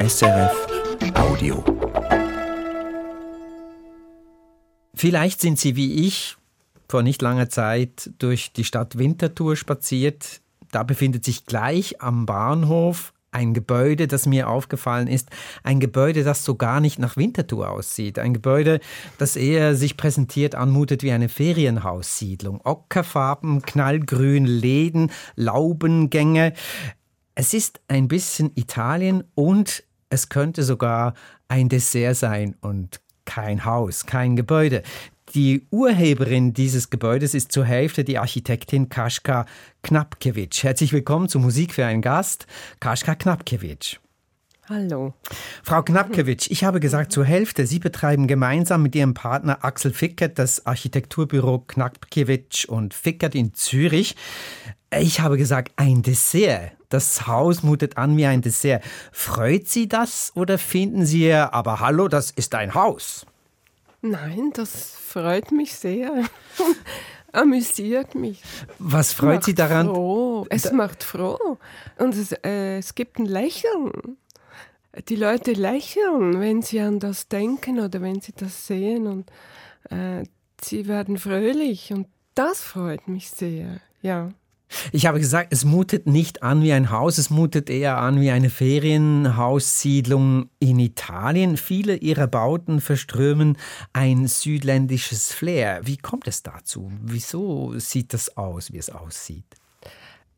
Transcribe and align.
SRF 0.00 0.66
Audio. 1.14 1.64
Vielleicht 4.94 5.40
sind 5.40 5.58
Sie 5.58 5.74
wie 5.74 6.06
ich 6.06 6.36
vor 6.88 7.02
nicht 7.02 7.20
langer 7.20 7.48
Zeit 7.48 8.12
durch 8.18 8.52
die 8.52 8.62
Stadt 8.62 8.96
Winterthur 8.96 9.56
spaziert. 9.56 10.40
Da 10.70 10.84
befindet 10.84 11.24
sich 11.24 11.46
gleich 11.46 12.00
am 12.00 12.26
Bahnhof 12.26 13.12
ein 13.32 13.54
Gebäude, 13.54 14.06
das 14.06 14.26
mir 14.26 14.48
aufgefallen 14.48 15.08
ist, 15.08 15.30
ein 15.64 15.80
Gebäude, 15.80 16.22
das 16.22 16.44
so 16.44 16.54
gar 16.54 16.80
nicht 16.80 17.00
nach 17.00 17.16
Winterthur 17.16 17.68
aussieht, 17.68 18.20
ein 18.20 18.32
Gebäude, 18.32 18.78
das 19.18 19.34
eher 19.34 19.74
sich 19.74 19.96
präsentiert 19.96 20.54
anmutet 20.54 21.02
wie 21.02 21.10
eine 21.10 21.28
Ferienhaussiedlung. 21.28 22.60
Ockerfarben, 22.62 23.62
knallgrün 23.62 24.46
Läden, 24.46 25.10
Laubengänge. 25.34 26.52
Es 27.34 27.52
ist 27.52 27.80
ein 27.88 28.08
bisschen 28.08 28.52
Italien 28.54 29.24
und 29.34 29.84
es 30.10 30.28
könnte 30.28 30.62
sogar 30.62 31.14
ein 31.48 31.68
Dessert 31.68 32.16
sein 32.16 32.56
und 32.60 33.00
kein 33.24 33.64
Haus, 33.64 34.06
kein 34.06 34.36
Gebäude. 34.36 34.82
Die 35.34 35.66
Urheberin 35.70 36.54
dieses 36.54 36.88
Gebäudes 36.88 37.34
ist 37.34 37.52
zur 37.52 37.66
Hälfte 37.66 38.04
die 38.04 38.18
Architektin 38.18 38.88
Kaschka 38.88 39.44
Knapkiewicz. 39.82 40.62
Herzlich 40.62 40.94
willkommen 40.94 41.28
zu 41.28 41.38
Musik 41.38 41.74
für 41.74 41.84
einen 41.84 42.00
Gast, 42.00 42.46
Kaschka 42.80 43.14
Knapkiewicz. 43.14 43.96
Hallo. 44.70 45.14
Frau 45.62 45.82
Knapkiewicz, 45.82 46.46
ich 46.48 46.64
habe 46.64 46.80
gesagt 46.80 47.12
zur 47.12 47.24
Hälfte. 47.24 47.66
Sie 47.66 47.78
betreiben 47.78 48.26
gemeinsam 48.26 48.82
mit 48.82 48.94
Ihrem 48.94 49.14
Partner 49.14 49.64
Axel 49.64 49.92
Fickert 49.92 50.38
das 50.38 50.66
Architekturbüro 50.66 51.60
Knapkiewicz 51.60 52.64
und 52.64 52.94
Fickert 52.94 53.34
in 53.34 53.52
Zürich. 53.54 54.16
Ich 54.98 55.20
habe 55.20 55.36
gesagt, 55.36 55.72
ein 55.76 56.02
Dessert. 56.02 56.77
Das 56.88 57.26
Haus 57.26 57.62
mutet 57.62 57.98
an 57.98 58.16
wie 58.16 58.26
ein 58.26 58.40
Dessert. 58.40 58.82
Freut 59.12 59.68
Sie 59.68 59.88
das 59.88 60.32
oder 60.34 60.58
finden 60.58 61.04
Sie, 61.04 61.32
aber 61.32 61.80
hallo, 61.80 62.08
das 62.08 62.30
ist 62.30 62.54
ein 62.54 62.74
Haus? 62.74 63.26
Nein, 64.00 64.52
das 64.54 64.92
freut 64.92 65.52
mich 65.52 65.74
sehr. 65.74 66.24
Amüsiert 67.32 68.14
mich. 68.14 68.42
Was 68.78 69.12
freut 69.12 69.36
macht 69.36 69.44
Sie 69.44 69.54
daran? 69.54 69.86
Froh. 69.86 70.46
Es 70.48 70.62
da 70.62 70.72
macht 70.72 71.04
froh. 71.04 71.58
Und 71.98 72.14
es, 72.14 72.32
äh, 72.32 72.78
es 72.78 72.94
gibt 72.94 73.18
ein 73.18 73.26
Lächeln. 73.26 74.16
Die 75.08 75.16
Leute 75.16 75.52
lächeln, 75.52 76.40
wenn 76.40 76.62
sie 76.62 76.80
an 76.80 76.98
das 76.98 77.28
denken 77.28 77.80
oder 77.80 78.00
wenn 78.00 78.20
sie 78.20 78.32
das 78.32 78.66
sehen. 78.66 79.06
Und 79.06 79.30
äh, 79.90 80.24
sie 80.60 80.88
werden 80.88 81.18
fröhlich. 81.18 81.92
Und 81.92 82.08
das 82.34 82.62
freut 82.62 83.08
mich 83.08 83.30
sehr. 83.30 83.80
Ja. 84.00 84.30
Ich 84.92 85.06
habe 85.06 85.18
gesagt, 85.18 85.52
es 85.52 85.64
mutet 85.64 86.06
nicht 86.06 86.42
an 86.42 86.62
wie 86.62 86.72
ein 86.72 86.90
Haus, 86.90 87.18
es 87.18 87.30
mutet 87.30 87.70
eher 87.70 87.98
an 87.98 88.20
wie 88.20 88.30
eine 88.30 88.50
Ferienhaussiedlung 88.50 90.50
in 90.58 90.78
Italien. 90.78 91.56
Viele 91.56 91.96
ihrer 91.96 92.26
Bauten 92.26 92.80
verströmen 92.80 93.56
ein 93.92 94.26
südländisches 94.26 95.32
Flair. 95.32 95.80
Wie 95.84 95.96
kommt 95.96 96.28
es 96.28 96.42
dazu? 96.42 96.92
Wieso 97.02 97.78
sieht 97.78 98.12
das 98.12 98.36
aus, 98.36 98.72
wie 98.72 98.78
es 98.78 98.90
aussieht? 98.90 99.44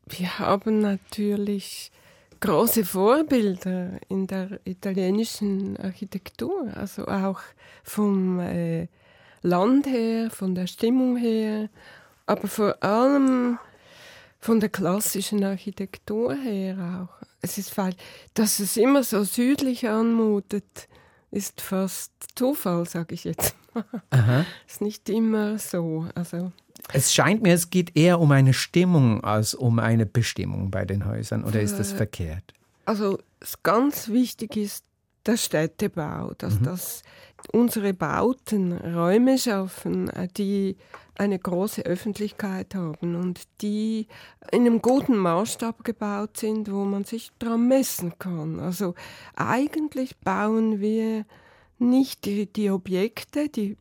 Wir 0.06 0.39
haben 0.39 0.81
natürlich 0.81 1.92
große 2.41 2.84
Vorbilder 2.84 4.01
in 4.08 4.27
der 4.27 4.61
italienischen 4.64 5.77
Architektur, 5.77 6.69
also 6.75 7.06
auch 7.06 7.41
vom 7.84 8.41
äh, 8.41 8.89
Land 9.42 9.86
her, 9.86 10.31
von 10.31 10.55
der 10.55 10.67
Stimmung 10.67 11.17
her, 11.17 11.69
aber 12.27 12.48
vor 12.48 12.83
allem 12.83 13.58
von 14.41 14.60
der 14.60 14.69
klassischen 14.69 15.44
Architektur 15.44 16.34
her 16.34 17.08
auch. 17.08 17.27
Es 17.42 17.58
ist 17.58 17.72
falsch, 17.72 17.96
dass 18.34 18.58
es 18.58 18.77
immer 18.77 19.02
so 19.02 19.24
südlich 19.24 19.88
anmutet, 19.88 20.88
ist 21.30 21.60
fast 21.60 22.12
Zufall, 22.34 22.86
sage 22.86 23.14
ich 23.14 23.24
jetzt. 23.24 23.55
Aha. 24.11 24.45
ist 24.67 24.80
nicht 24.80 25.08
immer 25.08 25.58
so. 25.58 26.06
Also 26.14 26.52
es 26.92 27.14
scheint 27.14 27.42
mir, 27.42 27.55
es 27.55 27.70
geht 27.70 27.96
eher 27.96 28.20
um 28.20 28.33
eine 28.33 28.52
Stimmung 28.52 29.23
als 29.23 29.55
um 29.55 29.78
eine 29.78 30.06
Bestimmung 30.06 30.70
bei 30.70 30.84
den 30.84 31.07
Häusern. 31.07 31.45
Oder 31.45 31.61
ist 31.61 31.78
das 31.78 31.92
äh, 31.92 31.96
verkehrt? 31.96 32.55
Also 32.84 33.18
ganz 33.62 34.08
wichtig 34.08 34.57
ist 34.57 34.84
der 35.27 35.36
Städtebau, 35.36 36.33
dass 36.39 36.61
mhm. 36.61 36.64
das 36.64 37.03
unsere 37.53 37.95
Bauten 37.95 38.73
Räume 38.73 39.39
schaffen, 39.39 40.08
äh, 40.11 40.29
die 40.29 40.77
eine 41.17 41.39
große 41.39 41.83
Öffentlichkeit 41.83 42.75
haben 42.75 43.14
und 43.14 43.42
die 43.61 44.07
in 44.53 44.63
einem 44.63 44.81
guten 44.81 45.17
Maßstab 45.17 45.85
gebaut 45.85 46.39
sind, 46.39 46.73
wo 46.73 46.85
man 46.85 47.05
sich 47.05 47.31
dran 47.39 47.69
messen 47.69 48.19
kann. 48.19 48.58
Also 48.58 48.95
eigentlich 49.36 50.17
bauen 50.19 50.81
wir 50.81 51.27
nicht 51.79 52.25
die, 52.25 52.51
die 52.51 52.70
Objekte, 52.70 53.51
die, 53.51 53.77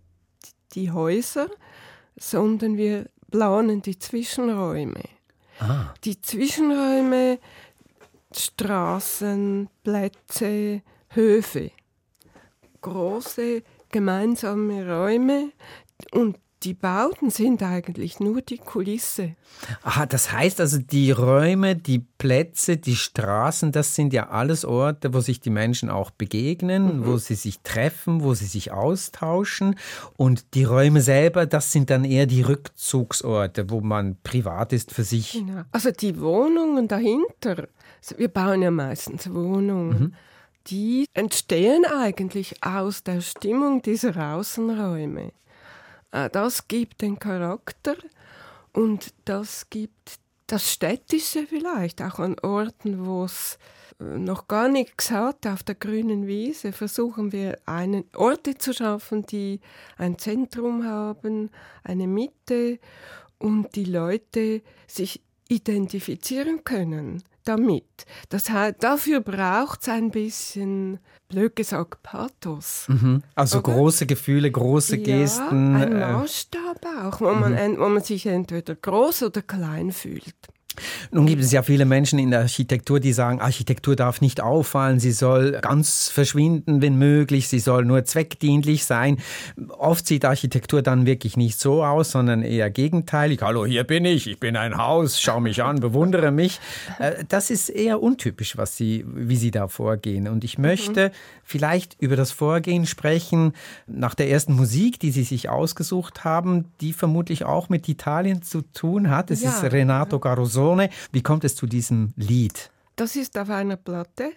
die 0.74 0.92
Häuser, 0.92 1.48
sondern 2.18 2.76
wir 2.76 3.06
planen 3.32 3.82
die 3.82 3.98
Zwischenräume. 3.98 5.04
Ah. 5.60 5.94
Die 6.04 6.22
Zwischenräume, 6.22 7.40
Straßen, 8.36 9.70
Plätze, 9.84 10.82
Höfe. 11.09 11.72
Große 12.81 13.64
gemeinsame 13.92 14.88
Räume 14.88 15.52
und 16.12 16.38
die 16.64 16.74
Bauten 16.74 17.30
sind 17.30 17.64
eigentlich 17.64 18.20
nur 18.20 18.42
die 18.42 18.58
Kulisse. 18.58 19.36
Aha, 19.81 20.06
das 20.06 20.34
heißt 20.34 20.59
also, 20.59 20.78
die 20.78 21.12
Räume, 21.12 21.78
die 21.78 22.00
Plätze, 22.00 22.75
die 22.75 22.97
Straßen, 22.97 23.72
das 23.72 23.96
sind 23.96 24.12
ja 24.12 24.30
alles 24.30 24.66
Orte, 24.66 25.14
wo 25.14 25.22
sich 25.22 25.40
die 25.40 25.52
Menschen 25.52 25.90
auch 25.90 26.12
begegnen, 26.12 27.00
mhm. 27.00 27.06
wo 27.06 27.18
sie 27.18 27.36
sich 27.36 27.62
treffen, 27.62 28.24
wo 28.24 28.34
sie 28.34 28.46
sich 28.46 28.74
austauschen. 28.74 29.76
Und 30.18 30.53
die 30.53 30.66
Räume 30.66 31.02
selber, 31.02 31.46
das 31.46 31.72
sind 31.72 31.90
dann 31.90 32.03
eher 32.03 32.26
die 32.26 32.41
Rückzugsorte, 32.41 33.70
wo 33.70 33.80
man 33.80 34.18
privat 34.22 34.74
ist 34.74 34.91
für 34.91 35.06
sich. 35.06 35.34
Genau. 35.34 35.64
Also 35.72 35.91
die 35.91 36.20
Wohnungen 36.20 36.90
dahinter, 36.90 37.70
wir 38.18 38.28
bauen 38.28 38.62
ja 38.62 38.72
meistens 38.72 39.34
Wohnungen. 39.34 40.00
Mhm 40.00 40.14
die 40.69 41.06
entstehen 41.13 41.85
eigentlich 41.85 42.63
aus 42.63 43.03
der 43.03 43.22
Stimmung 43.22 43.81
dieser 43.81 44.35
Außenräume. 44.35 45.31
Äh, 46.12 46.30
das 46.30 46.68
gibt 46.68 47.02
den 47.02 47.18
Charakter 47.18 47.96
und 48.74 49.13
das 49.25 49.69
gibt 49.69 50.19
das 50.47 50.72
Städtische 50.72 51.46
vielleicht, 51.47 52.02
auch 52.02 52.19
an 52.19 52.38
Orten, 52.40 53.06
wo 53.06 53.24
es 53.24 53.58
äh, 54.00 54.03
noch 54.03 54.47
gar 54.47 54.68
nichts 54.68 55.12
hat, 55.12 55.46
auf 55.47 55.63
der 55.63 55.75
grünen 55.75 56.28
Wiese, 56.28 56.72
versuchen 56.72 57.31
wir 57.31 57.58
einen, 57.66 58.06
Orte 58.16 58.56
zu 58.56 58.74
schaffen, 58.74 59.25
die 59.25 59.59
ein 59.97 60.18
Zentrum 60.18 60.85
haben, 60.85 61.50
eine 61.84 62.08
Mitte 62.08 62.79
und 63.38 63.75
die 63.75 63.85
Leute 63.85 64.62
sich 64.88 65.22
identifizieren 65.47 66.63
können 66.63 67.24
damit. 67.50 68.06
Das 68.30 68.50
heißt, 68.50 68.76
dafür 68.80 69.22
braucht 69.22 69.82
es 69.82 69.90
ein 69.90 70.12
bisschen, 70.12 71.00
blöd 71.28 71.56
gesagt, 71.56 72.04
Pathos. 72.04 72.86
Mhm. 72.88 73.24
Also 73.36 73.60
Oder? 73.60 73.74
große 73.74 74.06
Gefühle, 74.06 74.52
große 74.52 74.98
ja, 74.98 75.04
Gesten. 75.04 75.76
Ein 75.76 75.92
äh, 75.94 76.14
Maßstab 76.14 76.86
auch, 77.04 77.22
wo, 77.22 77.34
mhm. 77.34 77.40
man, 77.40 77.80
wo 77.80 77.90
man 77.90 78.04
sich 78.04 78.26
entweder 78.26 78.76
groß 78.76 79.24
oder 79.24 79.42
klein 79.42 79.92
fühlt. 79.92 80.36
Nun 81.12 81.25
gibt 81.25 81.44
es 81.44 81.52
ja 81.52 81.63
viele 81.63 81.85
Menschen 81.85 82.19
in 82.19 82.31
der 82.31 82.41
Architektur, 82.41 83.00
die 83.00 83.13
sagen, 83.13 83.41
Architektur 83.41 83.96
darf 83.96 84.22
nicht 84.22 84.41
auffallen, 84.41 85.00
sie 85.00 85.12
soll 85.12 85.59
ganz 85.62 86.09
verschwinden, 86.09 86.81
wenn 86.81 86.97
möglich, 86.97 87.47
sie 87.47 87.59
soll 87.59 87.85
nur 87.85 88.06
zweckdienlich 88.06 88.85
sein. 88.85 89.18
Oft 89.78 90.08
sieht 90.08 90.25
Architektur 90.25 90.81
dann 90.81 91.06
wirklich 91.06 91.38
nicht 91.38 91.59
so 91.59 91.84
aus, 91.84 92.12
sondern 92.12 92.44
eher 92.44 92.69
gegenteilig. 92.69 93.41
Hallo, 93.41 93.66
hier 93.66 93.84
bin 93.84 94.06
ich, 94.06 94.28
ich 94.28 94.40
bin 94.40 94.56
ein 94.56 94.78
Haus, 94.78 95.19
schau 95.19 95.40
mich 95.40 95.63
an, 95.63 95.79
bewundere 95.79 96.31
mich. 96.31 96.59
Äh, 97.00 97.24
das 97.28 97.50
ist 97.50 97.69
eher 97.69 98.02
untypisch, 98.02 98.58
was 98.58 98.78
sie, 98.78 99.05
wie 99.08 99.35
sie 99.35 99.52
da 99.52 99.67
vorgehen. 99.67 100.28
Und 100.28 100.44
ich 100.44 100.58
möchte 100.58 101.09
mhm. 101.09 101.14
vielleicht 101.44 101.97
über 101.99 102.16
das 102.16 102.32
Vorgehen 102.32 102.85
sprechen 102.85 103.53
nach 103.88 104.16
der 104.16 104.29
ersten 104.29 104.53
Musik, 104.53 104.99
die 104.99 105.11
Sie 105.11 105.23
sich 105.23 105.49
ausgesucht 105.49 106.23
haben, 106.23 106.66
die 106.82 106.94
vermutlich 106.94 107.46
auch 107.46 107.70
mit 107.70 107.88
Italien 107.90 108.41
zu 108.41 108.61
tun 108.61 109.09
hat. 109.09 109.32
Es 109.32 109.41
ja. 109.41 109.49
ist 109.49 109.64
Renato 109.64 110.20
Caruso 110.20 110.59
Canzone. 110.59 110.90
Wie 111.11 111.23
kommt 111.23 111.44
es 111.44 111.56
zu 111.56 111.66
diesem 111.66 112.14
Lied? 112.17 112.70
Das 112.96 113.16
ist 113.16 113.38
auf 113.38 113.50
einer 113.50 113.78
Platte, 113.78 114.32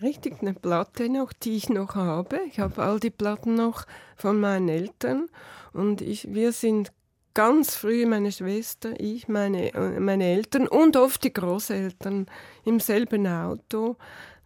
richtig 0.00 0.40
eine 0.40 0.54
Platte 0.54 1.10
noch, 1.10 1.32
die 1.32 1.56
ich 1.56 1.68
noch 1.68 1.94
habe. 1.94 2.40
Ich 2.48 2.58
habe 2.58 2.82
all 2.82 2.98
die 3.00 3.10
Platten 3.10 3.54
noch 3.54 3.84
von 4.16 4.40
meinen 4.40 4.68
Eltern 4.68 5.28
und 5.72 6.00
ich, 6.00 6.32
wir 6.32 6.52
sind 6.52 6.90
ganz 7.34 7.76
früh, 7.76 8.06
meine 8.06 8.32
Schwester, 8.32 8.98
ich, 8.98 9.28
meine, 9.28 9.72
meine 10.00 10.24
Eltern 10.24 10.66
und 10.66 10.96
oft 10.96 11.22
die 11.22 11.32
Großeltern 11.32 12.26
im 12.64 12.80
selben 12.80 13.26
Auto 13.26 13.96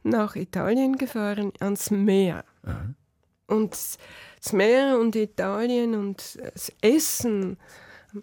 nach 0.02 0.34
Italien 0.34 0.96
gefahren, 0.96 1.52
ans 1.60 1.92
Meer. 1.92 2.44
Aha. 2.64 2.94
Und 3.46 3.72
das 3.72 4.52
Meer 4.52 4.98
und 4.98 5.14
Italien 5.14 5.94
und 5.94 6.38
das 6.52 6.72
Essen 6.81 7.58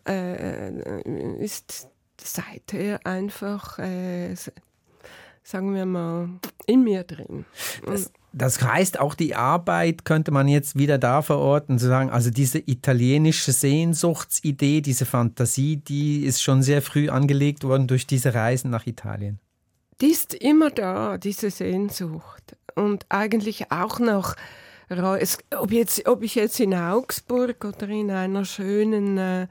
äh, 0.06 0.70
äh 0.70 1.44
ist 1.44 1.90
seither 2.22 3.06
einfach, 3.06 3.80
äh, 3.80 4.36
sagen 5.44 5.74
wir 5.74 5.86
mal, 5.86 6.30
in 6.66 6.84
mir 6.84 7.04
drin. 7.04 7.46
Das, 7.86 8.12
das, 8.34 8.62
heißt, 8.62 9.00
auch 9.00 9.16
die 9.16 9.36
Arbeit 9.36 10.06
könnte 10.06 10.32
man 10.32 10.48
jetzt 10.48 10.78
wieder 10.78 10.98
da 10.98 11.22
verorten, 11.22 11.80
zu 11.80 11.88
sagen, 11.88 12.10
also 12.10 12.30
diese 12.30 12.60
italienische 12.60 13.52
Sehnsuchtsidee, 13.52 14.82
diese 14.82 15.06
Fantasie, 15.06 15.78
die 15.78 16.24
ist 16.24 16.42
schon 16.42 16.64
sehr 16.64 16.82
früh 16.82 17.10
angelegt 17.10 17.64
worden 17.64 17.88
durch 17.88 18.08
diese 18.08 18.34
Reisen 18.34 18.70
nach 18.72 18.86
Italien. 18.88 19.40
Die 20.02 20.12
ist 20.12 20.34
immer 20.34 20.70
da, 20.70 21.18
diese 21.18 21.50
Sehnsucht. 21.50 22.56
Und 22.76 23.06
eigentlich 23.10 23.72
auch 23.72 24.00
noch, 24.00 24.36
ob, 24.90 25.72
jetzt, 25.72 26.08
ob 26.08 26.22
ich 26.22 26.36
jetzt 26.36 26.60
in 26.60 26.76
Augsburg 26.76 27.66
oder 27.66 27.90
in 27.90 28.12
einer 28.12 28.46
schönen 28.46 29.18
äh, 29.18 29.48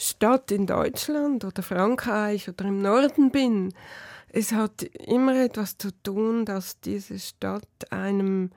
Stadt 0.00 0.50
in 0.50 0.66
Deutschland 0.66 1.44
oder 1.44 1.62
Frankreich 1.62 2.48
oder 2.48 2.64
im 2.64 2.80
Norden 2.80 3.30
bin, 3.30 3.74
es 4.32 4.52
hat 4.52 4.82
immer 4.82 5.36
etwas 5.36 5.76
zu 5.76 5.90
tun, 6.02 6.44
dass 6.44 6.80
diese 6.80 7.18
Stadt 7.18 7.68
einem 7.90 8.50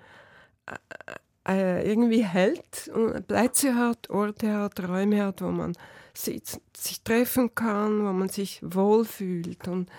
äh, 1.46 1.52
äh 1.52 1.92
irgendwie 1.92 2.24
hält, 2.24 2.90
und 2.94 3.28
Plätze 3.28 3.76
hat, 3.76 4.10
Orte 4.10 4.54
hat, 4.54 4.80
Räume 4.88 5.26
hat, 5.26 5.42
wo 5.42 5.50
man 5.50 5.74
sich, 6.14 6.44
sich 6.76 7.02
treffen 7.02 7.54
kann, 7.54 8.06
wo 8.06 8.14
man 8.14 8.30
sich 8.30 8.62
wohlfühlt. 8.64 9.68
Und 9.68 9.90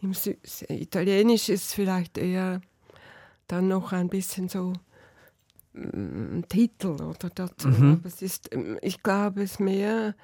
im 0.00 0.14
Sü 0.14 0.34
Italienisch 0.68 1.48
ist 1.48 1.66
es 1.66 1.74
vielleicht 1.74 2.18
eher 2.18 2.60
dann 3.46 3.68
noch 3.68 3.92
ein 3.92 4.08
bisschen 4.08 4.48
so 4.48 4.72
ein 5.74 6.40
mm, 6.40 6.48
Titel 6.48 7.00
oder 7.02 7.30
dazu. 7.34 7.68
Mhm. 7.68 7.92
Aber 7.92 8.08
es 8.08 8.22
ist, 8.22 8.50
ich 8.82 9.02
glaube, 9.02 9.42
es 9.42 9.52
ist 9.52 9.60
mehr 9.60 10.14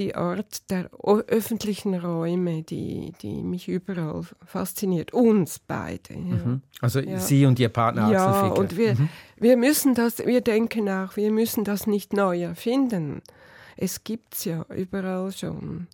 die 0.00 0.14
Art 0.14 0.70
der 0.70 0.90
öffentlichen 1.28 1.94
Räume, 1.94 2.62
die, 2.62 3.12
die 3.20 3.42
mich 3.42 3.68
überall 3.68 4.22
fasziniert. 4.44 5.12
Uns 5.12 5.58
beide. 5.58 6.14
Ja. 6.14 6.18
Mhm. 6.18 6.62
Also 6.80 7.00
ja. 7.00 7.20
Sie 7.20 7.44
und 7.44 7.60
Ihr 7.60 7.68
Partner 7.68 8.10
Ja, 8.10 8.40
Axel 8.40 8.58
und 8.58 8.76
wir, 8.76 8.94
mhm. 8.94 9.08
wir 9.36 9.56
müssen 9.56 9.94
das, 9.94 10.18
wir 10.18 10.40
denken 10.40 10.88
auch, 10.88 11.16
wir 11.16 11.30
müssen 11.30 11.64
das 11.64 11.86
nicht 11.86 12.14
neu 12.14 12.42
erfinden. 12.42 13.20
Es 13.76 14.02
gibt 14.02 14.34
es 14.34 14.46
ja 14.46 14.64
überall 14.74 15.30
schon. 15.32 15.86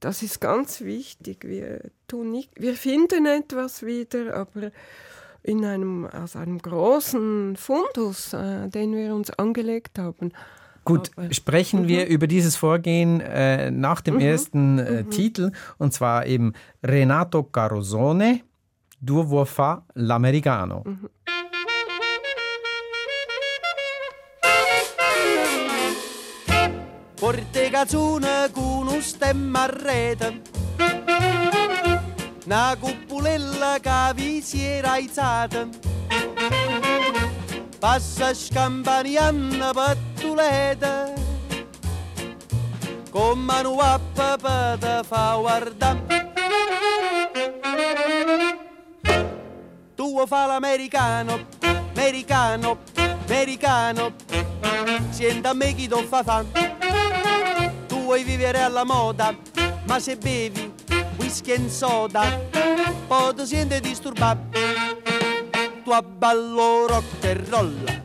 Das 0.00 0.22
ist 0.22 0.40
ganz 0.40 0.80
wichtig. 0.80 1.44
Wir, 1.44 1.90
tun 2.06 2.30
nicht, 2.30 2.50
wir 2.56 2.74
finden 2.74 3.26
etwas 3.26 3.84
wieder, 3.84 4.34
aber 4.34 4.70
in 5.42 5.64
einem, 5.64 6.06
aus 6.06 6.36
einem 6.36 6.58
großen 6.58 7.56
Fundus, 7.56 8.32
äh, 8.32 8.68
den 8.68 8.94
wir 8.94 9.14
uns 9.14 9.30
angelegt 9.30 9.98
haben. 9.98 10.32
Gut, 10.88 11.10
sprechen 11.32 11.82
mhm. 11.82 11.88
wir 11.88 12.06
über 12.06 12.26
dieses 12.26 12.56
Vorgehen 12.56 13.20
äh, 13.20 13.70
nach 13.70 14.00
dem 14.00 14.14
mhm. 14.14 14.20
ersten 14.20 14.78
äh, 14.78 15.02
mhm. 15.02 15.10
Titel, 15.10 15.52
und 15.76 15.92
zwar 15.92 16.24
eben 16.24 16.54
Renato 16.82 17.42
Carosone, 17.42 18.40
Duo 18.98 19.44
fa 19.44 19.84
l'americano. 19.94 20.82
Mhm. 20.86 21.08
Porte 27.16 27.68
cazzone 27.70 28.48
con 28.52 28.86
un 28.88 29.02
stemma 29.02 29.64
a 29.64 29.66
rete 29.66 30.40
Una 32.46 32.76
cupulella 32.80 33.78
che 33.80 34.14
vi 34.14 34.40
si 34.40 34.62
era 34.62 34.92
alzata 34.92 35.68
passa 37.78 38.34
scampaniando 38.34 39.72
pattuleta 40.38 41.12
con 43.10 43.38
mano 43.40 43.76
a 43.78 43.98
papà 44.14 44.76
te 44.78 45.00
fa 45.02 45.34
guardare 45.34 46.30
tu 49.96 50.26
fa 50.26 50.46
l'americano 50.46 51.46
americano 51.90 52.78
americano. 53.24 54.14
Senta 55.10 55.50
a 55.50 55.52
me 55.52 55.74
chi 55.74 55.86
ti 55.86 56.06
fa 56.08 56.22
fa. 56.22 56.44
Tu 57.86 57.96
vuoi 58.02 58.22
vivere 58.22 58.62
alla 58.62 58.84
moda 58.84 59.36
ma 59.84 59.98
se 59.98 60.16
bevi 60.16 60.72
whisky 61.16 61.52
e 61.52 61.68
soda 61.68 62.22
poi 63.06 63.34
ti 63.34 63.46
senti 63.46 63.80
disturbato. 63.80 64.58
Tu 65.82 65.90
a 65.90 66.02
ballo 66.02 66.86
rock 66.86 67.24
e 67.24 67.34
roll, 67.48 67.84
tu 67.84 67.97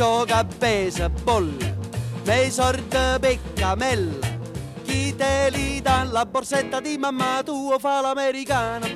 gioca 0.00 0.38
a 0.38 0.44
baseball, 0.44 1.54
nei 2.24 2.50
sordi 2.50 2.96
peccamella, 3.20 4.28
chi 4.82 5.14
te 5.14 5.50
li 5.50 5.82
dà 5.82 6.04
la 6.04 6.24
borsetta 6.24 6.80
di 6.80 6.96
mamma 6.96 7.42
tua 7.44 7.78
fa 7.78 8.00
l'americano, 8.00 8.86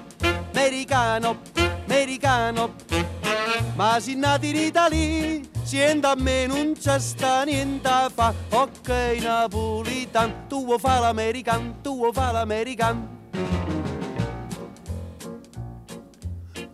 americano, 0.55 1.43
americano, 1.85 2.75
ma 3.75 4.01
si 4.01 4.15
nati 4.15 4.49
in 4.49 4.57
Italia, 4.57 5.41
siendo 5.63 6.09
a 6.09 6.15
me 6.17 6.47
non 6.47 6.73
c'è 6.73 6.99
sta 6.99 7.45
niente 7.45 7.91
fa, 8.15 8.33
ok 8.49 8.89
napolitan, 9.21 10.47
tu 10.49 10.79
fa 10.79 11.01
l'americano, 11.01 11.75
tu 11.83 12.11
fa 12.15 12.33
l'americano. 12.33 13.13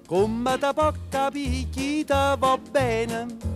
come 0.07 0.59
da 0.59 0.73
porta 0.73 1.31
picchita 1.31 2.37
va 2.37 2.59
bene. 2.59 3.51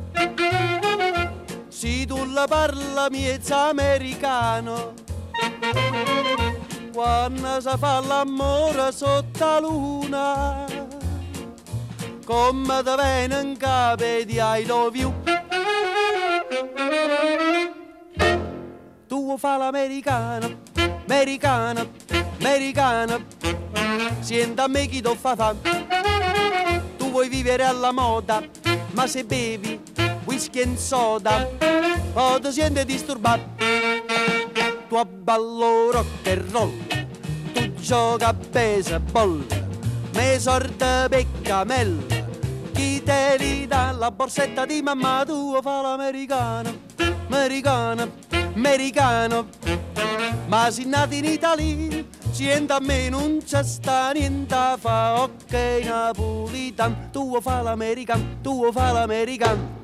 Se 1.69 2.07
tu 2.07 2.25
la 2.33 2.47
parla 2.47 3.09
miezza 3.11 3.69
americano, 3.69 4.95
quando 6.93 7.61
si 7.61 7.69
fa 7.79 8.01
l'amore 8.01 8.93
sotto 8.93 9.45
la 9.45 9.59
luna, 9.61 10.65
come 12.25 12.83
da 12.83 12.97
viene 12.97 13.41
in 13.41 13.57
capo 13.57 14.05
di 14.25 14.39
I 14.39 14.65
love 14.67 14.97
you. 14.97 15.13
Tu 19.07 19.37
fa 19.37 19.57
l'americano, 19.57 20.61
americano, 21.07 21.91
americano, 22.39 23.25
senta 24.21 24.65
a 24.65 24.69
me 24.69 24.87
chi 24.87 25.03
ti 25.03 25.17
fa 25.17 25.37
fare 25.37 25.83
vuoi 27.15 27.29
vivere 27.29 27.63
alla 27.63 27.93
moda, 27.93 28.43
ma 28.91 29.07
se 29.07 29.23
bevi 29.23 29.81
whisky 30.35 30.63
e 30.63 30.77
soda, 30.77 31.49
o 32.15 32.41
ti 32.41 32.51
senti 32.51 32.85
disturbato. 32.85 33.43
Tu 34.89 34.97
abballo 34.97 35.93
rock 35.93 36.27
and 36.27 36.51
roll, 36.51 36.73
tu 37.53 37.73
gioca 37.75 38.29
a 38.29 38.35
baseball, 38.35 39.45
me 40.15 40.39
sorte 40.39 41.07
peccamella, 41.09 42.03
chi 42.73 43.01
te 43.03 43.37
li 43.39 43.67
dà 43.67 43.93
la 43.93 44.11
borsetta 44.11 44.67
di 44.67 44.83
mamma 44.83 45.25
tua 45.25 45.63
fa 45.63 45.81
l'americano, 45.83 46.73
americano, 47.29 48.11
americano, 48.55 49.47
ma 50.47 50.71
si 50.71 50.85
nati 50.85 51.19
in 51.19 51.25
Italia 51.25 52.05
Siente 52.35 52.73
a 52.73 52.81
me 52.81 53.09
non 53.09 53.39
c'è 53.45 53.63
sta 53.63 54.11
niente 54.11 54.57
fa, 54.79 55.23
ok 55.23 55.55
napolitan, 55.85 57.11
tu 57.13 57.41
fa 57.41 57.63
l'american, 57.63 58.41
tu 58.43 58.73
fa 58.73 58.91
l'american. 58.91 59.84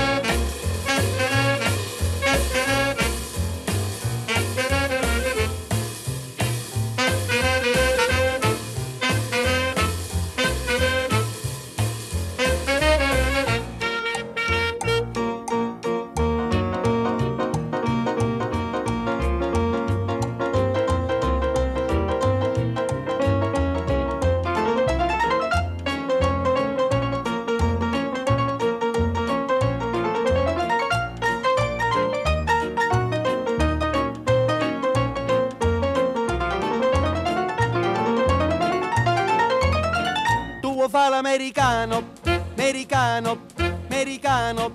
americano, 41.89 43.45
americano. 43.87 44.71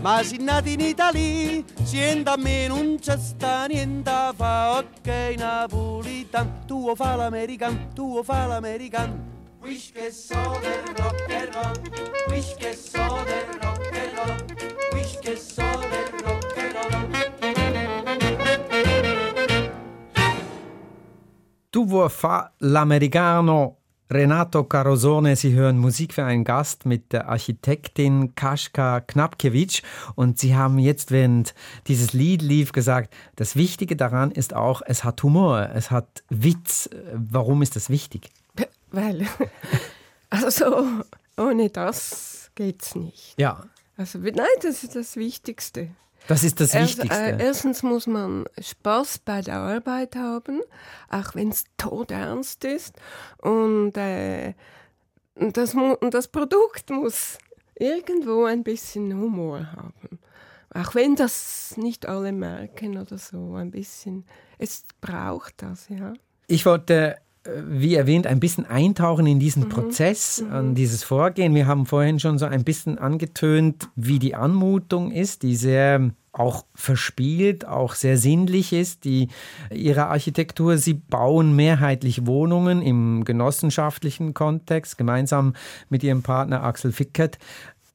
Ma 0.00 0.22
si 0.22 0.36
nati 0.38 0.74
in 0.74 0.80
Italia, 0.80 1.62
sienta 1.82 2.32
a 2.32 2.36
me 2.36 2.68
non 2.68 2.98
c'è 3.00 3.18
sta 3.18 3.66
niente 3.66 4.10
fa, 4.36 4.78
ok 4.78 5.34
napolitan, 5.36 6.64
tuo 6.66 6.94
fa 6.94 7.16
l'american, 7.16 7.88
tuo 7.94 8.22
fa 8.22 8.46
l'american. 8.46 9.36
Wish 9.60 9.90
che 9.92 10.12
so 10.12 10.58
del 10.60 10.94
rock 10.96 11.30
and 11.30 11.52
roll, 11.52 11.74
wish 12.28 12.54
che 12.54 12.74
so 12.74 13.24
del 13.24 13.58
rock 13.60 13.90
and 13.92 14.12
roll, 14.14 14.36
wish 14.92 15.18
che 15.18 15.36
so 15.36 15.62
del 15.90 16.08
rock 16.22 16.56
and 16.56 16.72
roll. 16.72 16.86
Tu 21.70 21.84
vuoi 21.84 22.08
fa 22.08 22.52
l'americano 22.58 23.78
Renato 24.10 24.64
Carosone, 24.64 25.36
Sie 25.36 25.52
hören 25.52 25.76
Musik 25.76 26.14
für 26.14 26.24
einen 26.24 26.44
Gast 26.44 26.86
mit 26.86 27.12
der 27.12 27.28
Architektin 27.28 28.34
Kaschka 28.34 29.00
Knapkiewicz 29.00 29.82
und 30.14 30.38
Sie 30.38 30.56
haben 30.56 30.78
jetzt, 30.78 31.10
während 31.10 31.54
dieses 31.88 32.14
Lied 32.14 32.40
lief, 32.40 32.72
gesagt, 32.72 33.12
das 33.36 33.54
Wichtige 33.54 33.96
daran 33.96 34.30
ist 34.30 34.54
auch, 34.54 34.80
es 34.86 35.04
hat 35.04 35.22
Humor, 35.22 35.68
es 35.74 35.90
hat 35.90 36.22
Witz. 36.30 36.88
Warum 37.12 37.60
ist 37.60 37.76
das 37.76 37.90
wichtig? 37.90 38.30
Weil, 38.90 39.26
also 40.30 40.86
ohne 41.36 41.68
das 41.68 42.50
geht's 42.54 42.94
nicht. 42.94 43.34
Ja. 43.36 43.66
Also 43.98 44.20
nein, 44.20 44.46
das 44.62 44.84
ist 44.84 44.96
das 44.96 45.16
Wichtigste. 45.16 45.90
Das 46.28 46.44
ist 46.44 46.60
das 46.60 46.74
Erst, 46.74 46.98
Wichtigste. 46.98 47.20
äh, 47.20 47.42
erstens 47.42 47.82
muss 47.82 48.06
man 48.06 48.44
Spaß 48.60 49.20
bei 49.20 49.40
der 49.40 49.56
Arbeit 49.56 50.14
haben, 50.14 50.60
auch 51.08 51.34
wenn 51.34 51.48
es 51.48 51.64
todernst 51.78 52.64
ist. 52.64 52.94
Und 53.38 53.96
äh, 53.96 54.52
das, 55.34 55.74
das 56.10 56.28
Produkt 56.28 56.90
muss 56.90 57.38
irgendwo 57.76 58.44
ein 58.44 58.62
bisschen 58.62 59.18
Humor 59.18 59.72
haben. 59.72 60.18
Auch 60.74 60.94
wenn 60.94 61.16
das 61.16 61.78
nicht 61.78 62.04
alle 62.06 62.32
merken 62.32 62.98
oder 62.98 63.16
so, 63.16 63.54
ein 63.54 63.70
bisschen. 63.70 64.26
Es 64.58 64.84
braucht 65.00 65.54
das, 65.62 65.88
ja. 65.88 66.12
Ich 66.46 66.66
wollte, 66.66 66.94
äh, 66.94 67.16
wie 67.66 67.94
erwähnt, 67.94 68.26
ein 68.26 68.40
bisschen 68.40 68.66
eintauchen 68.66 69.26
in 69.26 69.38
diesen 69.38 69.68
Prozess, 69.68 70.42
an 70.50 70.74
dieses 70.74 71.02
Vorgehen. 71.02 71.54
Wir 71.54 71.66
haben 71.66 71.86
vorhin 71.86 72.20
schon 72.20 72.38
so 72.38 72.46
ein 72.46 72.64
bisschen 72.64 72.98
angetönt, 72.98 73.88
wie 73.96 74.18
die 74.18 74.34
Anmutung 74.34 75.10
ist, 75.10 75.42
die 75.42 75.56
sehr 75.56 76.10
auch 76.32 76.64
verspielt, 76.74 77.66
auch 77.66 77.94
sehr 77.94 78.16
sinnlich 78.16 78.72
ist, 78.72 79.04
die 79.04 79.28
ihre 79.70 80.06
Architektur. 80.06 80.78
Sie 80.78 80.94
bauen 80.94 81.56
mehrheitlich 81.56 82.26
Wohnungen 82.26 82.82
im 82.82 83.24
genossenschaftlichen 83.24 84.34
Kontext, 84.34 84.98
gemeinsam 84.98 85.54
mit 85.88 86.04
ihrem 86.04 86.22
Partner 86.22 86.62
Axel 86.62 86.92
Fickert. 86.92 87.38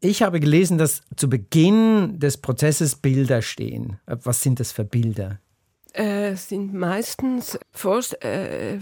Ich 0.01 0.22
habe 0.22 0.41
gelesen, 0.41 0.77
dass 0.77 1.01
zu 1.15 1.29
Beginn 1.29 2.19
des 2.19 2.38
Prozesses 2.38 2.95
Bilder 2.95 3.41
stehen. 3.41 4.00
Äh, 4.05 4.17
Was 4.24 4.41
sind 4.41 4.60
das 4.60 4.74
für 4.74 4.83
Bilder? 4.83 5.39
Äh, 5.93 6.35
sind 6.35 6.73
meistens 6.73 7.57
Vorst 7.71 8.23
äh, 8.23 8.75
äh, 8.75 8.81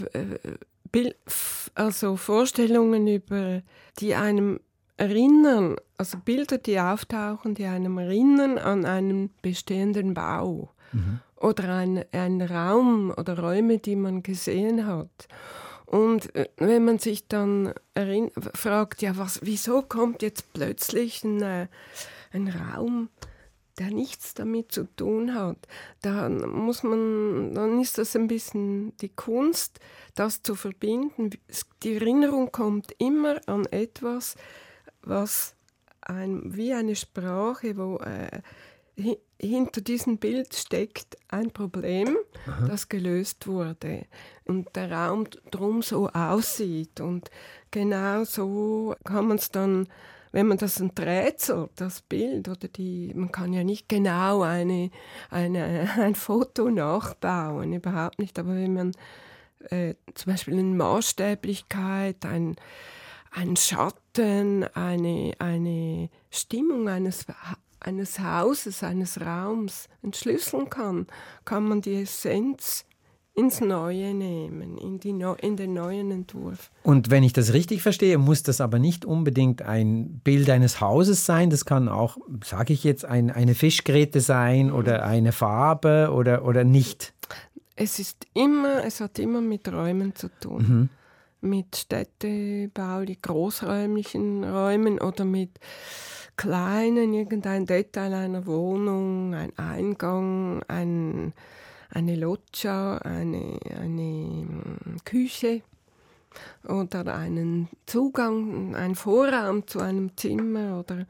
also 1.76 2.18
Vorstellungen 2.18 3.08
über, 3.08 3.62
die 4.00 4.16
einem 4.16 4.60
erinnern, 4.98 5.78
also 5.98 6.18
Bilder, 6.18 6.58
die 6.58 6.80
auftauchen, 6.80 7.56
die 7.56 7.66
einem 7.66 7.98
erinnern 7.98 8.58
an 8.58 8.86
einen 8.86 9.30
bestehenden 9.42 10.14
Bau 10.14 10.70
oder 11.38 11.76
ein, 11.76 12.04
einen 12.12 12.42
Raum 12.42 13.14
oder 13.16 13.40
Räume, 13.40 13.78
die 13.78 13.96
man 13.96 14.22
gesehen 14.22 14.86
hat. 14.86 15.28
Und 15.86 16.34
äh, 16.36 16.48
wenn 16.58 16.86
man 16.86 17.00
sich 17.00 17.28
dann 17.28 17.74
fragt, 18.54 19.02
ja, 19.02 19.18
was, 19.18 19.40
wieso 19.44 19.82
kommt 19.82 20.22
jetzt 20.22 20.54
plötzlich 20.54 21.24
ein, 21.24 21.68
ein 22.34 22.48
Raum, 22.48 23.10
der 23.82 23.90
nichts 23.90 24.36
damit 24.36 24.72
zu 24.72 24.84
tun 24.96 25.34
hat, 25.34 25.58
dann 26.04 26.48
muss 26.50 26.84
man, 26.84 27.54
dann 27.56 27.82
ist 27.82 27.98
das 27.98 28.16
ein 28.16 28.28
bisschen 28.28 28.96
die 28.98 29.10
Kunst, 29.10 29.80
das 30.14 30.44
zu 30.44 30.54
verbinden. 30.54 31.32
Die 31.82 31.96
Erinnerung 31.96 32.52
kommt 32.52 32.94
immer 33.00 33.42
an 33.48 33.66
etwas, 33.66 34.36
was 35.02 35.56
ein, 36.02 36.56
wie 36.56 36.74
eine 36.74 36.96
Sprache, 36.96 37.76
wo 37.76 37.98
äh, 37.98 38.42
hi- 39.00 39.20
hinter 39.40 39.82
diesem 39.82 40.18
Bild 40.18 40.54
steckt 40.54 41.18
ein 41.30 41.50
Problem, 41.50 42.16
das 42.68 42.88
gelöst 42.88 43.48
wurde 43.48 44.06
und 44.46 44.76
der 44.76 44.92
Raum 44.92 45.26
drum 45.50 45.82
so 45.82 46.08
aussieht 46.10 47.00
und 47.00 47.32
genau 47.72 48.26
so 48.26 48.94
kann 49.04 49.28
man 49.28 49.38
es 49.38 49.50
dann 49.50 49.88
wenn 50.32 50.48
man 50.48 50.58
das 50.58 50.80
enträtselt, 50.80 51.72
das 51.76 52.02
Bild 52.02 52.48
oder 52.48 52.68
die, 52.68 53.12
man 53.16 53.32
kann 53.32 53.54
ja 53.54 53.64
nicht 53.64 53.90
genau 53.90 54.42
eine, 54.42 54.92
eine, 55.30 55.90
ein 55.98 56.16
Foto 56.16 56.70
nachbauen, 56.70 57.74
überhaupt 57.74 58.20
nicht, 58.20 58.40
aber 58.40 58.56
wenn 58.56 58.74
man 58.74 58.92
äh, 59.70 59.96
zum 60.14 60.34
Beispiel 60.34 60.58
eine 60.58 60.64
Maßstäblichkeit, 60.64 62.26
ein, 62.26 62.56
ein 63.32 63.56
Schatten, 63.56 64.64
eine, 64.74 65.34
eine 65.40 66.10
Stimmung 66.30 66.90
eines, 66.90 67.26
eines 67.80 68.20
Hauses, 68.20 68.84
eines 68.84 69.22
Raums 69.22 69.88
entschlüsseln 70.02 70.70
kann, 70.70 71.08
kann 71.46 71.68
man 71.68 71.82
die 71.82 72.02
Essenz 72.02 72.86
ins 73.34 73.62
Neue 73.62 74.14
nehmen, 74.14 74.78
in, 74.78 75.00
die 75.00 75.14
Neu- 75.14 75.38
in 75.42 75.56
den 75.56 75.74
neuen 75.74 76.12
Entwurf. 76.12 76.70
Und 76.84 77.10
wenn 77.10 77.24
ich 77.24 77.32
das 77.32 77.54
richtig 77.54 77.82
verstehe, 77.82 78.18
muss 78.18 78.44
das 78.44 78.60
aber 78.60 78.78
nicht 78.78 79.06
unbedingt 79.06 79.62
ein 79.62 80.20
Bild 80.24 80.50
eines 80.50 80.82
Hauses 80.82 81.26
sein. 81.26 81.50
Das 81.50 81.64
kann 81.66 81.88
auch, 81.88 82.18
sage 82.44 82.74
ich 82.74 82.84
jetzt, 82.84 83.06
ein, 83.06 83.32
eine 83.32 83.56
Fischgräte 83.56 84.20
sein 84.20 84.72
oder 84.72 85.04
eine 85.06 85.32
Farbe 85.32 86.12
oder, 86.14 86.44
oder 86.46 86.64
nicht. 86.66 87.14
Es 87.78 88.00
ist 88.00 88.28
immer, 88.34 88.84
es 88.84 89.00
hat 89.00 89.18
immer 89.18 89.40
mit 89.42 89.72
Räumen 89.72 90.14
zu 90.14 90.28
tun. 90.40 90.90
Mit 91.40 91.76
Städtebau, 91.76 93.06
die 93.06 93.20
großräumlichen 93.20 94.44
Räumen 94.44 95.00
oder 95.00 95.26
mit 95.26 95.52
kleinen, 96.36 97.14
irgendein 97.14 97.66
Detail 97.66 98.14
einer 98.14 98.46
Wohnung, 98.46 99.34
ein 99.34 99.58
Eingang, 99.58 100.62
ein, 100.68 101.34
eine 101.92 102.16
Loggia, 102.16 102.98
eine, 102.98 103.60
eine 103.80 104.02
mm, 104.02 104.98
Küche 105.06 105.62
oder 106.68 107.14
einen 107.16 107.68
Zugang, 107.86 108.76
ein 108.76 108.96
Vorraum 108.96 109.68
zu 109.68 109.80
einem 109.80 110.16
Zimmer 110.18 110.80
oder 110.80 111.06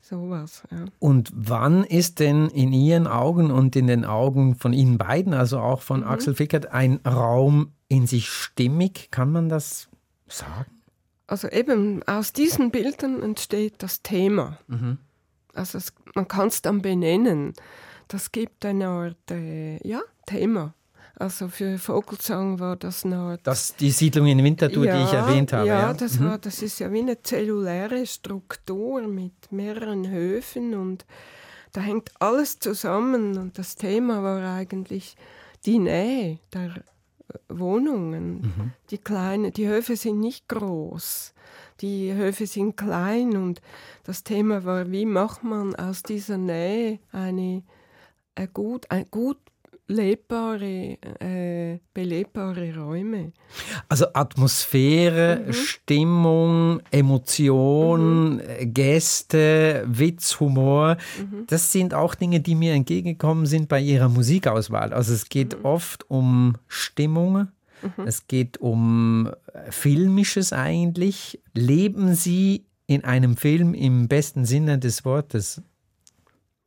sowas. 0.00 0.62
Ja. 0.70 0.84
Und 0.98 1.30
wann 1.34 1.84
ist 1.84 2.20
denn 2.20 2.48
in 2.48 2.72
Ihren 2.72 3.06
Augen 3.06 3.50
und 3.50 3.76
in 3.76 3.86
den 3.86 4.04
Augen 4.04 4.56
von 4.56 4.72
Ihnen 4.72 4.98
beiden, 4.98 5.32
also 5.32 5.58
auch 5.60 5.80
von 5.80 6.04
Axel 6.04 6.34
Fickert, 6.34 6.72
ein 6.72 7.00
Raum 7.06 7.72
in 7.88 8.06
sich 8.06 8.28
stimmig? 8.28 9.10
Kann 9.10 9.32
man 9.32 9.48
das 9.48 9.88
sagen? 10.26 10.70
Also 11.26 11.48
eben 11.48 12.02
aus 12.02 12.32
diesen 12.32 12.70
Bildern 12.70 13.22
entsteht 13.22 13.82
das 13.82 14.02
Thema. 14.02 14.58
Also 15.54 15.78
es, 15.78 15.94
man 16.14 16.28
kann 16.28 16.48
es 16.48 16.60
dann 16.60 16.82
benennen. 16.82 17.54
Das 18.08 18.30
gibt 18.32 18.66
eine 18.66 18.88
Art 18.88 19.30
äh, 19.30 19.78
ja, 19.86 20.02
Thema. 20.26 20.74
Also 21.16 21.48
für 21.48 21.78
Vogelsang 21.78 22.58
war 22.58 22.76
das 22.76 23.04
eine 23.04 23.16
Art 23.18 23.40
Das 23.44 23.76
die 23.76 23.90
Siedlung 23.90 24.26
in 24.26 24.42
Winterthur, 24.42 24.84
die 24.86 25.02
ich 25.02 25.12
erwähnt 25.12 25.52
habe. 25.52 25.68
Ja, 25.68 25.80
Ja, 25.82 25.94
Das, 25.94 26.20
war, 26.20 26.38
das 26.38 26.60
ist 26.60 26.80
ja 26.80 26.90
wie 26.92 27.00
eine 27.00 27.22
zelluläre 27.22 28.04
Struktur 28.04 29.02
mit 29.02 29.52
mehreren 29.52 30.10
Höfen 30.10 30.74
und 30.74 31.06
da 31.72 31.80
hängt 31.80 32.10
alles 32.20 32.58
zusammen. 32.58 33.38
Und 33.38 33.58
das 33.58 33.76
Thema 33.76 34.22
war 34.22 34.54
eigentlich 34.54 35.16
die 35.64 35.78
Nähe 35.78 36.40
der 36.52 36.66
äh, 36.66 37.38
Wohnungen. 37.48 38.72
Die 38.90 38.98
kleinen, 38.98 39.52
die 39.52 39.68
Höfe 39.68 39.96
sind 39.96 40.18
nicht 40.18 40.48
groß. 40.48 41.32
Die 41.80 42.12
Höfe 42.12 42.46
sind 42.46 42.76
klein 42.76 43.36
und 43.36 43.60
das 44.04 44.24
Thema 44.24 44.64
war, 44.64 44.90
wie 44.90 45.06
macht 45.06 45.42
man 45.42 45.74
aus 45.74 46.02
dieser 46.02 46.38
Nähe 46.38 47.00
eine, 47.12 47.62
eine 48.34 48.48
gut, 48.48 48.90
ein 48.90 49.06
gut 49.10 49.38
lebbare, 49.86 50.98
äh, 51.20 51.78
belebbare 51.92 52.74
Räume. 52.76 53.32
Also 53.88 54.06
Atmosphäre, 54.14 55.52
Stimmung, 55.52 56.80
Emotion, 56.90 58.40
äh, 58.40 58.66
Gäste, 58.66 59.84
Witz, 59.86 60.40
Humor, 60.40 60.96
das 61.46 61.70
sind 61.72 61.92
auch 61.94 62.14
Dinge, 62.14 62.40
die 62.40 62.54
mir 62.54 62.72
entgegengekommen 62.72 63.46
sind 63.46 63.68
bei 63.68 63.80
Ihrer 63.80 64.08
Musikauswahl. 64.08 64.92
Also 64.92 65.12
es 65.12 65.28
geht 65.28 65.64
oft 65.64 66.10
um 66.10 66.56
Stimmung, 66.66 67.48
es 68.06 68.26
geht 68.26 68.58
um 68.58 69.30
äh, 69.52 69.70
Filmisches 69.70 70.52
eigentlich. 70.52 71.40
Leben 71.52 72.14
Sie 72.14 72.64
in 72.86 73.04
einem 73.04 73.36
Film 73.36 73.74
im 73.74 74.08
besten 74.08 74.44
Sinne 74.44 74.78
des 74.78 75.04
Wortes? 75.04 75.62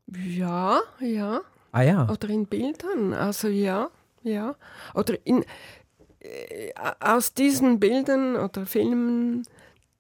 Ja, 0.08 0.80
ja. 1.02 1.42
Ah 1.72 1.82
ja. 1.82 2.10
Oder 2.10 2.30
in 2.30 2.46
Bildern. 2.46 3.14
Also 3.14 3.48
ja, 3.48 3.90
ja. 4.24 4.56
Oder 4.94 5.16
in, 5.26 5.44
äh, 6.20 6.72
aus 7.00 7.34
diesen 7.34 7.80
Bildern 7.80 8.36
oder 8.36 8.66
Filmen 8.66 9.44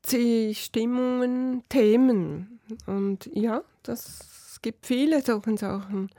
ziehe 0.01 0.49
ich 0.49 0.65
Stimmungen, 0.65 1.63
Themen. 1.69 2.59
Und 2.85 3.29
ja, 3.33 3.61
das, 3.83 4.51
es 4.51 4.61
gibt 4.61 4.85
viele 4.85 5.21
solche 5.21 5.57
Sachen, 5.57 6.09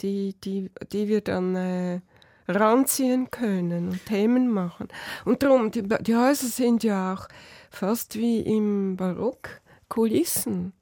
die, 0.00 0.34
die, 0.42 0.70
die 0.92 1.08
wir 1.08 1.20
dann 1.20 1.54
äh, 1.54 2.00
ranziehen 2.48 3.30
können 3.30 3.88
und 3.88 4.06
Themen 4.06 4.50
machen. 4.50 4.88
Und 5.24 5.42
darum, 5.42 5.70
die, 5.70 5.82
die 5.82 6.16
Häuser 6.16 6.46
sind 6.46 6.84
ja 6.84 7.14
auch 7.14 7.28
fast 7.70 8.16
wie 8.16 8.40
im 8.40 8.96
Barock 8.96 9.60
Kulissen. 9.88 10.72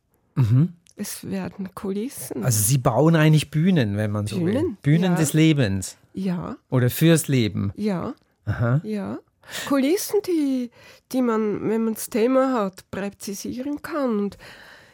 Es 0.97 1.29
werden 1.29 1.75
Kulissen. 1.75 2.45
Also 2.45 2.63
Sie 2.63 2.79
bauen 2.79 3.17
eigentlich 3.17 3.51
Bühnen, 3.51 3.97
wenn 3.97 4.11
man 4.11 4.27
so 4.27 4.37
will. 4.37 4.55
Bühnen, 4.55 4.79
Bühnen 4.83 5.13
ja. 5.13 5.15
des 5.17 5.33
Lebens 5.33 5.97
ja, 6.13 6.57
oder 6.71 6.91
fürs 6.91 7.29
Leben. 7.29 7.73
ja. 7.77 8.15
Aha. 8.47 8.83
Ja, 8.85 9.21
Kulissen, 9.69 10.21
die, 10.27 10.71
die 11.13 11.23
man, 11.23 11.69
wenn 11.69 11.85
man 11.85 11.95
das 11.95 12.11
Thema 12.11 12.53
hat, 12.53 12.91
präzisieren 12.91 13.83
kann. 13.83 14.19
Und 14.19 14.39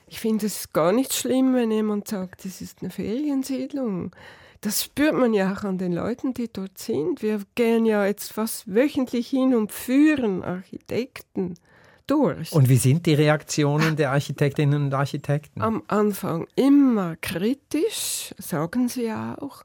ich 0.07 0.21
finde 0.21 0.47
es 0.47 0.73
gar 0.73 0.92
nicht 0.92 1.12
schlimm, 1.12 1.54
wenn 1.54 1.71
jemand 1.71 2.09
sagt, 2.09 2.45
es 2.45 2.61
ist 2.61 2.78
eine 2.80 2.90
Feriensiedlung. 2.90 4.14
Das 4.61 4.85
spürt 4.85 5.14
man 5.14 5.33
ja 5.33 5.52
auch 5.52 5.64
an 5.64 5.78
den 5.78 5.92
Leuten, 5.92 6.35
die 6.35 6.52
dort 6.52 6.78
sind. 6.78 7.23
Wir 7.23 7.40
gehen 7.54 7.87
ja 7.87 8.04
jetzt 8.04 8.33
fast 8.33 8.73
wöchentlich 8.73 9.28
hin 9.28 9.54
und 9.54 9.73
führen 9.73 10.42
Architekten 10.42 11.54
durch. 12.11 12.52
Und 12.52 12.69
wie 12.69 12.76
sind 12.76 13.07
die 13.07 13.14
Reaktionen 13.14 13.97
der 13.97 14.11
Architektinnen 14.11 14.85
und 14.85 14.95
Architekten? 14.95 15.61
Am 15.62 15.83
Anfang 15.87 16.47
immer 16.57 17.17
kritisch, 17.17 18.35
sagen 18.38 18.88
sie 18.88 19.12
auch. 19.12 19.62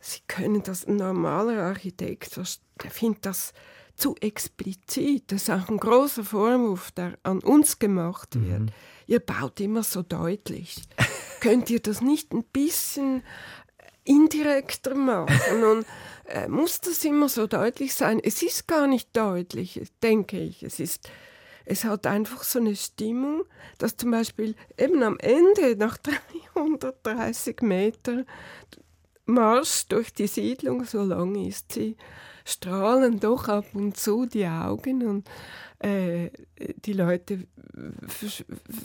Sie 0.00 0.20
können 0.26 0.62
das, 0.62 0.86
ein 0.86 0.96
normaler 0.96 1.62
Architekt, 1.62 2.36
der 2.36 2.90
findet 2.90 3.26
das 3.26 3.52
zu 3.94 4.14
explizit. 4.20 5.24
Das 5.32 5.42
ist 5.42 5.50
auch 5.50 5.68
ein 5.68 5.78
großer 5.78 6.24
Vorwurf, 6.24 6.92
der 6.92 7.18
an 7.24 7.40
uns 7.40 7.78
gemacht 7.78 8.34
wird. 8.34 8.60
Mhm. 8.60 8.70
Ihr 9.06 9.20
baut 9.20 9.60
immer 9.60 9.82
so 9.82 10.02
deutlich. 10.02 10.82
Könnt 11.40 11.70
ihr 11.70 11.80
das 11.80 12.00
nicht 12.00 12.32
ein 12.32 12.44
bisschen 12.44 13.22
indirekter 14.04 14.94
machen? 14.94 15.64
Und 15.64 15.86
äh, 16.26 16.48
muss 16.48 16.80
das 16.80 17.04
immer 17.04 17.28
so 17.28 17.46
deutlich 17.46 17.94
sein? 17.94 18.20
Es 18.22 18.42
ist 18.42 18.68
gar 18.68 18.86
nicht 18.86 19.16
deutlich, 19.16 19.82
denke 20.02 20.38
ich. 20.38 20.62
Es 20.62 20.78
ist 20.78 21.08
es 21.68 21.84
hat 21.84 22.06
einfach 22.06 22.42
so 22.44 22.58
eine 22.58 22.74
Stimmung, 22.74 23.42
dass 23.76 23.96
zum 23.96 24.10
Beispiel 24.10 24.54
eben 24.78 25.02
am 25.02 25.18
Ende, 25.18 25.76
nach 25.76 25.98
330 26.54 27.60
Metern 27.62 28.24
Marsch 29.26 29.86
durch 29.88 30.12
die 30.12 30.26
Siedlung, 30.26 30.84
so 30.84 31.02
lang 31.02 31.34
ist 31.34 31.72
sie, 31.72 31.96
strahlen 32.46 33.20
doch 33.20 33.48
ab 33.48 33.66
und 33.74 33.98
zu 33.98 34.24
die 34.24 34.46
Augen 34.46 35.06
und 35.06 35.28
äh, 35.80 36.30
die 36.84 36.94
Leute 36.94 37.46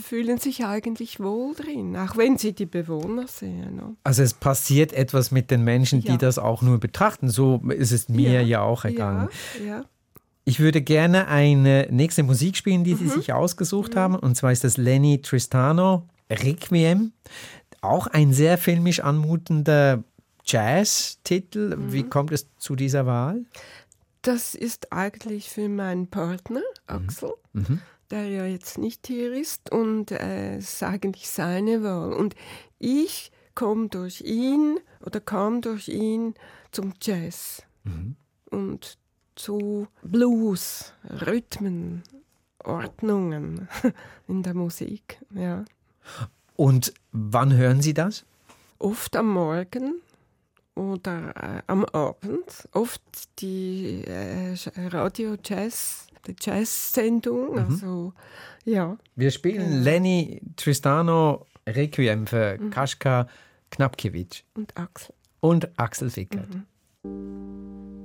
fühlen 0.03 0.37
sich 0.37 0.65
eigentlich 0.65 1.21
wohl 1.21 1.55
drin, 1.55 1.95
auch 1.95 2.17
wenn 2.17 2.37
sie 2.37 2.51
die 2.51 2.65
Bewohner 2.65 3.27
sehen. 3.27 3.77
Ne? 3.77 3.95
Also 4.03 4.21
es 4.21 4.33
passiert 4.33 4.91
etwas 4.91 5.31
mit 5.31 5.49
den 5.49 5.63
Menschen, 5.63 6.01
die 6.01 6.09
ja. 6.09 6.17
das 6.17 6.37
auch 6.37 6.61
nur 6.61 6.79
betrachten. 6.79 7.29
So 7.29 7.61
ist 7.69 7.93
es 7.93 8.09
mir 8.09 8.33
ja, 8.33 8.41
ja 8.41 8.61
auch 8.61 8.83
ergangen. 8.83 9.29
Ja. 9.65 9.85
Ich 10.45 10.59
würde 10.59 10.81
gerne 10.81 11.27
eine 11.27 11.87
nächste 11.89 12.23
Musik 12.23 12.57
spielen, 12.57 12.83
die 12.83 12.95
mhm. 12.95 12.97
Sie 12.97 13.07
sich 13.09 13.33
ausgesucht 13.33 13.95
mhm. 13.95 13.99
haben. 13.99 14.15
Und 14.15 14.35
zwar 14.35 14.51
ist 14.51 14.63
das 14.63 14.77
Lenny 14.77 15.21
Tristano 15.21 16.07
Requiem. 16.29 17.13
Auch 17.81 18.07
ein 18.07 18.33
sehr 18.33 18.57
filmisch 18.57 18.99
anmutender 18.99 20.03
Jazz-Titel. 20.45 21.75
Mhm. 21.75 21.93
Wie 21.93 22.03
kommt 22.03 22.31
es 22.31 22.47
zu 22.57 22.75
dieser 22.75 23.05
Wahl? 23.05 23.45
Das 24.21 24.55
ist 24.55 24.91
eigentlich 24.91 25.49
für 25.49 25.67
meinen 25.69 26.07
Partner, 26.07 26.61
mhm. 26.89 26.95
Axel, 26.95 27.33
mhm. 27.53 27.81
der 28.09 28.27
ja 28.27 28.45
jetzt 28.45 28.77
nicht 28.77 29.07
hier 29.07 29.33
ist. 29.33 29.71
Und 29.71 30.11
äh, 30.11 30.57
es 30.57 30.75
ist 30.75 30.83
eigentlich 30.83 31.29
seine 31.29 31.83
Wahl. 31.83 32.13
Und 32.13 32.35
ich 32.79 33.31
komme 33.55 33.87
durch 33.87 34.21
ihn 34.21 34.79
oder 35.05 35.19
kam 35.19 35.61
durch 35.61 35.87
ihn 35.87 36.33
zum 36.71 36.93
Jazz. 37.01 37.63
Mhm. 37.83 38.15
Und 38.49 38.97
zu 39.35 39.87
Blues, 40.01 40.93
Rhythmen, 41.03 42.03
Ordnungen 42.63 43.67
in 44.27 44.43
der 44.43 44.53
Musik. 44.53 45.19
Ja. 45.33 45.65
Und 46.55 46.93
wann 47.11 47.55
hören 47.55 47.81
Sie 47.81 47.93
das? 47.93 48.25
Oft 48.79 49.15
am 49.15 49.29
Morgen 49.29 50.01
oder 50.75 51.33
äh, 51.35 51.61
am 51.67 51.85
Abend. 51.85 52.67
Oft 52.71 53.01
die 53.39 54.03
äh, 54.05 54.55
Radio 54.75 55.35
Jazz, 55.43 56.07
die 56.27 56.35
Jazz-Sendung. 56.39 57.53
Mhm. 57.53 57.57
Also, 57.57 58.13
ja. 58.65 58.97
Wir 59.15 59.31
spielen 59.31 59.69
genau. 59.69 59.83
Lenny 59.83 60.41
Tristano 60.55 61.45
Requiem 61.67 62.27
für 62.27 62.57
mhm. 62.59 62.69
Kaschka 62.69 63.27
Knapkiewicz. 63.71 64.43
Und 64.53 64.77
Axel. 64.77 65.15
Und 65.39 65.79
Axel 65.79 66.09
Fickert. 66.09 66.49
Mhm. 67.03 68.02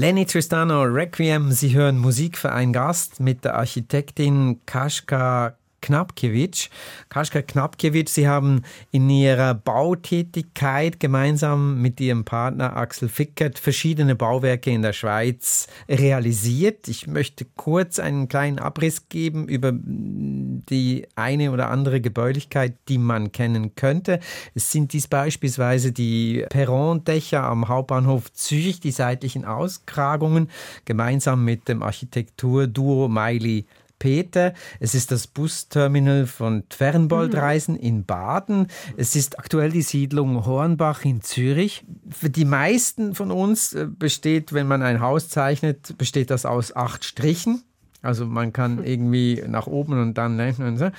Lenny 0.00 0.24
Tristano 0.24 0.84
Requiem. 0.84 1.52
Sie 1.52 1.74
hören 1.74 1.98
Musik 1.98 2.38
für 2.38 2.52
einen 2.52 2.72
Gast 2.72 3.20
mit 3.20 3.44
der 3.44 3.56
Architektin 3.56 4.62
Kaschka 4.64 5.58
Knapkiewicz. 5.80 6.68
Kaschka 7.08 7.42
Knapkiewicz, 7.42 8.14
Sie 8.14 8.28
haben 8.28 8.62
in 8.90 9.08
Ihrer 9.10 9.54
Bautätigkeit 9.54 11.00
gemeinsam 11.00 11.80
mit 11.80 12.00
Ihrem 12.00 12.24
Partner 12.24 12.76
Axel 12.76 13.08
Fickert 13.08 13.58
verschiedene 13.58 14.14
Bauwerke 14.14 14.70
in 14.70 14.82
der 14.82 14.92
Schweiz 14.92 15.66
realisiert. 15.88 16.88
Ich 16.88 17.06
möchte 17.06 17.46
kurz 17.56 17.98
einen 17.98 18.28
kleinen 18.28 18.58
Abriss 18.58 19.08
geben 19.08 19.48
über 19.48 19.72
die 19.74 21.06
eine 21.16 21.52
oder 21.52 21.70
andere 21.70 22.00
Gebäudigkeit, 22.00 22.74
die 22.88 22.98
man 22.98 23.32
kennen 23.32 23.74
könnte. 23.74 24.20
Es 24.54 24.70
sind 24.72 24.92
dies 24.92 25.08
beispielsweise 25.08 25.92
die 25.92 26.44
Perrondächer 26.48 27.42
am 27.42 27.68
Hauptbahnhof 27.68 28.32
Zürich, 28.32 28.80
die 28.80 28.90
seitlichen 28.90 29.44
Auskragungen, 29.44 30.50
gemeinsam 30.84 31.44
mit 31.44 31.68
dem 31.68 31.82
Architekturduo 31.82 33.08
Meili 33.08 33.66
Peter. 34.00 34.54
Es 34.80 34.96
ist 34.96 35.12
das 35.12 35.28
Busterminal 35.28 36.26
von 36.26 36.64
Fernboldreisen 36.70 37.74
mhm. 37.74 37.80
in 37.80 38.04
Baden. 38.04 38.66
Es 38.96 39.14
ist 39.14 39.38
aktuell 39.38 39.70
die 39.70 39.82
Siedlung 39.82 40.44
Hornbach 40.44 41.04
in 41.04 41.22
Zürich. 41.22 41.84
Für 42.10 42.30
die 42.30 42.44
meisten 42.44 43.14
von 43.14 43.30
uns 43.30 43.74
äh, 43.74 43.86
besteht, 43.86 44.52
wenn 44.52 44.66
man 44.66 44.82
ein 44.82 45.00
Haus 45.00 45.28
zeichnet, 45.28 45.96
besteht 45.96 46.30
das 46.30 46.44
aus 46.44 46.74
acht 46.74 47.04
Strichen. 47.04 47.62
Also 48.02 48.24
man 48.24 48.52
kann 48.52 48.78
hm. 48.78 48.84
irgendwie 48.84 49.44
nach 49.46 49.66
oben 49.66 50.00
und 50.00 50.14
dann 50.14 50.40
und 50.40 50.78
so. 50.78 50.90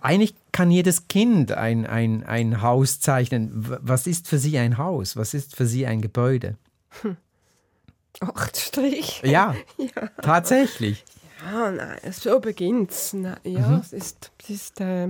Eigentlich 0.00 0.34
kann 0.52 0.70
jedes 0.70 1.08
Kind 1.08 1.52
ein, 1.52 1.84
ein, 1.84 2.22
ein 2.24 2.62
Haus 2.62 3.00
zeichnen. 3.00 3.50
Was 3.54 4.06
ist 4.06 4.28
für 4.28 4.38
Sie 4.38 4.56
ein 4.56 4.78
Haus? 4.78 5.16
Was 5.16 5.34
ist 5.34 5.56
für 5.56 5.66
Sie 5.66 5.84
ein 5.86 6.00
Gebäude? 6.00 6.56
Hm. 7.02 7.16
Acht 8.20 8.56
Striche. 8.56 9.26
Ja, 9.26 9.56
ja, 9.78 10.08
tatsächlich. 10.22 11.04
Ja, 11.44 11.70
nein, 11.70 11.98
so 12.12 12.40
beginnt 12.40 12.90
es. 12.90 13.12
Ja, 13.12 13.68
mhm. 13.68 13.80
es 13.80 13.92
ist, 13.92 14.30
es 14.42 14.50
ist, 14.50 14.80
äh, 14.80 15.08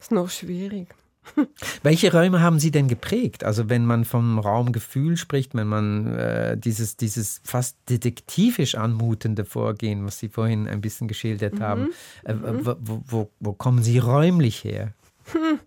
ist 0.00 0.12
noch 0.12 0.30
schwierig. 0.30 0.94
Welche 1.82 2.12
Räume 2.12 2.40
haben 2.40 2.58
Sie 2.58 2.70
denn 2.70 2.88
geprägt? 2.88 3.44
Also 3.44 3.68
wenn 3.68 3.86
man 3.86 4.04
vom 4.04 4.38
Raumgefühl 4.38 5.16
spricht, 5.16 5.54
wenn 5.54 5.66
man 5.66 6.14
äh, 6.14 6.56
dieses, 6.58 6.96
dieses 6.96 7.40
fast 7.44 7.76
detektivisch 7.88 8.74
anmutende 8.74 9.44
Vorgehen, 9.44 10.04
was 10.04 10.18
Sie 10.18 10.28
vorhin 10.28 10.68
ein 10.68 10.80
bisschen 10.80 11.08
geschildert 11.08 11.54
mhm. 11.54 11.62
haben, 11.62 11.90
äh, 12.24 12.34
mhm. 12.34 12.66
wo, 12.66 13.02
wo, 13.06 13.30
wo, 13.40 13.52
kommen 13.52 13.82
Sie 13.82 13.98
räumlich 13.98 14.64
her? 14.64 14.92
Hm. 15.32 15.60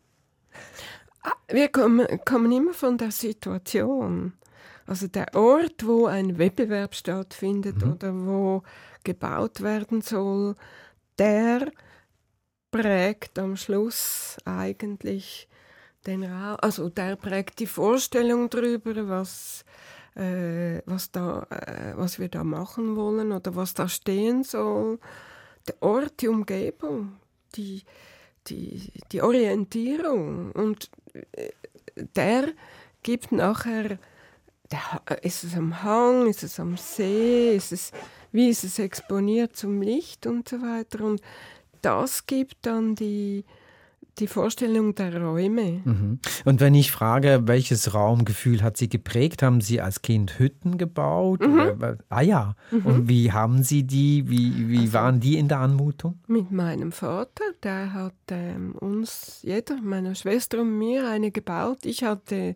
Wir 1.49 1.67
kommen, 1.69 2.05
kommen 2.25 2.51
immer 2.51 2.73
von 2.73 2.97
der 2.97 3.11
Situation. 3.11 4.33
Also 4.85 5.07
der 5.07 5.33
Ort, 5.35 5.85
wo 5.85 6.05
ein 6.05 6.37
Wettbewerb 6.37 6.95
stattfindet 6.95 7.83
mhm. 7.83 7.91
oder 7.91 8.13
wo 8.13 8.63
gebaut 9.07 9.61
werden 9.61 10.01
soll, 10.01 10.55
der 11.17 11.71
prägt 12.71 13.39
am 13.39 13.55
Schluss 13.55 14.35
eigentlich 14.43 15.47
den 16.05 16.23
Raum, 16.23 16.57
also 16.61 16.89
der 16.89 17.15
prägt 17.15 17.59
die 17.59 17.67
Vorstellung 17.67 18.49
darüber, 18.49 19.07
was, 19.07 19.63
äh, 20.15 20.81
was, 20.85 21.09
da, 21.11 21.47
äh, 21.49 21.93
was 21.95 22.19
wir 22.19 22.27
da 22.27 22.43
machen 22.43 22.97
wollen 22.97 23.31
oder 23.31 23.55
was 23.55 23.73
da 23.73 23.87
stehen 23.87 24.43
soll. 24.43 24.99
Der 25.67 25.81
Ort, 25.81 26.21
die 26.21 26.27
Umgebung, 26.27 27.17
die, 27.55 27.83
die, 28.47 28.91
die 29.11 29.21
Orientierung 29.21 30.51
und 30.51 30.89
äh, 31.13 31.51
der 32.15 32.49
gibt 33.03 33.31
nachher, 33.31 33.99
der, 34.69 35.21
ist 35.21 35.45
es 35.45 35.55
am 35.55 35.81
Hang, 35.81 36.27
ist 36.27 36.43
es 36.43 36.59
am 36.59 36.75
See, 36.75 37.55
ist 37.55 37.71
es 37.71 37.91
wie 38.37 38.49
ist 38.49 38.63
es 38.63 38.77
exponiert 38.77 39.55
zum 39.55 39.81
Licht 39.81 40.27
und 40.27 40.47
so 40.47 40.61
weiter. 40.61 41.03
Und 41.03 41.21
das 41.81 42.27
gibt 42.27 42.57
dann 42.61 42.93
die, 42.93 43.45
die 44.19 44.27
Vorstellung 44.27 44.93
der 44.93 45.19
Räume. 45.19 45.81
Mhm. 45.83 46.19
Und 46.45 46.59
wenn 46.59 46.75
ich 46.75 46.91
frage, 46.91 47.41
welches 47.45 47.95
Raumgefühl 47.95 48.61
hat 48.61 48.77
Sie 48.77 48.89
geprägt? 48.89 49.41
Haben 49.41 49.59
Sie 49.59 49.81
als 49.81 50.03
Kind 50.03 50.37
Hütten 50.37 50.77
gebaut? 50.77 51.41
Mhm. 51.41 51.97
ah 52.09 52.21
ja. 52.21 52.55
Mhm. 52.69 52.85
Und 52.85 53.09
wie 53.09 53.31
haben 53.31 53.63
Sie 53.63 53.83
die, 53.83 54.29
wie, 54.29 54.69
wie 54.69 54.81
also, 54.81 54.93
waren 54.93 55.19
die 55.19 55.39
in 55.39 55.47
der 55.47 55.59
Anmutung? 55.59 56.19
Mit 56.27 56.51
meinem 56.51 56.91
Vater, 56.91 57.43
der 57.63 57.91
hat 57.93 58.13
ähm, 58.29 58.75
uns, 58.75 59.39
jeder, 59.41 59.81
meiner 59.81 60.13
Schwester 60.13 60.61
und 60.61 60.77
mir, 60.77 61.09
eine 61.09 61.31
gebaut. 61.31 61.79
Ich 61.85 62.03
hatte 62.03 62.55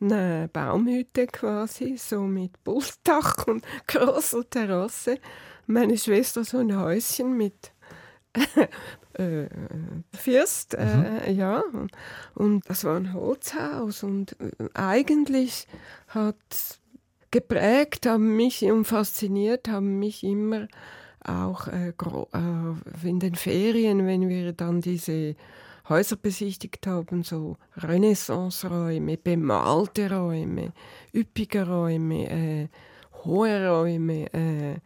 eine 0.00 0.48
Baumhütte 0.52 1.26
quasi, 1.26 1.96
so 1.96 2.22
mit 2.22 2.62
Pultdach 2.64 3.34
und 3.46 3.64
großer 3.86 4.48
Terrasse. 4.48 5.18
Meine 5.66 5.98
Schwester 5.98 6.44
so 6.44 6.58
ein 6.58 6.78
Häuschen 6.78 7.36
mit 7.36 7.72
äh, 9.14 9.48
Fürst, 10.12 10.74
äh, 10.74 10.86
mhm. 11.30 11.36
ja. 11.36 11.62
Und 12.34 12.68
das 12.68 12.84
war 12.84 12.96
ein 12.96 13.12
Holzhaus 13.12 14.02
und 14.02 14.36
äh, 14.40 14.68
eigentlich 14.74 15.66
hat 16.08 16.36
geprägt, 17.30 18.06
haben 18.06 18.36
mich 18.36 18.62
und 18.64 18.84
fasziniert, 18.84 19.68
haben 19.68 19.98
mich 19.98 20.24
immer 20.24 20.68
auch 21.24 21.68
äh, 21.68 21.88
äh, 21.88 23.08
in 23.08 23.20
den 23.20 23.34
Ferien, 23.34 24.06
wenn 24.06 24.28
wir 24.28 24.52
dann 24.52 24.80
diese 24.80 25.34
Häuser 25.88 26.16
besichtigt 26.16 26.86
haben, 26.86 27.22
so 27.22 27.56
Renaissance-Räume, 27.76 29.16
bemalte 29.16 30.10
Räume, 30.10 30.72
üppige 31.14 31.66
Räume, 31.66 32.30
äh, 32.30 32.68
hohe 33.24 33.68
Räume, 33.68 34.32
äh, 34.34 34.76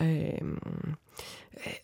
ähm, 0.00 0.58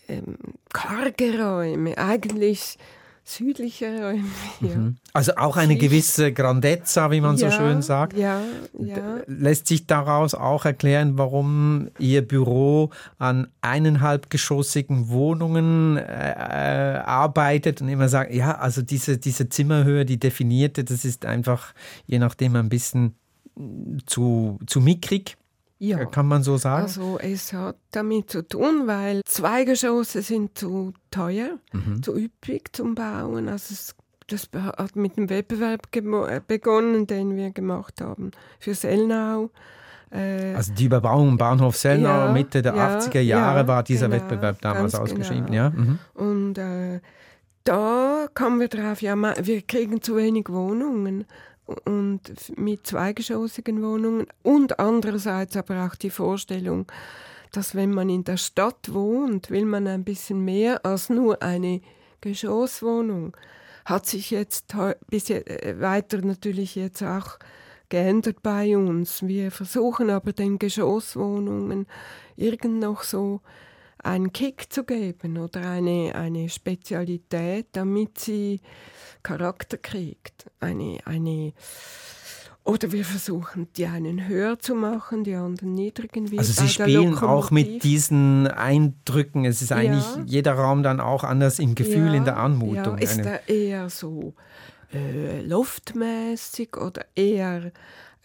äh, 0.09 0.14
ähm, 0.14 0.37
karge 0.72 1.38
Räume, 1.38 1.98
eigentlich 1.98 2.79
südliche 3.24 3.87
Räume. 3.87 4.24
Ja. 4.61 4.76
Mhm. 4.76 4.96
Also 5.12 5.37
auch 5.37 5.56
eine 5.56 5.76
gewisse 5.76 6.33
Grandezza, 6.33 7.11
wie 7.11 7.20
man 7.20 7.37
ja, 7.37 7.50
so 7.50 7.56
schön 7.56 7.83
sagt. 7.83 8.16
Ja, 8.16 8.42
ja. 8.78 9.20
Lässt 9.26 9.66
sich 9.66 9.87
daraus 9.87 10.35
auch 10.35 10.64
erklären, 10.64 11.18
warum 11.18 11.88
Ihr 11.98 12.22
Büro 12.22 12.90
an 13.18 13.48
eineinhalbgeschossigen 13.61 15.09
Wohnungen 15.09 15.96
äh, 15.96 17.02
arbeitet 17.04 17.80
und 17.83 17.88
immer 17.88 18.09
sagt, 18.09 18.33
ja, 18.33 18.59
also 18.59 18.83
diese, 18.83 19.18
diese 19.18 19.48
Zimmerhöhe, 19.48 20.04
die 20.04 20.18
definierte, 20.18 20.85
das 20.85 21.04
ist 21.04 21.24
einfach 21.24 21.74
je 22.06 22.18
nachdem 22.18 22.56
ein 22.56 22.68
bisschen 22.68 23.14
zu, 24.06 24.59
zu 24.66 24.80
mickrig. 24.80 25.37
Ja, 25.82 26.04
kann 26.04 26.28
man 26.28 26.42
so 26.42 26.58
sagen? 26.58 26.82
Also 26.82 27.18
es 27.18 27.54
hat 27.54 27.76
damit 27.92 28.30
zu 28.30 28.46
tun, 28.46 28.82
weil 28.86 29.22
zwei 29.24 29.64
Geschosse 29.64 30.20
sind 30.20 30.58
zu 30.58 30.92
teuer, 31.10 31.56
mhm. 31.72 32.02
zu 32.02 32.14
üppig 32.18 32.68
zum 32.72 32.94
Bauen. 32.94 33.48
Also 33.48 33.72
es, 33.72 33.94
das 34.26 34.50
hat 34.54 34.94
mit 34.94 35.16
dem 35.16 35.30
Wettbewerb 35.30 35.88
äh, 35.96 36.40
begonnen, 36.46 37.06
den 37.06 37.34
wir 37.34 37.50
gemacht 37.50 38.02
haben 38.02 38.32
für 38.58 38.74
Sellnau. 38.74 39.48
Äh, 40.10 40.54
also 40.54 40.74
die 40.74 40.84
Überbauung 40.84 41.30
im 41.30 41.38
Bahnhof 41.38 41.76
Sellnau 41.76 42.26
ja, 42.26 42.32
Mitte 42.32 42.60
der 42.60 42.74
ja, 42.74 42.98
80er 42.98 43.20
Jahre 43.20 43.60
ja, 43.60 43.68
war 43.68 43.82
dieser 43.82 44.10
genau, 44.10 44.20
Wettbewerb 44.20 44.60
damals 44.60 44.94
ausgeschrieben. 44.94 45.46
Genau. 45.46 45.56
Ja? 45.56 45.70
Mhm. 45.70 45.98
Und 46.12 46.58
äh, 46.58 47.00
da 47.64 48.28
kamen 48.34 48.60
wir 48.60 48.68
drauf, 48.68 49.00
ja, 49.00 49.16
wir 49.16 49.62
kriegen 49.62 50.02
zu 50.02 50.16
wenig 50.16 50.50
Wohnungen 50.50 51.24
und 51.85 52.20
mit 52.56 52.87
zweigeschossigen 52.87 53.83
Wohnungen 53.83 54.26
und 54.42 54.78
andererseits 54.78 55.56
aber 55.56 55.87
auch 55.87 55.94
die 55.94 56.11
Vorstellung, 56.11 56.87
dass 57.52 57.74
wenn 57.74 57.92
man 57.92 58.09
in 58.09 58.24
der 58.24 58.37
Stadt 58.37 58.92
wohnt, 58.92 59.50
will 59.50 59.64
man 59.64 59.87
ein 59.87 60.04
bisschen 60.04 60.44
mehr 60.44 60.85
als 60.85 61.11
nur 61.11 61.42
eine 61.42 61.80
Geschosswohnung. 62.20 63.37
Hat 63.85 64.06
sich 64.06 64.30
jetzt 64.30 64.74
bis 65.09 65.30
äh, 65.30 65.76
weiter 65.80 66.18
natürlich 66.18 66.74
jetzt 66.74 67.02
auch 67.02 67.38
geändert 67.88 68.42
bei 68.42 68.76
uns. 68.76 69.26
Wir 69.26 69.50
versuchen 69.50 70.11
aber 70.11 70.33
den 70.33 70.59
Geschosswohnungen 70.59 71.87
irgend 72.37 72.78
noch 72.78 73.02
so 73.02 73.40
einen 74.02 74.32
Kick 74.32 74.72
zu 74.72 74.84
geben 74.84 75.38
oder 75.38 75.68
eine, 75.68 76.14
eine 76.14 76.48
Spezialität, 76.48 77.66
damit 77.72 78.18
sie 78.18 78.60
Charakter 79.22 79.78
kriegt. 79.78 80.46
Eine, 80.60 80.98
eine 81.04 81.52
oder 82.62 82.92
wir 82.92 83.04
versuchen, 83.04 83.68
die 83.76 83.86
einen 83.86 84.28
höher 84.28 84.58
zu 84.58 84.74
machen, 84.74 85.24
die 85.24 85.34
anderen 85.34 85.74
niedrigen. 85.74 86.30
Wie 86.30 86.38
also 86.38 86.52
Sie 86.52 86.68
spielen 86.68 87.16
auch 87.18 87.50
mit 87.50 87.82
diesen 87.82 88.46
Eindrücken. 88.46 89.44
Es 89.44 89.62
ist 89.62 89.72
eigentlich 89.72 90.04
ja. 90.04 90.22
jeder 90.26 90.52
Raum 90.54 90.82
dann 90.82 91.00
auch 91.00 91.24
anders 91.24 91.58
im 91.58 91.74
Gefühl, 91.74 92.08
ja, 92.08 92.14
in 92.14 92.24
der 92.24 92.36
Anmutung. 92.36 92.98
Ja, 92.98 93.02
ist 93.02 93.18
er 93.18 93.48
eher 93.48 93.88
so 93.88 94.34
äh, 94.92 95.40
loftmäßig 95.40 96.76
oder 96.76 97.06
eher 97.14 97.72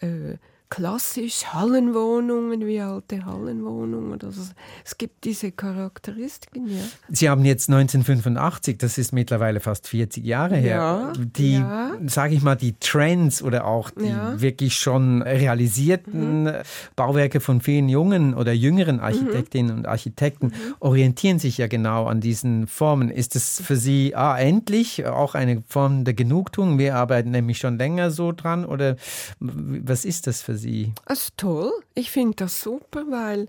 äh, 0.00 0.36
klassisch 0.68 1.44
Hallenwohnungen, 1.52 2.66
wie 2.66 2.80
alte 2.80 3.24
Hallenwohnungen. 3.24 4.20
Also 4.20 4.42
es 4.84 4.98
gibt 4.98 5.24
diese 5.24 5.52
Charakteristiken, 5.52 6.66
ja. 6.68 6.82
Sie 7.08 7.28
haben 7.30 7.44
jetzt 7.44 7.68
1985, 7.70 8.78
das 8.78 8.98
ist 8.98 9.12
mittlerweile 9.12 9.60
fast 9.60 9.86
40 9.88 10.24
Jahre 10.24 10.56
her, 10.56 10.76
Ja, 10.76 11.12
die, 11.16 11.54
ja. 11.54 11.92
sage 12.06 12.34
ich 12.34 12.42
mal, 12.42 12.56
die 12.56 12.74
Trends 12.80 13.42
oder 13.42 13.64
auch 13.66 13.90
die 13.90 14.06
Ja. 14.06 14.32
Mhm. 14.32 14.40
wirklich 14.40 14.76
schon 14.76 15.22
realisierten 15.22 16.50
Bauwerke 16.96 17.40
von 17.40 17.60
vielen 17.60 17.88
jungen 17.88 18.34
oder 18.34 18.52
jüngeren 18.52 19.00
Architektinnen 19.00 19.76
und 19.76 19.86
Architekten 19.86 20.46
Mhm. 20.48 20.52
orientieren 20.80 21.38
sich 21.38 21.58
ja 21.58 21.66
genau 21.66 22.06
an 22.06 22.20
diesen 22.20 22.66
Formen. 22.66 23.10
Ist 23.10 23.36
es 23.36 23.60
für 23.64 23.76
Sie 23.76 24.14
ah, 24.14 24.36
endlich 24.38 25.06
auch 25.06 25.34
eine 25.34 25.62
Form 25.68 26.04
der 26.04 26.14
Genugtuung? 26.14 26.78
Wir 26.78 26.96
arbeiten 26.96 27.30
nämlich 27.30 27.58
schon 27.58 27.78
länger 27.78 28.10
so 28.10 28.32
dran 28.32 28.64
oder 28.64 28.96
was 29.40 30.04
ist 30.04 30.26
das 30.26 30.42
für 30.42 30.55
Sie? 30.56 30.92
Also 31.04 31.30
toll. 31.36 31.72
Ich 31.94 32.10
finde 32.10 32.36
das 32.36 32.60
super, 32.60 33.04
weil 33.08 33.48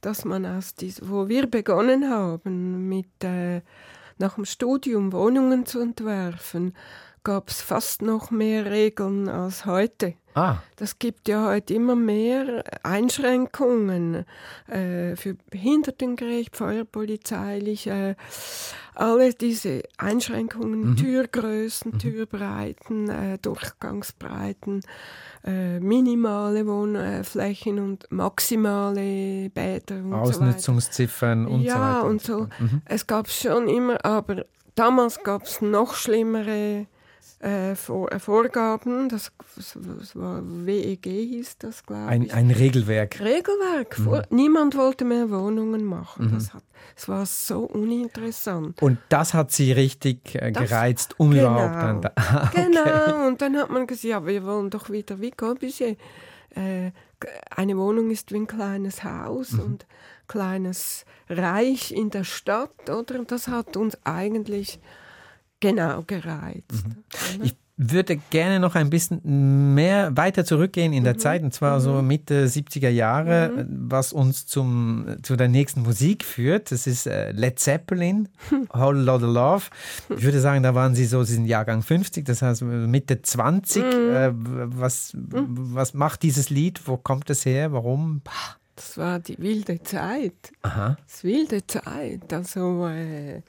dass 0.00 0.24
man 0.24 0.46
aus 0.46 0.74
dies, 0.74 1.00
wo 1.02 1.28
wir 1.28 1.46
begonnen 1.48 2.08
haben, 2.08 2.88
mit 2.88 3.24
äh, 3.24 3.62
nach 4.18 4.34
dem 4.36 4.44
Studium 4.44 5.12
Wohnungen 5.12 5.66
zu 5.66 5.80
entwerfen, 5.80 6.74
gab 7.26 7.48
es 7.48 7.60
fast 7.60 8.02
noch 8.02 8.30
mehr 8.30 8.66
Regeln 8.66 9.28
als 9.28 9.66
heute. 9.66 10.14
Ah, 10.34 10.58
Das 10.76 11.00
gibt 11.00 11.26
ja 11.26 11.44
heute 11.46 11.74
immer 11.74 11.96
mehr 11.96 12.62
Einschränkungen 12.84 14.24
äh, 14.68 15.16
für 15.16 15.34
behindertengerecht, 15.50 16.54
feuerpolizeilich, 16.56 17.88
äh, 17.88 18.14
alle 18.94 19.34
diese 19.34 19.82
Einschränkungen, 19.98 20.94
Türgrößen, 20.94 21.98
Türbreiten, 21.98 23.10
äh, 23.10 23.38
Durchgangsbreiten, 23.38 24.82
äh, 25.44 25.80
minimale 25.80 26.64
Wohnflächen 26.64 27.80
und 27.80 28.06
maximale 28.12 29.50
Bäder 29.50 29.96
und 29.96 30.10
so 30.10 30.12
weiter. 30.12 30.20
Ausnutzungsziffern 30.20 31.46
und 31.46 31.62
so 31.62 31.66
ja, 31.66 31.96
weiter. 31.96 32.04
und 32.04 32.22
so. 32.22 32.46
Es 32.84 33.04
gab 33.08 33.28
schon 33.28 33.66
immer, 33.66 34.04
aber 34.04 34.44
damals 34.76 35.24
gab 35.24 35.42
es 35.42 35.60
noch 35.60 35.96
schlimmere 35.96 36.86
äh, 37.46 37.74
Vor 37.76 38.10
äh, 38.12 38.18
Vorgaben. 38.18 39.08
Das, 39.08 39.30
das, 39.54 40.16
war 40.16 40.42
WEG 40.44 41.04
hieß 41.04 41.58
das, 41.58 41.84
glaube 41.84 42.24
ich. 42.24 42.34
ein 42.34 42.50
Regelwerk. 42.50 43.20
Regelwerk. 43.20 43.96
Vor, 43.96 44.22
niemand 44.30 44.76
wollte 44.76 45.04
mehr 45.04 45.30
Wohnungen 45.30 45.84
machen. 45.84 46.32
Das, 46.34 46.52
hat, 46.52 46.64
das 46.94 47.08
war 47.08 47.24
so 47.24 47.60
uninteressant. 47.60 48.82
Und 48.82 48.98
das 49.08 49.32
hat 49.32 49.52
sie 49.52 49.72
richtig 49.72 50.34
äh, 50.34 50.50
gereizt, 50.50 51.14
um 51.18 51.30
genau. 51.30 51.52
überhaupt 51.52 51.82
dann 51.82 52.02
da. 52.02 52.12
Ah, 52.16 52.48
okay. 52.50 52.66
Genau, 52.66 53.28
und 53.28 53.40
dann 53.40 53.56
hat 53.56 53.70
man 53.70 53.86
gesagt, 53.86 54.04
ja, 54.04 54.26
wir 54.26 54.44
wollen 54.44 54.68
doch 54.70 54.90
wieder 54.90 55.20
wie 55.20 55.30
Corbusier. 55.30 55.96
Äh, 56.50 56.90
eine 57.54 57.76
Wohnung 57.76 58.10
ist 58.10 58.32
wie 58.32 58.36
ein 58.36 58.46
kleines 58.46 59.04
Haus 59.04 59.52
Mhm. 59.52 59.60
und 59.60 59.86
kleines 60.26 61.04
Reich 61.28 61.92
in 61.92 62.10
der 62.10 62.24
Stadt, 62.24 62.90
oder? 62.90 63.24
Das 63.24 63.48
hat 63.48 63.76
uns 63.76 63.96
eigentlich 64.04 64.80
genau 65.60 66.02
gereizt. 66.06 66.84
Mhm. 66.84 67.42
Ich 67.44 67.56
würde 67.78 68.16
gerne 68.30 68.58
noch 68.58 68.74
ein 68.74 68.88
bisschen 68.88 69.74
mehr 69.74 70.16
weiter 70.16 70.46
zurückgehen 70.46 70.94
in 70.94 71.04
der 71.04 71.12
Mhm. 71.12 71.18
Zeit, 71.18 71.42
und 71.42 71.52
zwar 71.52 71.78
so 71.82 72.00
Mitte 72.00 72.46
70er 72.48 72.88
Jahre, 72.88 73.66
was 73.68 74.14
uns 74.14 74.46
zum, 74.46 75.16
zu 75.22 75.36
der 75.36 75.48
nächsten 75.48 75.82
Musik 75.82 76.24
führt. 76.24 76.70
Das 76.72 76.86
ist 76.86 77.06
äh, 77.06 77.32
Led 77.32 77.58
Zeppelin, 77.58 78.28
Whole 78.72 79.02
Lotta 79.02 79.26
Love. 79.26 79.64
Ich 80.16 80.22
würde 80.24 80.40
sagen, 80.40 80.62
da 80.62 80.74
waren 80.74 80.94
Sie 80.94 81.04
so, 81.04 81.22
Sie 81.22 81.34
sind 81.34 81.44
Jahrgang 81.44 81.82
50, 81.82 82.24
das 82.24 82.40
heißt 82.40 82.62
Mitte 82.62 83.20
20. 83.20 83.82
Mhm. 83.82 83.90
Äh, 83.90 84.30
was, 84.32 85.12
was 85.14 85.92
macht 85.92 86.22
dieses 86.22 86.48
Lied? 86.48 86.80
Wo 86.88 86.96
kommt 86.96 87.28
es 87.28 87.44
her? 87.44 87.72
Warum? 87.72 88.22
Das 88.74 88.96
war 88.96 89.18
die 89.18 89.36
wilde 89.38 89.82
Zeit. 89.82 90.52
Aha. 90.62 90.96
Das 91.06 91.24
wilde 91.24 91.66
Zeit. 91.66 92.32
Also 92.32 92.86
äh, 92.88 93.42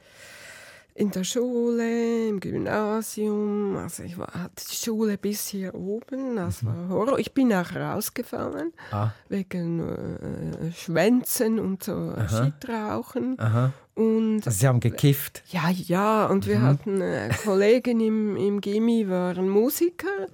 in 0.97 1.11
der 1.11 1.23
Schule, 1.23 2.27
im 2.29 2.39
Gymnasium. 2.39 3.77
Also 3.77 4.01
ich 4.03 4.17
war, 4.17 4.27
hatte 4.33 4.65
die 4.69 4.75
Schule 4.75 5.17
bis 5.19 5.47
hier 5.47 5.75
oben. 5.75 6.35
Das 6.37 6.65
war 6.65 6.89
Horror. 6.89 7.19
Ich 7.19 7.33
bin 7.33 7.53
auch 7.53 7.75
rausgefallen 7.75 8.73
Ah, 8.91 9.11
wegen 9.29 9.79
äh, 9.79 10.71
Schwänzen 10.73 11.59
und 11.59 11.83
so 11.83 12.13
Schitrauchen. 12.27 13.39
aha. 13.39 13.73
Und 13.93 14.37
Also 14.45 14.51
Sie 14.59 14.67
haben 14.67 14.79
gekifft. 14.79 15.43
ja, 15.49 15.69
ja, 15.69 16.25
und 16.27 16.47
wir 16.47 16.61
hatten 16.61 17.01
äh, 17.01 17.29
Kollegen 17.43 17.99
im, 17.99 18.35
im 18.35 18.61
Gimmi, 18.61 19.07
waren 19.09 19.49
Musiker 19.49 20.27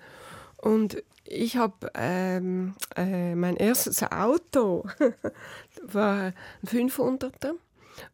und 0.57 1.01
ich 1.25 1.55
habe 1.57 1.89
ähm, 1.95 2.73
äh, 2.95 3.35
mein 3.35 3.55
erstes 3.57 4.03
Auto 4.03 4.85
war 5.83 6.25
ein 6.25 6.33
500er 6.67 7.53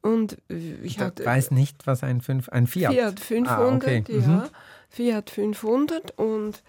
und 0.02 0.38
ich 0.50 1.00
hatte 1.00 1.26
weiß 1.26 1.52
nicht, 1.52 1.88
was 1.88 2.04
ein, 2.04 2.22
Fünf, 2.22 2.50
ein 2.50 2.68
Fiat. 2.68 2.94
Fiat 2.94 3.20
500, 3.20 3.50
Ah, 3.60 3.76
okay. 3.76 4.04
ja, 4.08 4.28
Mhm. 4.28 4.44
Fiat 4.90 5.30
500 5.30 6.18
und 6.18 6.64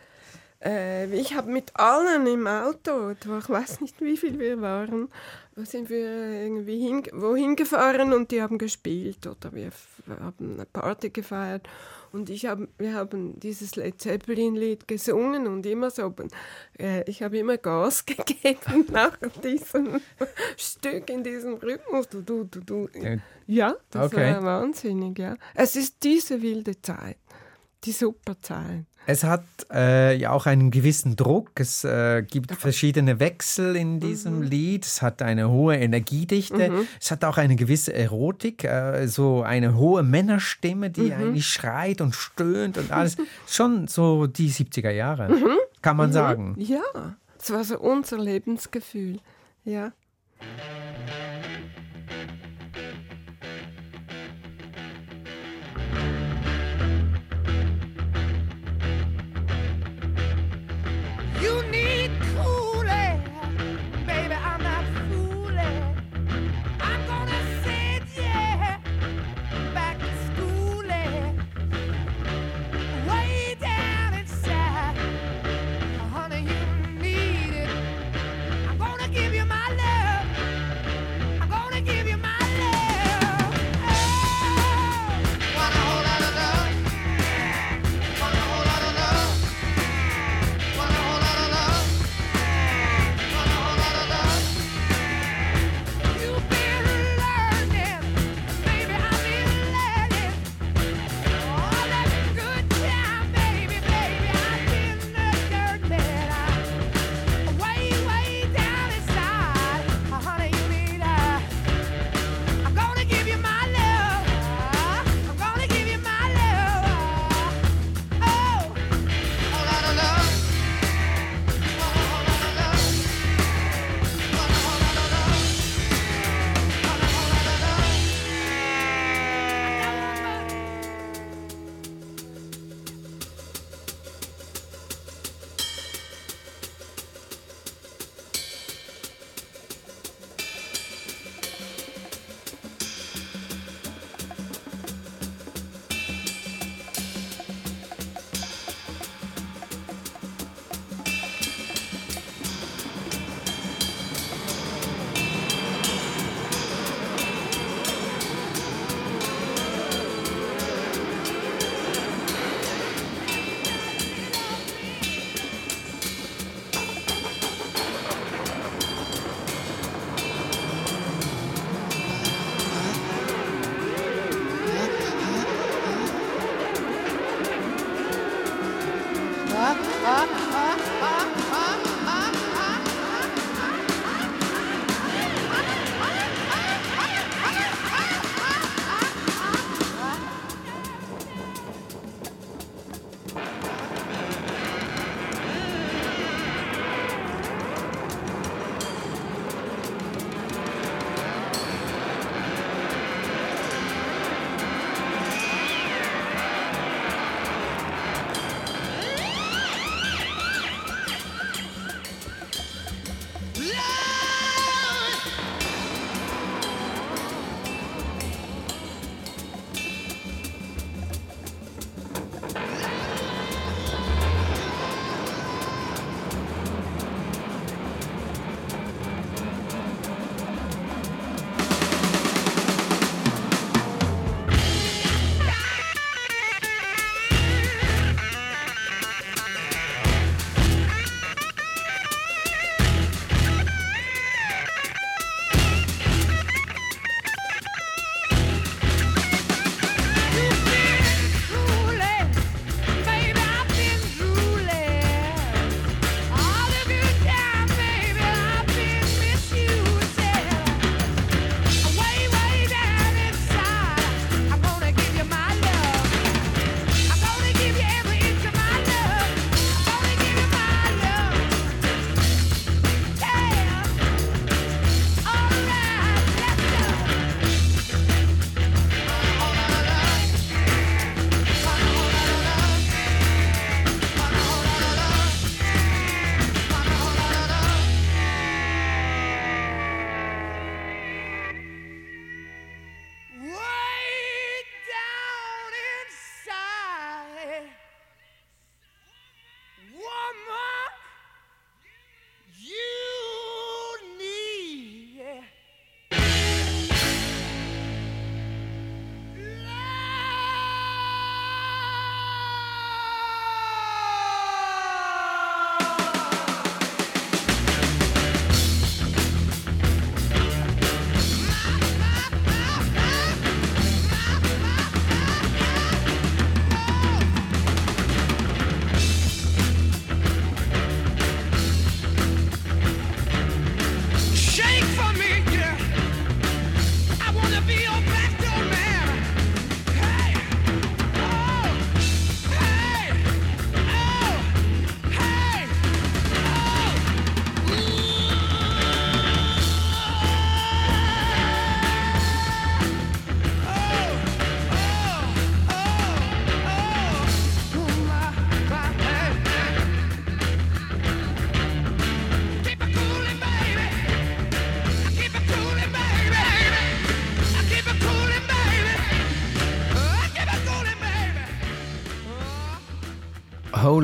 äh, 0.62 1.10
ich 1.14 1.34
habe 1.34 1.50
mit 1.50 1.70
allen 1.74 2.26
im 2.26 2.46
Auto, 2.46 3.12
ich 3.12 3.48
weiß 3.48 3.80
nicht, 3.80 4.00
wie 4.00 4.16
viel 4.16 4.38
wir 4.38 4.60
waren, 4.60 5.08
wo 5.56 5.64
sind 5.64 5.88
wir 5.88 6.06
irgendwie 6.42 6.78
hin, 6.86 7.02
wohin 7.12 7.56
gefahren 7.56 8.12
und 8.12 8.30
die 8.30 8.42
haben 8.42 8.58
gespielt 8.58 9.26
oder 9.26 9.52
wir 9.54 9.70
haben 10.20 10.54
eine 10.54 10.66
Party 10.66 11.10
gefeiert 11.10 11.66
und 12.12 12.30
ich 12.30 12.46
hab, 12.46 12.58
wir 12.78 12.94
haben 12.94 13.38
dieses 13.40 13.76
Led 13.76 14.00
Zeppelin-Lied 14.00 14.88
gesungen 14.88 15.46
und 15.46 15.64
immer 15.66 15.90
so, 15.90 16.14
äh, 16.78 17.08
ich 17.08 17.22
habe 17.22 17.38
immer 17.38 17.56
Gas 17.56 18.04
gegeben 18.06 18.86
nach 18.90 19.16
diesem 19.42 20.00
Stück 20.56 21.08
in 21.10 21.22
diesem 21.22 21.54
Rhythmus. 21.54 22.08
Du, 22.08 22.22
du, 22.22 22.44
du, 22.44 22.60
du. 22.60 22.88
Äh, 22.94 23.18
Ja, 23.46 23.74
das 23.90 24.12
Okay. 24.12 24.34
war 24.34 24.42
wahnsinnig, 24.44 25.18
ja. 25.18 25.36
Es 25.54 25.74
ist 25.76 25.96
diese 26.04 26.40
wilde 26.42 26.80
Zeit, 26.80 27.16
die 27.84 27.92
super 27.92 28.40
Zeit. 28.40 28.84
Es 29.06 29.24
hat 29.24 29.44
äh, 29.72 30.14
ja 30.16 30.30
auch 30.30 30.46
einen 30.46 30.70
gewissen 30.70 31.16
Druck. 31.16 31.58
Es 31.58 31.84
äh, 31.84 32.22
gibt 32.22 32.52
verschiedene 32.52 33.18
Wechsel 33.18 33.74
in 33.74 33.98
diesem 33.98 34.42
Lied. 34.42 34.84
Es 34.84 35.02
hat 35.02 35.22
eine 35.22 35.50
hohe 35.50 35.76
Energiedichte. 35.76 36.86
Es 37.00 37.10
hat 37.10 37.24
auch 37.24 37.38
eine 37.38 37.56
gewisse 37.56 37.94
Erotik, 37.94 38.64
äh, 38.64 39.08
so 39.08 39.42
eine 39.42 39.76
hohe 39.76 40.02
Männerstimme, 40.02 40.90
die 40.90 41.12
eigentlich 41.14 41.46
schreit 41.46 42.00
und 42.00 42.14
stöhnt 42.14 42.76
und 42.76 42.92
alles. 42.92 43.16
Schon 43.46 43.88
so 43.88 44.26
die 44.26 44.50
70er 44.50 44.90
Jahre, 44.90 45.34
kann 45.82 45.96
man 45.96 46.12
sagen. 46.12 46.54
Ja, 46.58 47.16
es 47.38 47.50
war 47.50 47.64
so 47.64 47.78
unser 47.78 48.18
Lebensgefühl, 48.18 49.18
ja. 49.64 49.92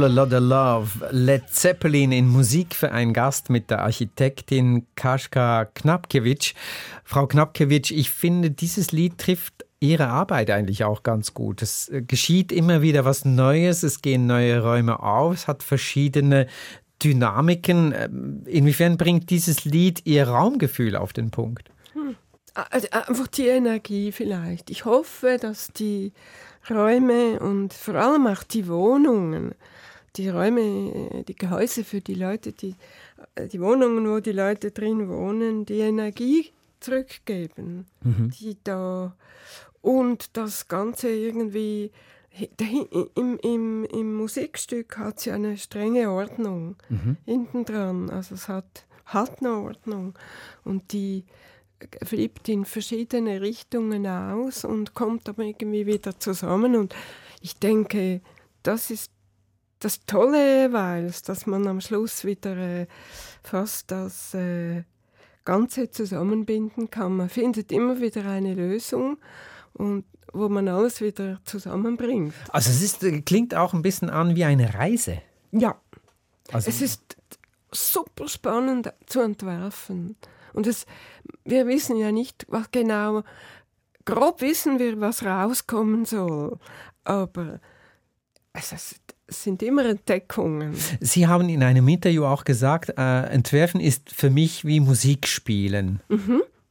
Whole 0.07 0.15
Lotta 0.15 0.39
Love. 0.39 1.09
Led 1.11 1.51
Zeppelin 1.51 2.13
in 2.13 2.29
Musik 2.29 2.77
für 2.77 2.93
einen 2.93 3.13
Gast 3.13 3.51
mit 3.51 3.71
der 3.71 3.83
Architektin 3.83 4.87
Kaschka 4.95 5.65
Knapkiewicz. 5.65 6.55
Frau 7.03 7.27
Knapkiewicz, 7.27 7.91
ich 7.91 8.11
finde, 8.13 8.53
dieses 8.53 8.93
Lied 8.93 9.19
trifft 9.19 9.67
Ihre 9.81 10.07
Arbeit 10.07 10.51
eigentlich 10.51 10.85
auch 10.85 11.03
ganz 11.03 11.35
gut. 11.35 11.61
Es 11.61 11.89
äh, 11.89 12.03
geschieht 12.03 12.53
immer 12.53 12.83
wieder 12.83 13.05
was 13.05 13.25
Neues, 13.25 13.83
es 13.83 14.01
gehen 14.01 14.29
neue 14.29 14.63
Räume 14.63 15.03
auf, 15.03 15.35
es 15.35 15.49
hat 15.49 15.65
verschiedene 15.65 16.47
Dynamiken. 17.03 17.93
Ähm, 17.93 18.45
Inwiefern 18.47 18.99
bringt 18.99 19.31
dieses 19.31 19.65
Lied 19.65 20.03
Ihr 20.07 20.29
Raumgefühl 20.29 20.95
auf 20.95 21.13
den 21.13 21.33
Punkt? 21.33 21.69
Also 22.55 22.87
einfach 22.93 23.27
die 23.27 23.49
Energie 23.49 24.13
vielleicht. 24.13 24.71
Ich 24.71 24.85
hoffe, 24.85 25.39
dass 25.41 25.73
die 25.73 26.13
Räume 26.71 27.41
und 27.41 27.73
vor 27.73 27.97
allem 27.97 28.29
auch 28.29 28.45
die 28.45 28.69
Wohnungen, 28.69 29.53
die 30.17 30.29
Räume, 30.29 31.25
die 31.27 31.37
Gehäuse 31.37 31.85
für 31.85 32.01
die 32.01 32.15
Leute, 32.15 32.53
die, 32.53 32.75
die 33.53 33.61
Wohnungen, 33.61 34.09
wo 34.09 34.21
die 34.21 34.33
Leute 34.33 34.71
drin 34.71 35.09
wohnen, 35.09 35.67
die 35.67 35.81
Energie 35.81 36.51
zurückgeben, 36.81 37.87
die 38.03 38.57
da 38.65 39.15
und 39.83 40.37
das 40.37 40.67
Ganze 40.69 41.09
irgendwie 41.11 41.93
im, 43.15 43.39
im, 43.43 43.85
im 43.85 44.15
Musikstück 44.15 44.99
hat 44.99 45.21
sie 45.21 45.31
eine 45.31 45.57
strenge 45.57 46.11
Ordnung 46.11 46.77
hinten 47.25 47.65
dran. 47.65 48.11
Also 48.11 48.35
es 48.35 48.49
hat, 48.49 48.85
hat 49.07 49.41
eine 49.41 49.57
Ordnung 49.57 50.15
und 50.65 50.93
die 50.93 51.25
flippt 52.03 52.49
in 52.49 52.65
verschiedene 52.65 53.41
Richtungen 53.41 54.07
aus 54.07 54.65
und 54.65 54.95
kommt 54.95 55.29
aber 55.29 55.45
irgendwie 55.45 55.87
wieder 55.87 56.19
zusammen. 56.19 56.75
Und 56.75 56.95
ich 57.41 57.57
denke, 57.59 58.21
das 58.63 58.91
ist 58.91 59.13
das 59.79 60.01
Tolle 60.07 60.65
jeweils, 60.65 61.23
dass 61.23 61.47
man 61.47 61.67
am 61.67 61.81
Schluss 61.81 62.25
wieder 62.25 62.57
äh, 62.57 62.87
fast 63.43 63.91
das 63.91 64.35
äh, 64.35 64.85
Ganze 65.45 65.91
zusammenbinden 65.91 66.91
kann. 66.91 67.17
Man 67.17 67.29
findet 67.29 67.71
immer 67.73 68.01
wieder 68.01 68.25
eine 68.27 68.55
Lösung 68.55 69.19
und 69.75 70.05
wo 70.33 70.49
man 70.49 70.69
alles 70.69 71.01
wieder 71.01 71.41
zusammenbringt. 71.45 72.35
Also 72.51 72.71
es 72.71 72.83
ist, 72.83 73.03
äh, 73.05 73.21
klingt 73.23 73.55
auch 73.55 73.75
ein 73.75 73.83
bisschen 73.83 74.11
an 74.11 74.35
wie 74.37 74.45
eine 74.45 74.75
Reise. 74.75 75.23
Ja, 75.53 75.81
Also, 76.53 76.69
es 76.69 76.81
ist 76.81 77.17
super 77.73 78.29
spannend 78.29 78.93
zu 79.07 79.21
entwerfen. 79.21 80.17
Und 80.53 80.67
es, 80.67 80.87
wir 81.45 81.67
wissen 81.67 81.97
ja 81.97 82.13
nicht, 82.13 82.47
was 82.49 82.71
genau, 82.71 83.23
grob 84.05 84.41
wissen 84.41 84.79
wir, 84.79 85.01
was 85.01 85.25
rauskommen 85.25 86.05
soll. 86.05 86.59
Aber 87.05 87.61
es, 88.53 88.73
ist, 88.73 89.01
sind 89.29 89.63
immer 89.63 89.85
Entdeckungen. 89.85 90.75
Sie 91.01 91.27
haben 91.27 91.49
in 91.49 91.63
einem 91.63 91.87
Interview 91.89 92.25
auch 92.25 92.45
gesagt, 92.45 92.91
äh, 92.97 93.23
Entwerfen 93.27 93.81
ist 93.81 94.13
für 94.13 94.31
mich 94.31 94.65
wie 94.65 94.81
Musik 94.81 95.27
spielen. 95.27 96.01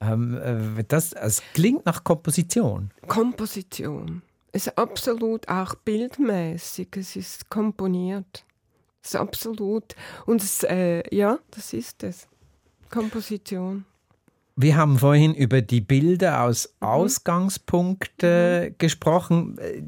Ähm, 0.01 0.37
äh, 0.77 0.83
das, 0.87 1.13
es 1.13 1.41
klingt 1.53 1.85
nach 1.85 2.03
Komposition. 2.03 2.91
Komposition. 3.07 4.21
Es 4.51 4.67
ist 4.67 4.77
absolut 4.77 5.49
auch 5.49 5.75
bildmäßig, 5.75 6.87
es 6.95 7.15
ist 7.15 7.49
komponiert. 7.49 8.45
Es 9.03 9.09
ist 9.09 9.15
absolut. 9.17 9.95
Und 10.25 10.41
es, 10.41 10.63
äh, 10.63 11.03
ja, 11.13 11.39
das 11.51 11.73
ist 11.73 12.03
es. 12.03 12.27
Komposition. 12.89 13.85
Wir 14.57 14.77
haben 14.77 14.99
vorhin 14.99 15.35
über 15.35 15.61
die 15.61 15.81
Bilder 15.81 16.43
aus 16.43 16.75
Ausgangspunkte 16.79 18.73
gesprochen. 18.77 19.57
Äh, 19.57 19.81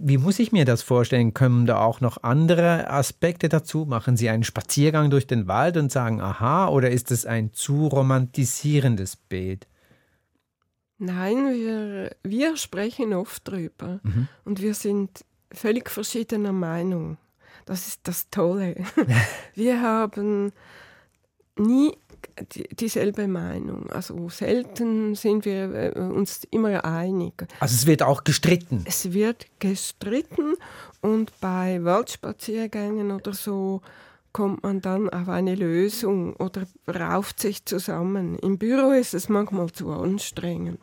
Wie 0.00 0.16
muss 0.16 0.38
ich 0.38 0.52
mir 0.52 0.64
das 0.64 0.80
vorstellen? 0.82 1.34
Kommen 1.34 1.66
da 1.66 1.80
auch 1.80 2.00
noch 2.00 2.22
andere 2.22 2.88
Aspekte 2.88 3.50
dazu? 3.50 3.84
Machen 3.84 4.16
Sie 4.16 4.30
einen 4.30 4.44
Spaziergang 4.44 5.10
durch 5.10 5.26
den 5.26 5.48
Wald 5.48 5.76
und 5.76 5.92
sagen, 5.92 6.22
aha, 6.22 6.68
oder 6.68 6.90
ist 6.90 7.10
es 7.10 7.26
ein 7.26 7.52
zu 7.52 7.88
romantisierendes 7.88 9.16
Bild? 9.16 9.66
Nein, 10.96 11.52
wir, 11.52 12.16
wir 12.22 12.56
sprechen 12.56 13.12
oft 13.12 13.46
drüber 13.46 14.00
und 14.44 14.62
wir 14.62 14.74
sind 14.74 15.24
völlig 15.52 15.90
verschiedener 15.90 16.52
Meinung. 16.52 17.18
Das 17.66 17.86
ist 17.86 18.00
das 18.08 18.30
Tolle. 18.30 18.76
wir 19.54 19.82
haben 19.82 20.52
nie 21.56 21.92
dieselbe 22.72 23.28
Meinung. 23.28 23.90
Also 23.90 24.28
selten 24.28 25.14
sind 25.14 25.44
wir 25.44 25.96
äh, 25.96 26.00
uns 26.00 26.44
immer 26.50 26.84
einig. 26.84 27.46
Also 27.60 27.74
es 27.74 27.86
wird 27.86 28.02
auch 28.02 28.24
gestritten. 28.24 28.84
Es 28.86 29.12
wird 29.12 29.46
gestritten 29.58 30.54
und 31.00 31.32
bei 31.40 31.82
Waldspaziergängen 31.84 33.10
oder 33.10 33.32
so 33.32 33.82
kommt 34.32 34.62
man 34.62 34.80
dann 34.80 35.08
auf 35.08 35.28
eine 35.28 35.54
Lösung 35.54 36.36
oder 36.36 36.66
rauft 36.86 37.40
sich 37.40 37.64
zusammen. 37.64 38.38
Im 38.38 38.58
Büro 38.58 38.92
ist 38.92 39.14
es 39.14 39.28
manchmal 39.28 39.70
zu 39.72 39.90
anstrengend. 39.90 40.78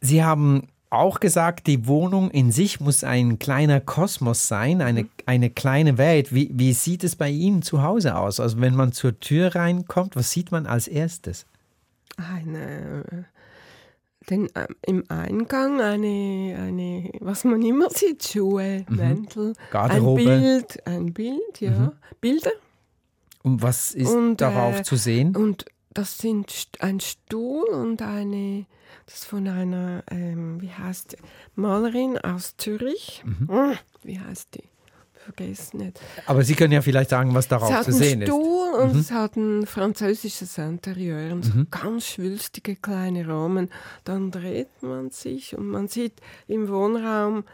Sie 0.00 0.22
haben 0.22 0.68
auch 0.90 1.20
gesagt, 1.20 1.66
die 1.68 1.86
Wohnung 1.86 2.30
in 2.30 2.50
sich 2.50 2.80
muss 2.80 3.04
ein 3.04 3.38
kleiner 3.38 3.80
Kosmos 3.80 4.48
sein, 4.48 4.82
eine, 4.82 5.06
eine 5.24 5.48
kleine 5.48 5.98
Welt. 5.98 6.34
Wie, 6.34 6.50
wie 6.52 6.72
sieht 6.72 7.04
es 7.04 7.14
bei 7.16 7.30
Ihnen 7.30 7.62
zu 7.62 7.82
Hause 7.82 8.16
aus? 8.16 8.40
Also 8.40 8.60
wenn 8.60 8.74
man 8.74 8.92
zur 8.92 9.18
Tür 9.20 9.54
reinkommt, 9.54 10.16
was 10.16 10.30
sieht 10.32 10.50
man 10.50 10.66
als 10.66 10.88
erstes? 10.88 11.46
Eine, 12.16 13.26
denn 14.28 14.48
ähm, 14.54 14.76
im 14.84 15.04
Eingang 15.08 15.80
eine, 15.80 16.56
eine, 16.60 17.10
was 17.20 17.44
man 17.44 17.62
immer 17.62 17.88
sieht, 17.90 18.24
Schuhe, 18.24 18.84
Mäntel, 18.88 19.54
Garderobe. 19.70 20.20
ein 20.20 20.26
Bild, 20.26 20.86
ein 20.86 21.12
Bild, 21.12 21.60
ja, 21.60 21.92
Bilder. 22.20 22.50
Und 23.42 23.62
was 23.62 23.94
ist 23.94 24.10
Und, 24.10 24.38
darauf 24.38 24.80
äh, 24.80 24.82
zu 24.82 24.96
sehen? 24.96 25.34
Und 25.34 25.64
das 25.94 26.18
sind 26.18 26.50
St- 26.50 26.80
ein 26.80 27.00
Stuhl 27.00 27.64
und 27.68 28.02
eine, 28.02 28.66
das 29.10 29.24
von 29.24 29.48
einer, 29.48 30.04
ähm, 30.10 30.60
wie 30.60 30.70
heißt 30.70 31.12
die, 31.12 31.16
Malerin 31.54 32.18
aus 32.18 32.56
Zürich. 32.56 33.22
Hm, 33.24 33.76
Wie 34.02 34.18
heißt 34.18 34.54
die? 34.54 34.64
Vergessen 35.24 35.78
nicht. 35.78 36.00
Aber 36.26 36.42
Sie 36.42 36.54
können 36.54 36.72
ja 36.72 36.80
vielleicht 36.80 37.10
sagen, 37.10 37.34
was 37.34 37.44
Es 37.44 37.48
darauf 37.48 37.70
hat 37.70 37.84
zu 37.84 37.90
einen 37.90 37.98
sehen 37.98 38.22
ist. 38.22 38.28
Mhm. 38.28 38.32
Stuhl 38.32 38.80
und 38.80 38.96
es 38.96 39.10
hat 39.10 39.36
ein 39.36 39.66
französisches 39.66 40.56
Interieur. 40.56 41.32
Und 41.32 41.44
so 41.44 41.52
ganz 41.70 42.06
schwülstige 42.06 42.76
kleine 42.76 43.28
Rahmen. 43.28 43.68
Dann 44.04 44.30
dreht 44.30 44.82
man 44.82 45.10
sich 45.10 45.56
und 45.56 45.66
man 45.66 45.88
sieht 45.88 46.14
im 46.46 46.68
Wohnraum 46.68 47.44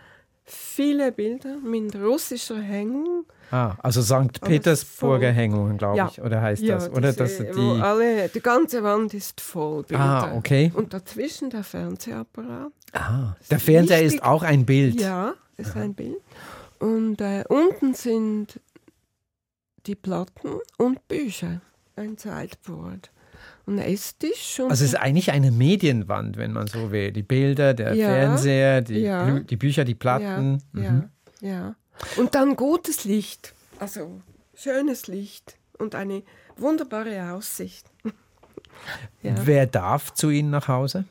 viele 0.45 1.11
Bilder 1.11 1.57
mit 1.59 1.97
russischer 1.97 2.61
Hängung. 2.61 3.25
Ah, 3.51 3.77
also 3.83 4.03
St. 4.03 4.41
Petersburger 4.41 5.31
Hängungen, 5.31 5.79
glaube 5.79 5.99
Ja. 5.99 6.09
ich, 6.11 6.21
oder 6.21 6.43
heißt 6.43 6.69
das? 6.69 6.91
Oder 6.91 7.13
das 7.13 7.39
diese, 7.39 7.57
wo 7.57 7.75
die. 7.77 7.81
alle, 7.81 8.29
die 8.29 8.41
ganze 8.41 8.83
Wand 8.83 9.15
ist 9.15 9.41
voll 9.41 9.85
Bilder. 9.85 10.03
Ah, 10.03 10.35
okay. 10.37 10.73
Und 10.75 10.93
dazwischen 10.93 11.51
der 11.51 11.63
Fernsehapparat. 11.63 12.73
Ah, 12.93 13.37
der 13.51 13.61
Fernseher 13.61 14.03
ist 14.03 14.15
wichtig. 14.15 14.25
auch 14.25 14.43
ein 14.43 14.67
Bild. 14.67 15.01
Ja, 15.01 15.35
ist 15.57 15.77
ein 15.77 15.95
Bild. 15.95 16.17
Und 16.81 17.21
äh, 17.21 17.45
unten 17.49 17.95
sind 17.95 18.61
die 19.87 19.95
Platten 19.95 20.59
und 20.79 21.07
Bücher, 21.07 21.61
ein 21.95 22.17
Sideboard. 22.17 23.11
Und 23.67 23.79
Esstisch. 23.79 24.61
Und 24.61 24.71
Also 24.71 24.85
es 24.85 24.91
ist 24.93 24.97
eigentlich 25.01 25.31
eine 25.33 25.51
Medienwand, 25.51 26.37
wenn 26.37 26.53
man 26.53 26.67
so 26.69 26.91
will. 26.93 27.13
Die 27.13 27.23
Bilder, 27.23 27.75
der 27.75 27.95
Ja, 27.95 28.09
Fernseher, 28.09 28.81
die, 28.81 28.99
ja. 29.01 29.39
Die 29.41 29.57
Bücher, 29.57 29.85
die 29.85 29.95
Platten. 29.95 30.63
ja, 30.75 30.81
Mhm. 30.91 31.05
ja, 31.41 31.49
ja. 31.49 31.75
Und 32.17 32.35
dann 32.35 32.57
gutes 32.57 33.05
Licht. 33.05 33.55
Also 33.79 34.21
schönes 34.55 35.07
Licht 35.07 35.59
und 35.79 35.95
eine 35.95 36.23
wunderbare 36.57 37.33
Aussicht. 37.33 37.91
ja. 39.23 39.35
Wer 39.45 39.67
darf 39.67 40.15
zu 40.15 40.31
Ihnen 40.31 40.51
nach 40.51 40.69
Hause? 40.69 41.05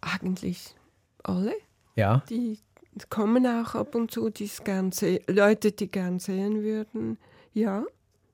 Eigentlich 0.00 0.74
alle. 1.22 1.54
Ja. 1.96 2.22
Die 2.28 2.58
kommen 3.08 3.46
auch 3.46 3.74
ab 3.74 3.94
und 3.94 4.10
zu, 4.10 4.30
die's 4.30 4.64
gern 4.64 4.90
Leute, 5.26 5.72
die 5.72 5.90
gern 5.90 6.18
sehen 6.18 6.62
würden. 6.62 7.18
Ja, 7.52 7.84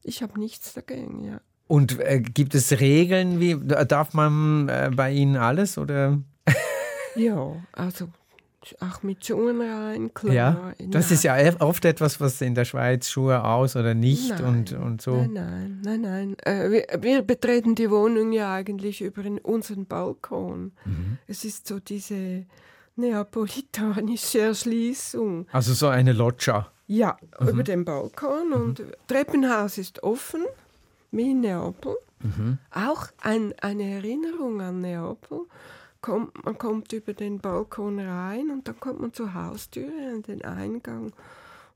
ich 0.02 0.22
habe 0.22 0.38
nichts 0.38 0.74
dagegen, 0.74 1.24
ja. 1.24 1.40
Und 1.68 1.98
äh, 1.98 2.20
gibt 2.20 2.54
es 2.54 2.78
Regeln, 2.78 3.40
wie 3.40 3.57
darf 3.57 4.14
man 4.14 4.68
äh, 4.68 4.90
bei 4.94 5.11
Ihnen 5.12 5.36
alles 5.36 5.78
oder? 5.78 6.20
Ja, 7.16 7.57
also 7.72 8.09
auch 8.80 9.02
mit 9.02 9.24
Schuhen 9.24 9.60
rein, 9.60 10.12
klar. 10.14 10.34
Ja, 10.34 10.72
das 10.78 11.06
Nein. 11.06 11.14
ist 11.14 11.22
ja 11.24 11.36
e- 11.38 11.56
oft 11.60 11.84
etwas, 11.84 12.20
was 12.20 12.40
in 12.40 12.54
der 12.54 12.64
Schweiz 12.64 13.08
Schuhe 13.08 13.44
aus 13.44 13.76
oder 13.76 13.94
nicht 13.94 14.30
Nein, 14.30 14.44
und, 14.44 14.72
und 14.72 15.02
so. 15.02 15.16
Nein, 15.16 15.80
nein, 15.84 16.00
nein, 16.00 16.00
nein. 16.00 16.36
Äh, 16.44 16.70
wir, 16.70 17.02
wir 17.02 17.22
betreten 17.22 17.74
die 17.74 17.90
Wohnung 17.90 18.32
ja 18.32 18.52
eigentlich 18.54 19.00
über 19.02 19.22
unseren 19.42 19.86
Balkon. 19.86 20.72
Mhm. 20.84 21.18
Es 21.26 21.44
ist 21.44 21.66
so 21.66 21.78
diese 21.80 22.44
neapolitanische 22.96 24.40
Erschließung. 24.40 25.46
Also 25.52 25.74
so 25.74 25.88
eine 25.88 26.12
Loggia. 26.12 26.66
Ja, 26.86 27.16
Mhm. 27.40 27.48
über 27.48 27.62
den 27.62 27.84
Balkon 27.84 28.52
und 28.52 28.82
Treppenhaus 29.08 29.76
ist 29.78 30.02
offen, 30.02 30.44
wie 31.10 31.32
in 31.32 31.40
Neapel. 31.40 31.96
Mhm. 32.20 32.58
Auch 32.70 33.08
ein, 33.20 33.52
eine 33.60 33.82
Erinnerung 33.96 34.60
an 34.60 34.80
Neapel. 34.80 35.40
Kommt, 36.07 36.44
man 36.44 36.57
kommt 36.57 36.92
über 36.92 37.12
den 37.12 37.38
Balkon 37.40 37.98
rein 37.98 38.50
und 38.50 38.68
dann 38.68 38.78
kommt 38.78 39.00
man 39.00 39.12
zur 39.12 39.34
Haustüre 39.34 39.90
an 40.14 40.22
den 40.22 40.42
Eingang. 40.44 41.12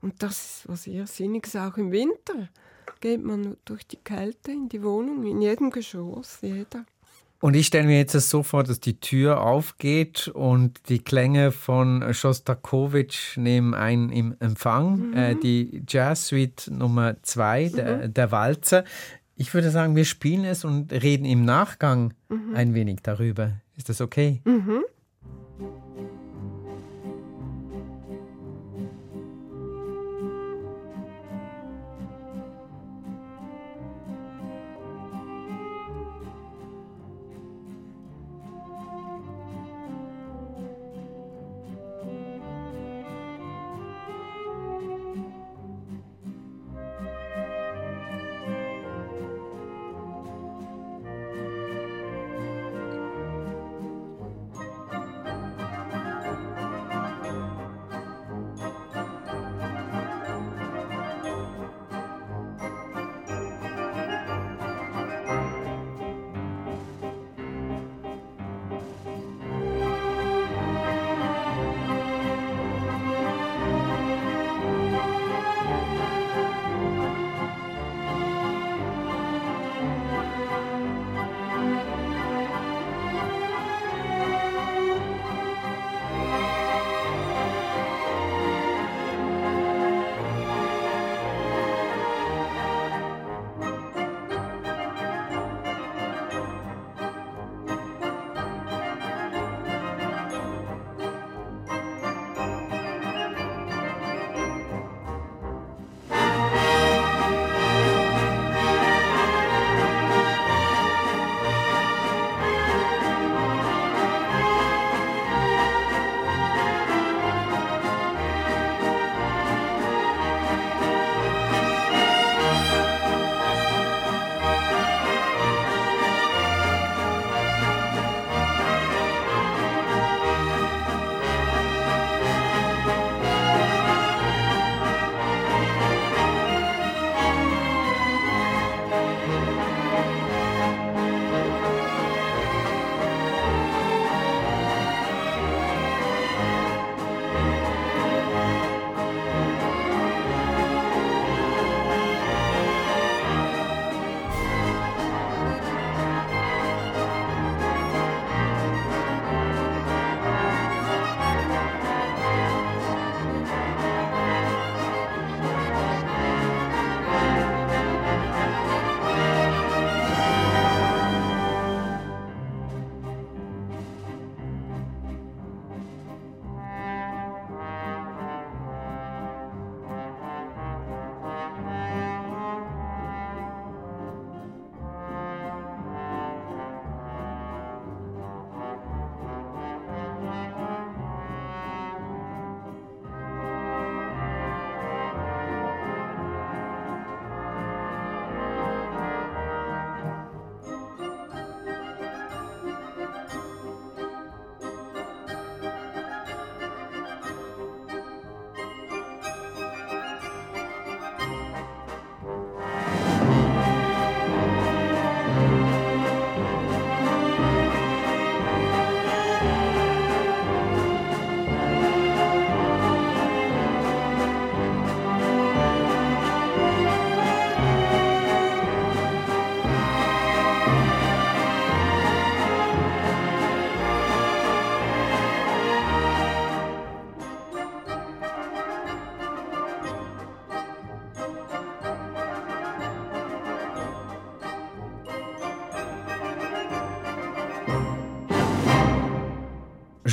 Und 0.01 0.23
das 0.23 0.31
ist 0.31 0.63
was 0.69 0.87
Irrsinniges, 0.87 1.55
auch 1.55 1.77
im 1.77 1.91
Winter 1.91 2.47
geht 3.01 3.23
man 3.23 3.57
durch 3.65 3.85
die 3.85 3.97
Kälte 3.97 4.51
in 4.51 4.69
die 4.69 4.81
Wohnung, 4.83 5.25
in 5.25 5.41
jedem 5.41 5.69
Geschoss, 5.69 6.39
jeder. 6.41 6.85
Und 7.39 7.55
ich 7.55 7.67
stelle 7.67 7.87
mir 7.87 7.97
jetzt 7.97 8.13
das 8.13 8.29
so 8.29 8.43
vor, 8.43 8.63
dass 8.63 8.79
die 8.79 8.99
Tür 8.99 9.41
aufgeht 9.41 10.27
und 10.27 10.79
die 10.89 10.99
Klänge 10.99 11.51
von 11.51 12.13
Schostakowitsch 12.13 13.37
nehmen 13.37 13.73
einen 13.73 14.11
im 14.11 14.35
Empfang. 14.39 15.09
Mhm. 15.09 15.13
Äh, 15.17 15.35
die 15.35 15.83
Jazz 15.87 16.27
Suite 16.27 16.69
Nummer 16.71 17.15
zwei, 17.23 17.69
der, 17.69 18.07
Mhm. 18.07 18.13
der 18.13 18.31
Walzer. 18.31 18.83
Ich 19.35 19.53
würde 19.55 19.71
sagen, 19.71 19.95
wir 19.95 20.05
spielen 20.05 20.45
es 20.45 20.63
und 20.63 20.91
reden 20.93 21.25
im 21.25 21.43
Nachgang 21.43 22.13
Mhm. 22.29 22.55
ein 22.55 22.73
wenig 22.75 22.99
darüber. 23.01 23.53
Ist 23.81 23.89
das 23.89 23.99
okay? 23.99 24.41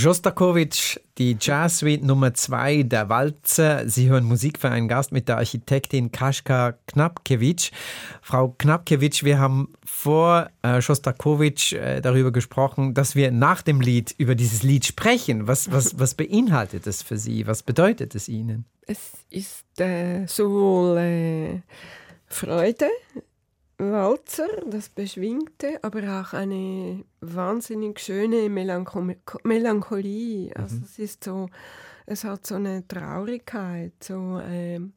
Schostakowitsch, 0.09 0.96
die 1.18 1.36
Jazz 1.38 1.80
Suite 1.80 2.02
Nummer 2.02 2.32
2 2.32 2.84
der 2.84 3.11
Walzer. 3.11 3.86
Sie 3.86 4.09
hören 4.09 4.24
Musik 4.24 4.59
für 4.59 4.70
einen 4.70 4.88
Gast 4.88 5.12
mit 5.12 5.28
der 5.28 5.36
Architektin 5.36 6.11
Kaschka 6.11 6.78
Knapkewitsch. 6.86 7.72
Frau 8.22 8.54
Knapkewitsch, 8.56 9.22
wir 9.22 9.38
haben 9.38 9.68
vor 9.84 10.48
äh, 10.62 10.80
Schostakowitsch 10.80 11.74
äh, 11.74 12.00
darüber 12.00 12.32
gesprochen, 12.32 12.94
dass 12.94 13.16
wir 13.16 13.30
nach 13.30 13.61
dem 13.61 13.82
Lied 13.82 14.14
über 14.16 14.34
dieses 14.34 14.62
Lied 14.62 14.86
sprechen. 14.86 15.46
Was, 15.46 15.70
was, 15.72 15.98
was 16.00 16.14
beinhaltet 16.14 16.86
es 16.86 17.02
für 17.02 17.18
Sie? 17.18 17.46
Was 17.46 17.62
bedeutet 17.62 18.14
es 18.14 18.30
Ihnen? 18.30 18.64
Es 18.86 19.12
ist 19.28 19.78
äh, 19.78 20.24
sowohl 20.26 20.96
äh, 20.96 21.61
Freude, 22.28 22.88
Walzer, 23.78 24.48
das 24.66 24.88
Beschwingte, 24.88 25.78
aber 25.82 26.20
auch 26.20 26.32
eine 26.32 27.04
wahnsinnig 27.20 28.00
schöne 28.00 28.48
Melancho 28.48 29.06
Melancholie. 29.44 30.54
Also 30.56 30.78
es 30.84 30.98
ist 30.98 31.24
so, 31.24 31.48
es 32.04 32.24
hat 32.24 32.46
so 32.46 32.56
eine 32.56 32.86
Traurigkeit, 32.88 33.92
so 34.02 34.40
ähm, 34.42 34.94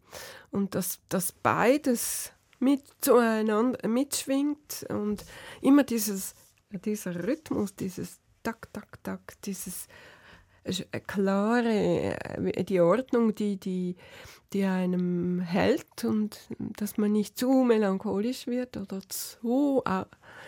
und 0.50 0.74
dass 0.74 1.00
das 1.10 1.32
beides 1.32 2.32
mit 2.60 2.82
zueinander 3.02 3.88
mitschwingt 3.88 4.86
und 4.90 5.24
immer 5.62 5.84
dieses 5.84 6.34
dieser 6.80 7.28
Rhythmus, 7.28 7.76
dieses 7.76 8.20
tak, 8.44 8.72
tak, 8.74 9.04
tak, 9.04 9.42
dieses 9.44 9.88
äh, 10.64 11.00
klare, 11.00 12.18
äh, 12.26 12.64
die 12.64 12.80
Ordnung, 12.80 13.36
die, 13.36 13.58
die, 13.58 13.96
die 14.54 14.66
einem 14.66 15.40
hält 15.40 16.04
und 16.04 16.38
dass 16.78 16.98
man 16.98 17.12
nicht 17.12 17.38
zu 17.38 17.50
melancholisch 17.64 18.48
wird 18.48 18.78
oder 18.78 19.00
zu 19.08 19.82
äh, 19.86 20.04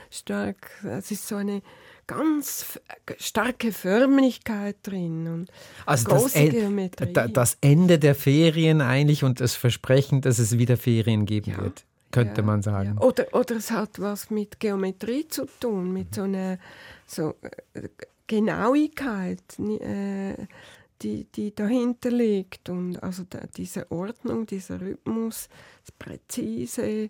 stark. 0.09 0.69
Es 0.83 1.09
ist 1.11 1.27
so 1.27 1.35
eine 1.37 1.61
ganz 2.05 2.79
starke 3.17 3.71
Förmlichkeit 3.71 4.75
drin 4.83 5.27
und 5.27 5.51
Also 5.85 6.09
große 6.09 6.45
das, 6.45 6.53
Geometrie. 6.53 7.13
da- 7.13 7.27
das 7.29 7.57
Ende 7.61 7.97
der 7.97 8.13
Ferien 8.15 8.81
eigentlich 8.81 9.23
und 9.23 9.39
das 9.39 9.55
Versprechen, 9.55 10.19
dass 10.21 10.37
es 10.39 10.57
wieder 10.57 10.75
Ferien 10.75 11.25
geben 11.25 11.51
Ja. 11.51 11.61
wird, 11.63 11.85
könnte 12.11 12.41
Ja, 12.41 12.45
man 12.47 12.61
sagen. 12.61 12.97
ja. 12.99 13.05
Oder, 13.05 13.27
oder 13.31 13.55
es 13.55 13.71
hat 13.71 13.99
was 14.01 14.29
mit 14.29 14.59
Geometrie 14.59 15.27
zu 15.29 15.45
tun, 15.61 15.93
mit 15.93 16.13
so 16.15 16.23
einer 16.23 16.57
so, 17.07 17.35
äh, 17.73 17.87
Genauigkeit, 18.27 19.39
äh, 19.59 20.35
die, 21.03 21.25
die 21.25 21.53
dahinter 21.53 22.11
liegt. 22.11 22.69
Und 22.69 23.01
also 23.01 23.23
da, 23.29 23.39
diese 23.55 23.91
Ordnung, 23.91 24.45
dieser 24.45 24.79
Rhythmus, 24.79 25.49
das 25.81 25.91
Präzise 25.91 27.09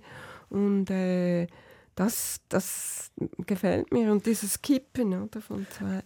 und 0.50 0.90
äh, 0.90 1.48
das, 1.96 2.42
das 2.50 3.12
gefällt 3.46 3.92
mir. 3.92 4.12
Und 4.12 4.26
dieses 4.26 4.62
Kippen 4.62 5.22
oder, 5.22 5.42
von 5.42 5.66
zwei. 5.70 6.04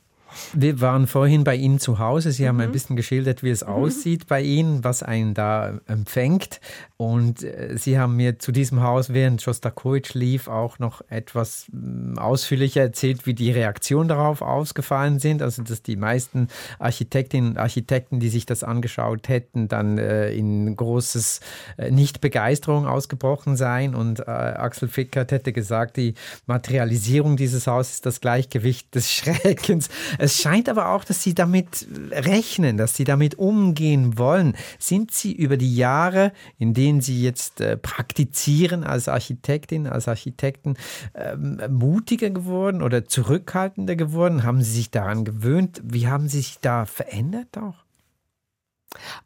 Wir 0.54 0.82
waren 0.82 1.08
vorhin 1.08 1.44
bei 1.44 1.56
Ihnen 1.56 1.80
zu 1.80 2.00
Hause. 2.00 2.32
Sie 2.32 2.44
Mhm. 2.44 2.48
haben 2.48 2.62
ein 2.62 2.72
bisschen 2.72 2.96
geschildert, 2.96 3.44
wie 3.44 3.50
es 3.50 3.64
aussieht 3.64 4.28
bei 4.28 4.42
Ihnen, 4.42 4.84
was 4.84 5.04
einen 5.04 5.34
da 5.34 5.80
empfängt. 5.88 6.60
Und 6.98 7.44
äh, 7.44 7.78
Sie 7.78 8.00
haben 8.00 8.16
mir 8.16 8.40
zu 8.40 8.52
diesem 8.52 8.82
Haus, 8.82 9.14
während 9.14 9.42
Shostakovich 9.42 10.14
lief, 10.14 10.48
auch 10.48 10.80
noch 10.80 11.02
etwas 11.10 11.66
mm, 11.72 12.18
ausführlicher 12.18 12.82
erzählt, 12.82 13.26
wie 13.26 13.34
die 13.34 13.52
Reaktionen 13.52 14.10
darauf 14.10 14.42
ausgefallen 14.42 15.20
sind. 15.20 15.42
Also, 15.42 15.62
dass 15.64 15.84
die 15.84 15.96
meisten 15.96 16.48
Architektinnen 16.80 17.52
und 17.52 17.58
Architekten, 17.58 18.20
die 18.20 18.30
sich 18.30 18.46
das 18.46 18.64
angeschaut 18.64 19.30
hätten, 19.30 19.68
dann 19.68 19.98
äh, 19.98 20.32
in 20.32 20.76
großes 20.76 21.40
äh, 21.78 21.92
Nicht-Begeisterung 21.92 22.88
ausgebrochen 22.88 23.56
seien. 23.56 23.94
Und 23.96 24.20
äh, 24.22 24.24
Axel 24.32 24.88
Fickert 24.88 25.32
hätte 25.32 25.54
gesagt, 25.54 25.98
die 25.98 26.16
Materialisierung 26.48 27.38
dieses 27.38 27.68
Hauses 27.68 27.96
ist 27.96 28.06
das 28.06 28.22
Gleichgewicht 28.22 28.94
des 28.96 29.12
Schreckens. 29.14 29.90
Es 30.18 30.42
scheint 30.42 30.70
aber 30.70 30.90
auch, 30.90 31.04
dass 31.04 31.24
Sie 31.24 31.34
damit 31.34 31.88
rechnen, 32.12 32.78
dass 32.78 32.96
Sie 32.96 33.04
damit 33.04 33.36
umgehen 33.36 34.18
wollen. 34.18 34.56
Sind 34.80 35.12
Sie 35.12 35.34
über 35.34 35.58
die 35.58 35.76
Jahre, 35.76 36.32
in 36.58 36.74
denen 36.74 37.02
Sie 37.02 37.22
jetzt 37.22 37.62
äh, 37.62 37.78
praktizieren 37.78 38.84
als 38.84 39.08
Architektin, 39.08 39.88
als 39.88 40.08
Architekten, 40.08 40.76
ähm, 41.14 41.62
mutiger 41.70 42.30
geworden 42.30 42.82
oder 42.82 43.06
zurückhaltender 43.06 43.96
geworden? 43.96 44.44
Haben 44.44 44.62
Sie 44.62 44.72
sich 44.72 44.92
daran 44.92 45.26
gewöhnt? 45.26 45.82
Wie 45.84 46.08
haben 46.08 46.28
Sie 46.28 46.38
sich 46.38 46.60
da 46.60 46.86
verändert 46.86 47.58
auch? 47.58 47.86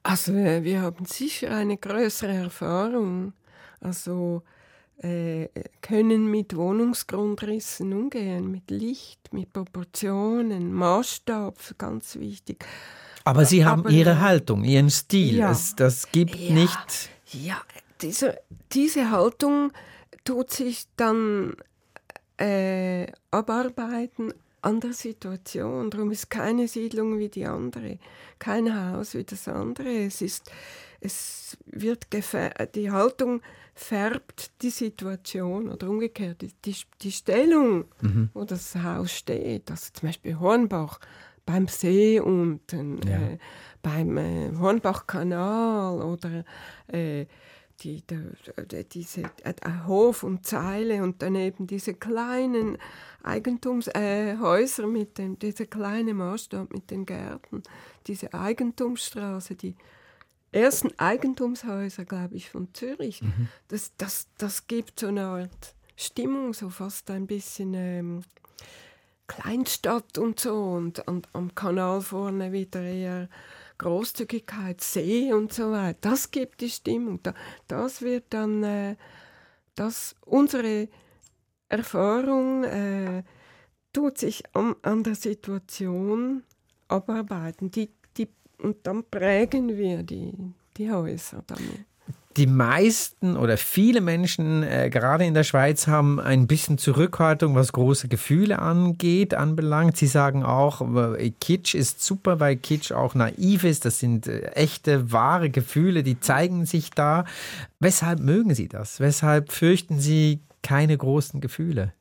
Also 0.04 0.34
äh, 0.34 0.64
wir 0.64 0.82
haben 0.82 1.06
sicher 1.06 1.56
eine 1.56 1.78
größere 1.78 2.34
Erfahrung. 2.34 3.34
Also 3.80 4.44
äh, 5.04 5.48
können 5.82 6.30
mit 6.30 6.56
Wohnungsgrundrissen 6.56 7.92
umgehen, 7.94 8.52
mit 8.52 8.70
Licht, 8.70 9.34
mit 9.34 9.52
Proportionen, 9.52 10.74
Maßstab, 10.74 11.56
ganz 11.78 12.16
wichtig. 12.18 12.64
Aber 13.24 13.46
Sie 13.46 13.66
haben 13.66 13.82
Aber- 13.82 13.90
Ihre 13.92 14.20
Haltung, 14.22 14.64
Ihren 14.64 14.90
Stil. 14.90 15.36
Ja. 15.38 15.52
Es, 15.52 15.76
das 15.76 16.12
gibt 16.12 16.36
Ja. 16.36 16.54
nicht. 16.54 17.10
Ja, 17.32 17.62
diese, 18.02 18.38
diese 18.74 19.10
Haltung 19.12 19.72
tut 20.24 20.52
sich 20.52 20.86
dann 20.98 21.56
äh, 22.40 23.08
abarbeiten 23.32 24.34
an 24.62 24.80
der 24.80 24.94
Situation. 24.94 25.90
Darum 25.90 26.12
ist 26.12 26.30
keine 26.30 26.68
Siedlung 26.68 27.18
wie 27.20 27.30
die 27.30 27.46
andere, 27.46 27.98
kein 28.40 28.94
Haus 28.94 29.14
wie 29.16 29.24
das 29.24 29.48
andere. 29.48 30.06
Es 30.06 30.22
ist, 30.22 30.52
es 31.00 31.58
wird 31.66 32.08
die 32.76 32.92
Haltung 32.92 33.42
färbt 33.74 34.52
die 34.62 34.70
Situation 34.70 35.70
oder 35.70 35.90
umgekehrt 35.90 36.42
die, 36.42 36.52
die, 36.66 36.76
die 37.02 37.12
Stellung, 37.12 37.86
wo 38.34 38.44
das 38.44 38.76
Haus 38.76 39.12
steht. 39.12 39.72
Also 39.72 39.90
zum 39.94 40.10
Beispiel 40.10 40.40
Hornbach 40.40 41.00
beim 41.46 41.68
See 41.68 42.20
unten, 42.20 43.00
Ja. 43.08 43.18
äh, 43.18 43.38
beim 43.82 44.18
äh, 44.18 44.52
Hornbachkanal 44.60 46.02
oder 46.02 46.44
äh, 46.88 47.26
die, 47.82 48.02
der, 48.04 48.20
der, 48.66 48.84
diese 48.84 49.22
äh, 49.44 49.54
Hof 49.88 50.22
und 50.24 50.46
Zeile 50.46 51.02
und 51.02 51.22
daneben 51.24 51.66
diese 51.66 51.96
kleinen 51.96 52.78
Eigentumshäuser 53.24 54.84
äh, 54.84 54.88
mit 54.88 55.18
dem, 55.18 55.40
dieser 55.40 55.66
kleine 55.66 56.14
Maßstab 56.14 56.72
mit 56.72 56.92
den 56.92 57.06
Gärten, 57.06 57.64
diese 58.08 58.34
Eigentumsstraße, 58.34 59.56
die 59.56 59.76
ersten 60.52 60.98
Eigentumshäuser, 60.98 62.06
glaube 62.06 62.36
ich, 62.36 62.50
von 62.50 62.74
Zürich. 62.74 63.22
Das, 63.68 63.94
das, 63.98 64.28
das 64.38 64.68
gibt 64.68 65.00
so 65.00 65.08
eine 65.08 65.26
Art 65.26 65.76
Stimmung, 65.96 66.54
so 66.54 66.70
fast 66.70 67.10
ein 67.12 67.28
bisschen 67.28 67.74
ähm, 67.74 68.22
Kleinstadt 69.28 70.18
und 70.18 70.40
so 70.40 70.56
und, 70.56 71.08
und 71.08 71.30
am 71.34 71.56
Kanal 71.56 72.02
vorne 72.02 72.52
wieder 72.52 72.82
eher 72.82 73.30
Großzügigkeit, 73.78 74.82
See 74.82 75.32
und 75.34 75.54
so 75.54 75.72
weiter. 75.72 75.98
Das 76.02 76.32
gibt 76.32 76.62
die 76.62 76.70
Stimmung. 76.70 77.20
Da, 77.24 77.34
das 77.68 78.02
wird 78.02 78.26
dann, 78.30 78.64
äh, 78.64 78.96
das, 79.76 80.16
unsere 80.26 80.90
Erfahrung 81.70 82.64
äh, 82.64 83.24
tut 83.94 84.18
sich 84.18 84.44
an, 84.56 84.76
an 84.82 85.04
der 85.04 85.16
Situation 85.16 86.44
abarbeiten. 86.88 87.72
Die, 87.72 87.90
und 88.62 88.78
dann 88.84 89.04
prägen 89.10 89.78
wir 89.78 90.04
die, 90.04 90.34
die 90.78 90.92
Häuser 90.92 91.44
damit. 91.48 91.86
Die 92.38 92.48
meisten 92.48 93.36
oder 93.36 93.58
viele 93.58 94.00
Menschen, 94.00 94.64
äh, 94.64 94.90
gerade 94.90 95.26
in 95.26 95.34
der 95.34 95.44
Schweiz, 95.44 95.88
haben 95.88 96.18
ein 96.18 96.48
bisschen 96.48 96.78
Zurückhaltung, 96.78 97.56
was 97.56 97.74
große 97.74 98.08
Gefühle 98.08 98.60
angeht, 98.60 99.34
anbelangt. 99.34 99.98
Sie 99.98 100.08
sagen 100.08 100.46
auch, 100.46 100.82
äh, 101.18 101.32
Kitsch 101.42 101.76
ist 101.76 102.02
super, 102.02 102.40
weil 102.40 102.56
Kitsch 102.56 102.94
auch 102.94 103.16
naiv 103.16 103.66
ist. 103.66 103.84
Das 103.84 104.00
sind 104.00 104.28
äh, 104.28 104.44
echte, 104.52 105.12
wahre 105.12 105.50
Gefühle, 105.50 106.04
die 106.04 106.22
zeigen 106.22 106.66
sich 106.66 106.92
da. 106.92 107.26
Weshalb 107.82 108.22
mögen 108.22 108.56
Sie 108.56 108.70
das? 108.70 109.02
Weshalb 109.02 109.52
fürchten 109.52 110.00
Sie 110.00 110.40
keine 110.62 110.98
großen 110.98 111.42
Gefühle? 111.42 111.92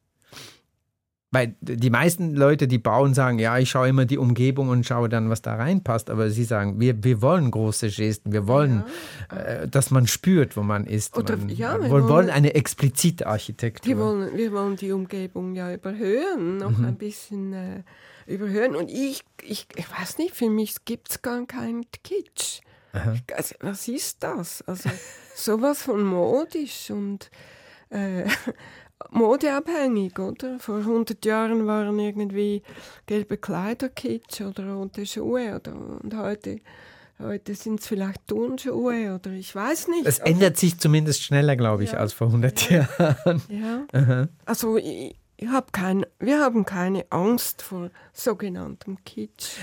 Weil 1.33 1.55
die 1.61 1.91
meisten 1.91 2.35
Leute, 2.35 2.67
die 2.67 2.79
bauen, 2.79 3.15
sagen, 3.15 3.39
ja, 3.39 3.57
ich 3.57 3.71
schaue 3.71 3.89
immer 3.89 4.05
die 4.05 4.19
Umgebung 4.19 4.69
und 4.69 4.85
schaue 4.85 5.09
dann, 5.09 5.31
was 5.31 5.43
da 5.43 5.55
reinpasst. 5.55 6.11
Aber 6.11 6.29
sie 6.31 6.43
sagen, 6.43 6.81
wir, 6.81 7.05
wir 7.05 7.23
wollen 7.23 7.53
große 7.53 7.89
Gesten, 7.89 8.33
wir 8.33 8.49
wollen, 8.49 8.83
äh, 9.33 9.69
dass 9.69 9.93
man 9.93 10.09
spürt, 10.09 10.57
wo 10.57 10.63
man 10.63 10.87
ist. 10.87 11.17
Oder- 11.17 11.37
man, 11.37 11.49
ja, 11.51 11.75
wir 11.77 11.83
wir 11.85 11.91
wollen, 11.91 12.09
wollen- 12.09 12.31
eine 12.31 12.55
explizite 12.55 13.29
Architektur. 13.29 13.89
Wir 13.89 13.99
wollen, 13.99 14.37
wir 14.37 14.53
wollen 14.53 14.75
die 14.75 14.91
Umgebung 14.91 15.55
ja 15.55 15.73
überhören, 15.73 16.57
noch 16.57 16.77
Mhm. 16.77 16.85
ein 16.85 16.97
bisschen 16.97 17.53
äh, 17.53 17.83
überhören. 18.27 18.75
Und 18.75 18.91
ich, 18.91 19.23
ich, 19.43 19.69
ich 19.77 19.87
weiß 20.01 20.19
nicht, 20.19 20.35
für 20.35 20.51
mich 20.51 20.85
gibt 20.85 21.11
es 21.11 21.23
gar 21.23 21.47
keinen 21.47 21.85
Kitsch. 22.03 22.61
Also, 23.37 23.55
was 23.61 23.87
ist 23.87 24.25
das? 24.25 24.63
Also 24.63 24.91
sowas 25.37 25.81
von 25.83 26.03
modisch 26.03 26.91
und 26.91 27.31
äh, 27.91 28.25
modeabhängig, 29.11 30.19
oder? 30.19 30.59
Vor 30.59 30.79
100 30.79 31.25
Jahren 31.25 31.67
waren 31.67 31.99
irgendwie 31.99 32.63
gelbe 33.07 33.37
Kleider 33.37 33.89
Kitsch 33.89 34.41
oder 34.41 34.73
rote 34.75 35.07
Schuhe 35.07 35.55
oder 35.57 35.73
und 35.75 36.15
heute, 36.17 36.59
heute 37.19 37.55
sind 37.55 37.81
es 37.81 37.87
vielleicht 37.87 38.27
Turnschuhe 38.27 39.15
oder 39.15 39.31
ich 39.33 39.55
weiß 39.55 39.89
nicht. 39.89 40.07
es 40.07 40.19
ändert 40.19 40.57
sich 40.57 40.79
zumindest 40.79 41.23
schneller, 41.23 41.57
glaube 41.57 41.85
ich, 41.85 41.93
Ja. 41.93 41.99
als 41.99 42.13
vor 42.13 42.29
100 42.29 42.71
Jahren. 42.71 43.43
Ja. 43.49 43.87
Also 44.47 44.77
ich, 44.77 45.15
ich 45.43 45.49
hab 45.49 45.73
kein, 45.73 46.05
wir 46.19 46.39
haben 46.41 46.67
keine 46.67 47.07
Angst 47.09 47.63
vor 47.63 47.91
sogenanntem 48.13 48.99
Kitsch. 49.07 49.57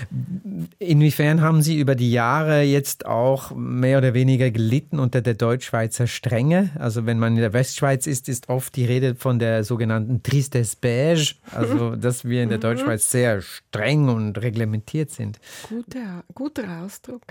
Inwiefern 0.80 1.40
haben 1.40 1.62
Sie 1.62 1.78
über 1.78 1.94
die 1.94 2.10
Jahre 2.10 2.62
jetzt 2.62 3.06
auch 3.06 3.54
mehr 3.54 3.98
oder 3.98 4.12
weniger 4.12 4.50
gelitten 4.50 4.98
unter 4.98 5.20
der 5.20 5.34
Deutschschweizer 5.34 6.08
Strenge? 6.08 6.70
Also 6.80 7.06
wenn 7.06 7.20
man 7.20 7.36
in 7.36 7.42
der 7.42 7.52
Westschweiz 7.52 8.08
ist, 8.08 8.28
ist 8.28 8.48
oft 8.48 8.74
die 8.74 8.86
Rede 8.86 9.14
von 9.14 9.38
der 9.38 9.62
sogenannten 9.62 10.24
Tristesse 10.24 10.76
beige, 10.80 11.36
also 11.52 11.94
dass 11.96 12.24
wir 12.24 12.42
in 12.42 12.48
der 12.48 12.58
Deutschschweiz 12.58 13.08
sehr 13.08 13.40
streng 13.40 14.08
und 14.08 14.36
reglementiert 14.42 15.12
sind. 15.12 15.38
Guter, 15.68 16.24
guter 16.34 16.82
Ausdruck. 16.82 17.22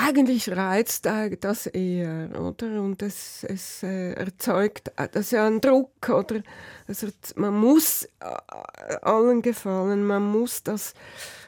Eigentlich 0.00 0.48
reizt 0.52 1.08
das 1.40 1.66
eher, 1.66 2.30
oder? 2.40 2.80
Und 2.82 3.02
es, 3.02 3.42
es 3.42 3.82
äh, 3.82 4.12
erzeugt, 4.12 4.92
das 4.94 5.26
ist 5.26 5.32
ja 5.32 5.44
ein 5.44 5.60
Druck, 5.60 6.08
oder? 6.08 6.42
Also 6.86 7.08
man 7.34 7.54
muss 7.54 7.77
äh, 8.20 8.96
allen 9.02 9.42
gefallen, 9.42 10.06
man 10.06 10.22
muss 10.24 10.62
das, 10.62 10.94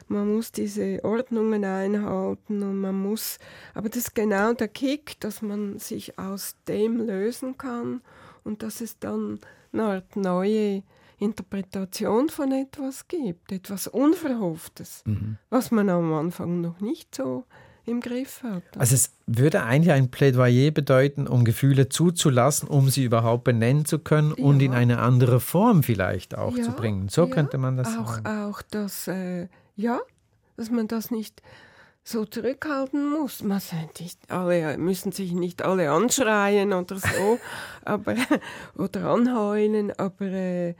man 0.09 0.35
muss 0.35 0.53
diese 0.53 1.01
Ordnungen 1.05 1.65
einhalten 1.65 2.63
und 2.63 2.81
man 2.81 2.95
muss, 2.95 3.39
aber 3.75 3.89
das 3.89 3.99
ist 3.99 4.15
genau 4.15 4.53
der 4.53 4.69
Kick, 4.69 5.19
dass 5.21 5.43
man 5.43 5.79
sich 5.79 6.19
aus 6.19 6.57
dem 6.67 7.07
lösen 7.07 7.57
kann 7.59 8.01
und 8.45 8.63
dass 8.63 8.81
es 8.81 8.99
dann 8.99 9.41
eine 9.73 9.85
Art 9.85 10.17
neue 10.17 10.83
Interpretation 11.19 12.29
von 12.29 12.51
etwas 12.53 13.07
gibt, 13.07 13.53
etwas 13.53 13.87
Unverhofftes, 13.87 15.05
was 15.51 15.71
man 15.71 15.91
am 15.91 16.13
Anfang 16.15 16.61
noch 16.61 16.81
nicht 16.81 17.15
so 17.15 17.45
im 17.87 18.01
Griff 18.01 18.43
hat. 18.43 18.63
Also 18.79 18.95
es 18.95 19.13
würde 19.27 19.63
eigentlich 19.63 19.93
ein 19.93 20.11
Plädoyer 20.11 20.71
bedeuten, 20.71 21.27
um 21.27 21.45
Gefühle 21.45 21.89
zuzulassen, 21.89 22.69
um 22.69 22.89
sie 22.91 23.05
überhaupt 23.05 23.45
benennen 23.45 23.85
zu 23.85 23.99
können 23.99 24.33
und 24.33 24.61
Ja. 24.61 24.67
in 24.67 24.73
eine 24.75 24.99
andere 24.99 25.41
Form 25.41 25.83
vielleicht 25.83 26.37
auch 26.37 26.57
Ja, 26.57 26.63
zu 26.65 26.73
bringen. 26.73 27.09
So 27.09 27.25
ja, 27.27 27.31
könnte 27.35 27.59
man 27.59 27.77
das 27.77 27.97
auch, 27.97 28.15
sagen. 28.15 28.27
Auch, 28.27 28.63
dass, 28.63 29.09
äh, 29.09 29.49
ja, 29.77 30.01
dass 30.57 30.71
man 30.71 30.89
das 30.89 31.11
nicht 31.11 31.43
so 32.03 32.25
zurückhalten 32.25 33.11
muss. 33.11 33.43
Man 33.43 33.61
nicht 34.01 34.19
alle, 34.31 34.79
müssen 34.79 35.13
sich 35.13 35.33
nicht 35.33 35.63
alle 35.63 35.91
anschreien 35.91 36.73
oder 36.73 36.97
so, 36.97 37.39
aber, 37.85 38.17
oder 38.77 39.05
anheulen, 39.11 39.93
aber 39.97 40.27
äh, 40.27 40.75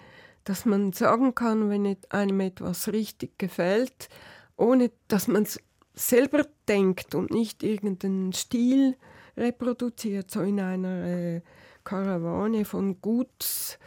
dass 0.45 0.65
man 0.65 0.93
sagen 0.93 1.35
kann, 1.35 1.69
wenn 1.71 1.85
einem 2.13 2.41
etwas 2.41 2.89
richtig 2.89 3.39
gefällt, 3.39 4.09
ohne 4.57 4.91
dass 5.09 5.29
man 5.29 5.43
es 5.43 5.61
selber 5.95 6.47
denkt 6.69 7.15
und 7.15 7.31
nicht 7.31 7.63
irgendeinen 7.63 8.33
Stil 8.33 8.97
reproduziert, 9.37 10.31
so 10.31 10.41
in 10.43 10.61
einer 10.61 11.05
äh, 11.07 11.41
Karawane 11.85 12.65
von 12.65 13.01
Guts, 13.01 13.79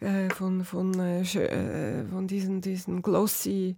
äh, 0.00 0.28
von, 0.30 0.64
von, 0.64 0.98
äh, 0.98 1.22
äh, 1.22 2.04
von 2.06 2.26
diesen, 2.26 2.60
diesen 2.60 3.02
glossy 3.02 3.76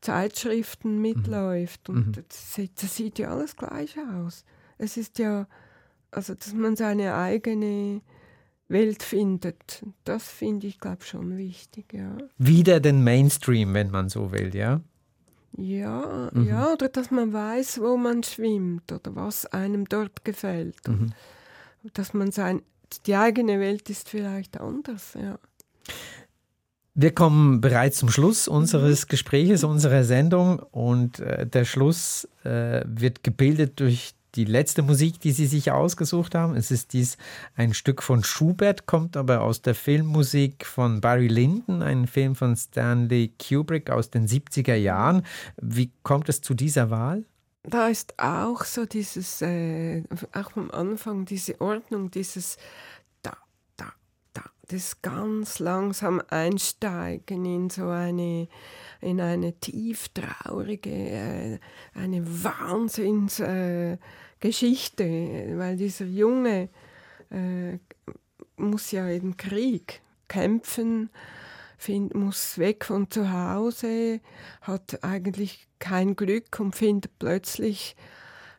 Zeitschriften 0.00 1.00
mitläuft. 1.00 1.88
Und 1.88 2.16
das, 2.28 2.54
sieht- 2.54 2.82
das 2.82 2.96
sieht 2.96 3.18
ja 3.18 3.30
alles 3.30 3.56
gleich 3.56 3.96
aus. 4.16 4.44
Es 4.78 4.96
ist 4.96 5.18
ja, 5.18 5.46
also 6.10 6.34
dass 6.34 6.54
man 6.54 6.76
seine 6.76 7.14
eigene 7.14 8.00
Welt 8.68 9.02
findet, 9.02 9.82
das 10.04 10.28
finde 10.28 10.66
ich, 10.66 10.78
glaube 10.78 11.02
schon 11.04 11.36
wichtig, 11.38 11.92
ja. 11.92 12.16
Wieder 12.36 12.80
den 12.80 13.02
Mainstream, 13.02 13.74
wenn 13.74 13.90
man 13.90 14.08
so 14.08 14.30
will, 14.30 14.54
ja? 14.54 14.80
Ja, 15.60 16.30
ja, 16.34 16.72
oder 16.72 16.88
dass 16.88 17.10
man 17.10 17.32
weiß, 17.32 17.80
wo 17.80 17.96
man 17.96 18.22
schwimmt 18.22 18.92
oder 18.92 19.16
was 19.16 19.44
einem 19.46 19.88
dort 19.88 20.24
gefällt. 20.24 20.88
Und 20.88 21.14
dass 21.94 22.14
man 22.14 22.30
sein, 22.30 22.62
die 23.06 23.16
eigene 23.16 23.58
Welt 23.58 23.90
ist 23.90 24.08
vielleicht 24.08 24.60
anders, 24.60 25.14
ja. 25.14 25.38
Wir 26.94 27.12
kommen 27.12 27.60
bereits 27.60 27.98
zum 27.98 28.08
Schluss 28.08 28.48
unseres 28.48 29.06
Gespräches, 29.06 29.62
unserer 29.62 30.02
Sendung 30.04 30.58
und 30.58 31.20
äh, 31.20 31.46
der 31.46 31.64
Schluss 31.64 32.28
äh, 32.44 32.82
wird 32.86 33.22
gebildet 33.22 33.78
durch 33.78 34.14
die 34.34 34.44
letzte 34.44 34.82
Musik, 34.82 35.20
die 35.20 35.32
Sie 35.32 35.46
sich 35.46 35.70
ausgesucht 35.70 36.34
haben. 36.34 36.54
Es 36.54 36.70
ist 36.70 36.92
dies 36.92 37.16
ein 37.56 37.74
Stück 37.74 38.02
von 38.02 38.22
Schubert, 38.22 38.86
kommt 38.86 39.16
aber 39.16 39.42
aus 39.42 39.62
der 39.62 39.74
Filmmusik 39.74 40.66
von 40.66 41.00
Barry 41.00 41.28
Lyndon, 41.28 41.82
ein 41.82 42.06
Film 42.06 42.34
von 42.34 42.56
Stanley 42.56 43.32
Kubrick 43.38 43.90
aus 43.90 44.10
den 44.10 44.26
70er 44.26 44.74
Jahren. 44.74 45.24
Wie 45.60 45.90
kommt 46.02 46.28
es 46.28 46.40
zu 46.40 46.54
dieser 46.54 46.90
Wahl? 46.90 47.24
Da 47.64 47.88
ist 47.88 48.14
auch 48.18 48.64
so 48.64 48.86
dieses, 48.86 49.42
äh, 49.42 50.02
auch 50.32 50.56
am 50.56 50.70
Anfang 50.70 51.24
diese 51.24 51.60
Ordnung, 51.60 52.10
dieses 52.10 52.56
das 54.68 55.02
ganz 55.02 55.58
langsam 55.58 56.22
Einsteigen 56.28 57.44
in 57.46 57.70
so 57.70 57.88
eine, 57.88 58.46
in 59.00 59.20
eine 59.20 59.54
tief 59.54 60.10
traurige, 60.10 60.90
äh, 60.90 61.58
eine 61.94 62.24
Wahnsinnsgeschichte, 62.44 65.04
äh, 65.04 65.58
weil 65.58 65.76
dieser 65.76 66.04
Junge 66.04 66.68
äh, 67.30 67.78
muss 68.56 68.90
ja 68.90 69.08
im 69.08 69.38
Krieg 69.38 70.02
kämpfen, 70.28 71.08
find, 71.78 72.14
muss 72.14 72.58
weg 72.58 72.84
von 72.84 73.10
zu 73.10 73.32
Hause, 73.32 74.20
hat 74.60 75.02
eigentlich 75.02 75.66
kein 75.78 76.14
Glück 76.14 76.60
und 76.60 76.76
findet 76.76 77.18
plötzlich 77.18 77.96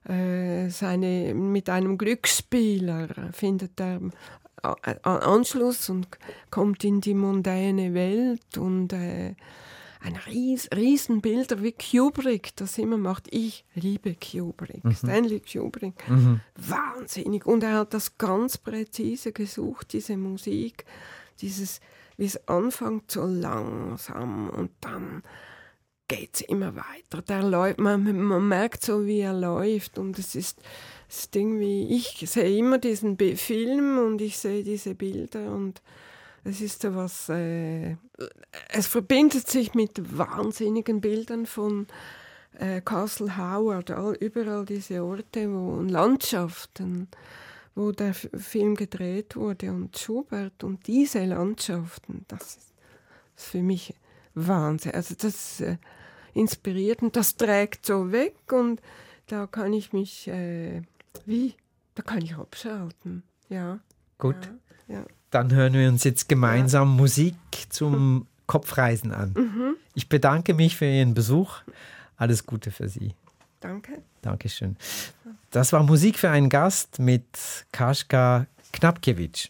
seine, 0.06 1.34
mit 1.36 1.70
einem 1.70 1.98
Glücksspieler 1.98 3.34
findet 3.34 3.78
er 3.80 4.00
Anschluss 5.04 5.90
und 5.90 6.08
kommt 6.52 6.84
in 6.84 7.02
die 7.02 7.14
mondäne 7.14 7.94
Welt 7.94 8.58
und 8.58 8.94
äh, 8.94 9.36
ein 10.02 10.16
Ries, 10.28 10.70
Riesenbilder 10.74 11.62
wie 11.62 11.74
Kubrick 11.74 12.56
das 12.56 12.78
immer 12.78 12.98
macht. 12.98 13.28
Ich 13.32 13.66
liebe 13.76 14.16
Kubrick, 14.16 14.82
Stanley 14.96 15.42
Kubrick. 15.42 15.96
Wahnsinnig. 16.56 17.46
Und 17.46 17.64
er 17.64 17.80
hat 17.80 17.94
das 17.94 18.18
ganz 18.18 18.58
präzise 18.58 19.32
gesucht, 19.34 19.94
diese 19.94 20.16
Musik, 20.16 20.86
dieses, 21.42 21.82
wie 22.18 22.26
es 22.26 22.48
anfängt 22.48 23.12
so 23.12 23.26
langsam 23.26 24.50
und 24.50 24.72
dann 24.82 25.24
geht 26.08 26.36
es 26.36 26.42
immer 26.42 26.76
weiter. 26.76 27.22
Der 27.22 27.44
läuft, 27.44 27.80
man, 27.80 28.04
man 28.22 28.48
merkt 28.48 28.84
so, 28.84 29.06
wie 29.06 29.20
er 29.20 29.34
läuft 29.34 29.98
und 29.98 30.18
es 30.18 30.34
ist, 30.34 30.62
ist 31.10 31.36
irgendwie, 31.36 31.88
ich 31.96 32.24
sehe 32.30 32.58
immer 32.58 32.78
diesen 32.78 33.18
Bi- 33.18 33.36
Film 33.36 33.98
und 33.98 34.22
ich 34.22 34.38
sehe 34.38 34.64
diese 34.64 34.96
Bilder 34.96 35.52
und 35.52 35.82
es 36.44 36.62
ist 36.62 36.84
so 36.84 36.96
was, 36.96 37.28
äh, 37.30 37.98
es 38.70 38.88
verbindet 38.88 39.48
sich 39.48 39.74
mit 39.74 40.18
wahnsinnigen 40.18 41.02
Bildern 41.02 41.46
von 41.46 41.88
äh, 42.58 42.82
Castle 42.82 43.38
Howard, 43.38 43.92
all, 43.92 44.16
überall 44.20 44.66
diese 44.66 45.04
Orte 45.04 45.52
wo, 45.52 45.74
und 45.74 45.90
Landschaften, 45.90 47.08
wo 47.76 47.92
der 47.92 48.10
F 48.10 48.30
Film 48.38 48.76
gedreht 48.76 49.36
wurde 49.36 49.72
und 49.72 49.98
Schubert 49.98 50.64
und 50.64 50.88
diese 50.88 51.26
Landschaften, 51.26 52.26
das 52.28 52.42
ist, 52.42 52.74
das 53.36 53.44
ist 53.46 53.52
für 53.52 53.62
mich 53.64 53.94
Wahnsinn. 54.36 54.94
Also 54.94 55.16
das 55.18 55.60
äh, 55.62 55.78
inspiriert 56.34 57.02
und 57.02 57.16
das 57.16 57.36
trägt 57.36 57.86
so 57.86 58.12
weg 58.12 58.36
und 58.52 58.82
da 59.28 59.48
kann 59.48 59.74
ich 59.74 59.94
mich, 59.94 60.28
äh, 60.28 60.82
wie, 61.26 61.56
da 61.96 62.04
kann 62.04 62.22
ich 62.22 62.36
abschalten, 62.36 63.24
ja. 63.50 63.80
Gut, 64.18 64.36
Ja, 64.88 64.96
ja. 65.00 65.06
dann 65.32 65.54
hören 65.54 65.74
wir 65.74 65.88
uns 65.90 66.04
jetzt 66.04 66.28
gemeinsam 66.30 66.96
Musik 66.96 67.36
zum 67.70 68.28
Kopfreisen 68.48 69.12
an. 69.14 69.76
Ich 69.94 70.10
bedanke 70.10 70.54
mich 70.54 70.76
für 70.76 70.86
Ihren 70.86 71.14
Besuch. 71.14 71.58
Alles 72.18 72.46
Gute 72.46 72.72
für 72.72 72.90
Sie. 72.90 73.14
Danke. 73.60 74.02
Dankeschön. 74.22 74.76
Das 75.52 75.72
war 75.74 75.84
Musik 75.84 76.18
für 76.18 76.30
einen 76.30 76.50
Gast 76.50 77.00
mit 77.00 77.26
Kaschka 77.72 78.48
Knapkiewicz. 78.74 79.50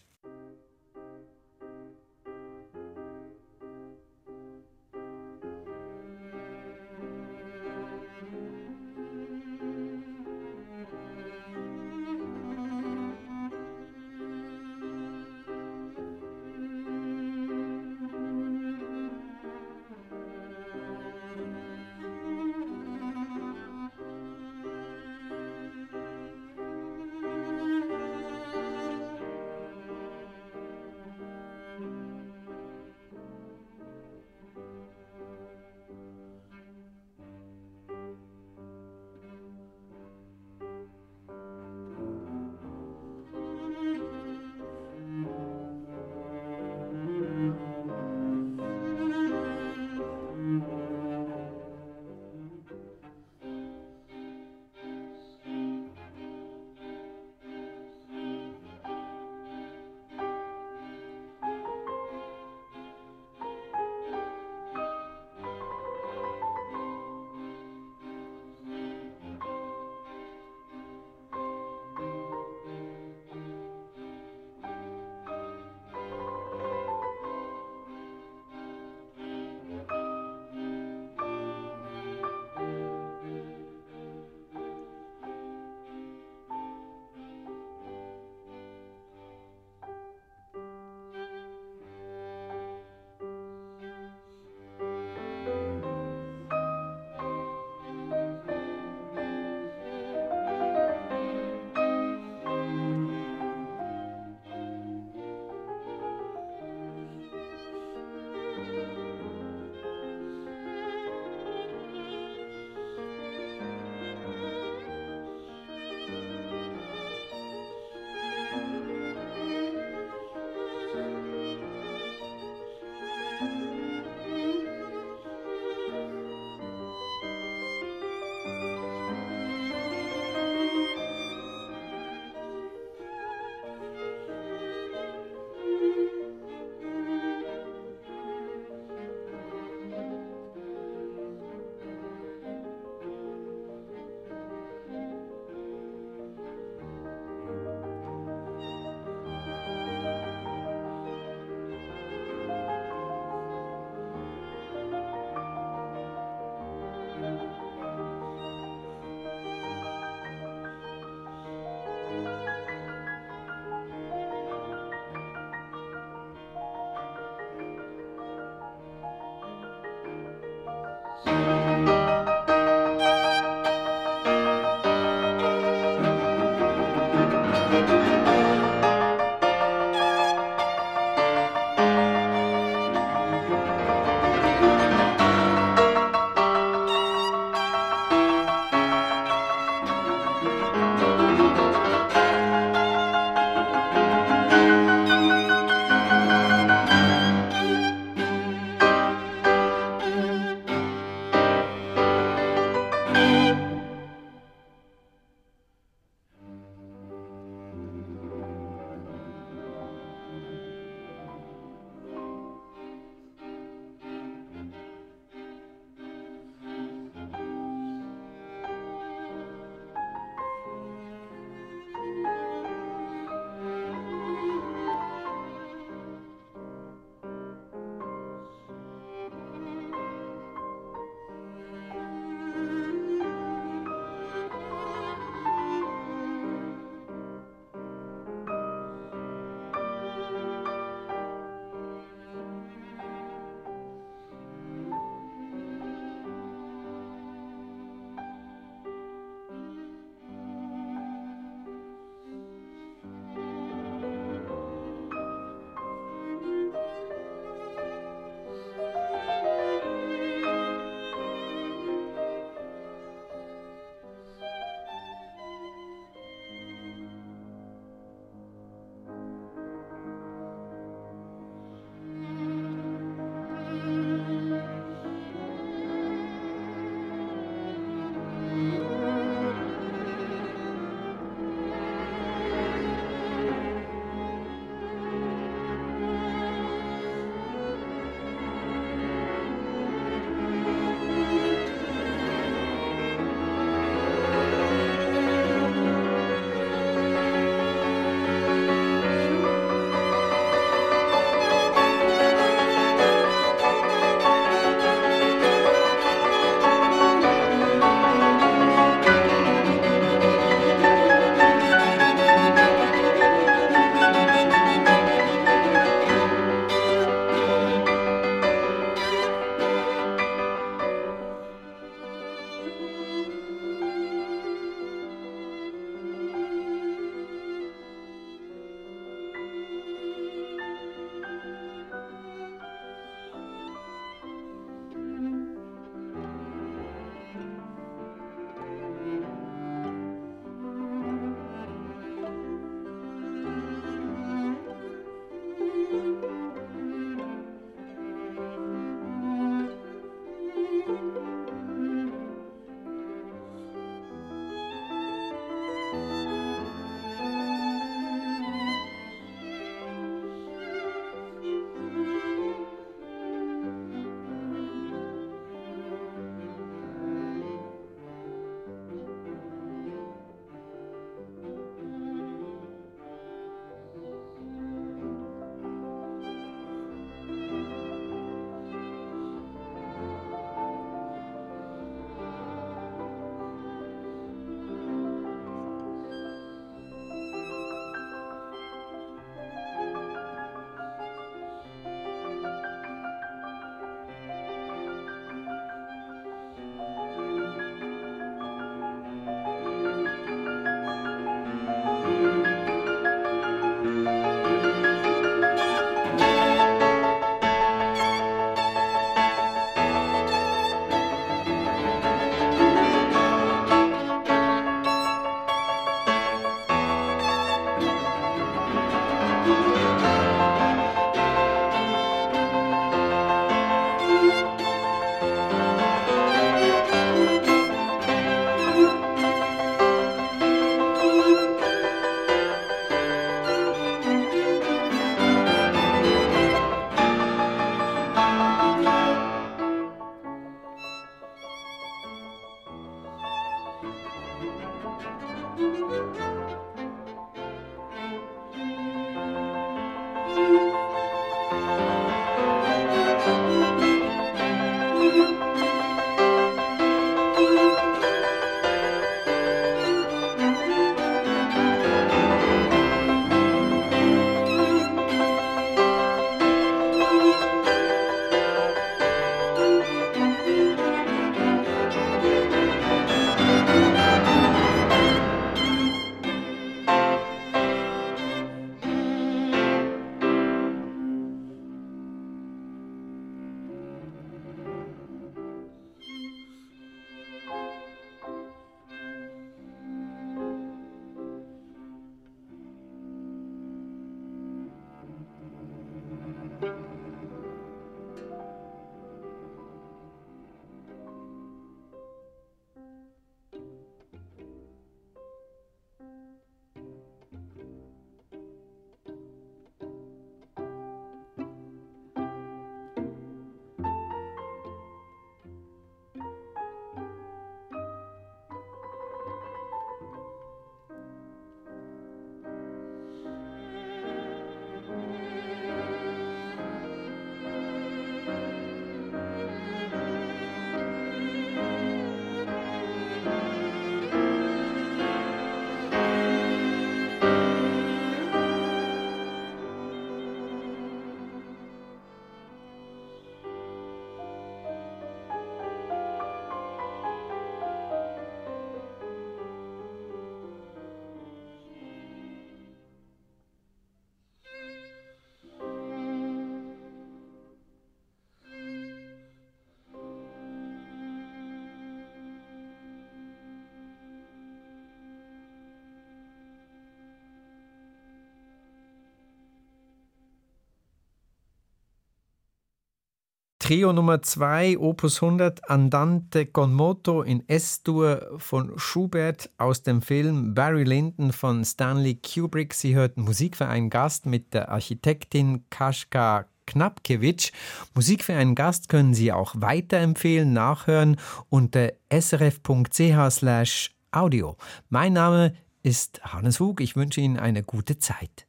Trio 573.70 573.92
Nummer 573.92 574.20
2, 574.20 574.78
Opus 574.78 575.22
100, 575.22 575.70
Andante 575.70 576.46
con 576.46 576.74
moto 576.74 577.22
in 577.22 577.48
S-Dur 577.48 578.34
von 578.38 578.76
Schubert 578.76 579.48
aus 579.58 579.84
dem 579.84 580.02
Film 580.02 580.54
Barry 580.54 580.82
Lyndon 580.82 581.30
von 581.32 581.64
Stanley 581.64 582.16
Kubrick. 582.16 582.74
Sie 582.74 582.96
hörten 582.96 583.22
Musik 583.22 583.56
für 583.56 583.68
einen 583.68 583.88
Gast 583.88 584.26
mit 584.26 584.54
der 584.54 584.70
Architektin 584.70 585.66
Kaschka 585.70 586.46
Knapkewitsch. 586.66 587.52
Musik 587.94 588.24
für 588.24 588.34
einen 588.34 588.56
Gast 588.56 588.88
können 588.88 589.14
Sie 589.14 589.30
auch 589.30 589.54
weiterempfehlen, 589.56 590.52
nachhören 590.52 591.16
unter 591.48 591.92
srf.ch 592.12 593.90
audio. 594.10 594.56
Mein 594.88 595.12
Name 595.12 595.54
ist 595.84 596.20
Hannes 596.24 596.58
Hug. 596.58 596.80
Ich 596.80 596.96
wünsche 596.96 597.20
Ihnen 597.20 597.38
eine 597.38 597.62
gute 597.62 598.00
Zeit. 598.00 598.48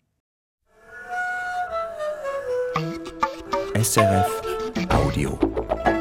SRF 3.80 4.51
Audio. 4.90 6.01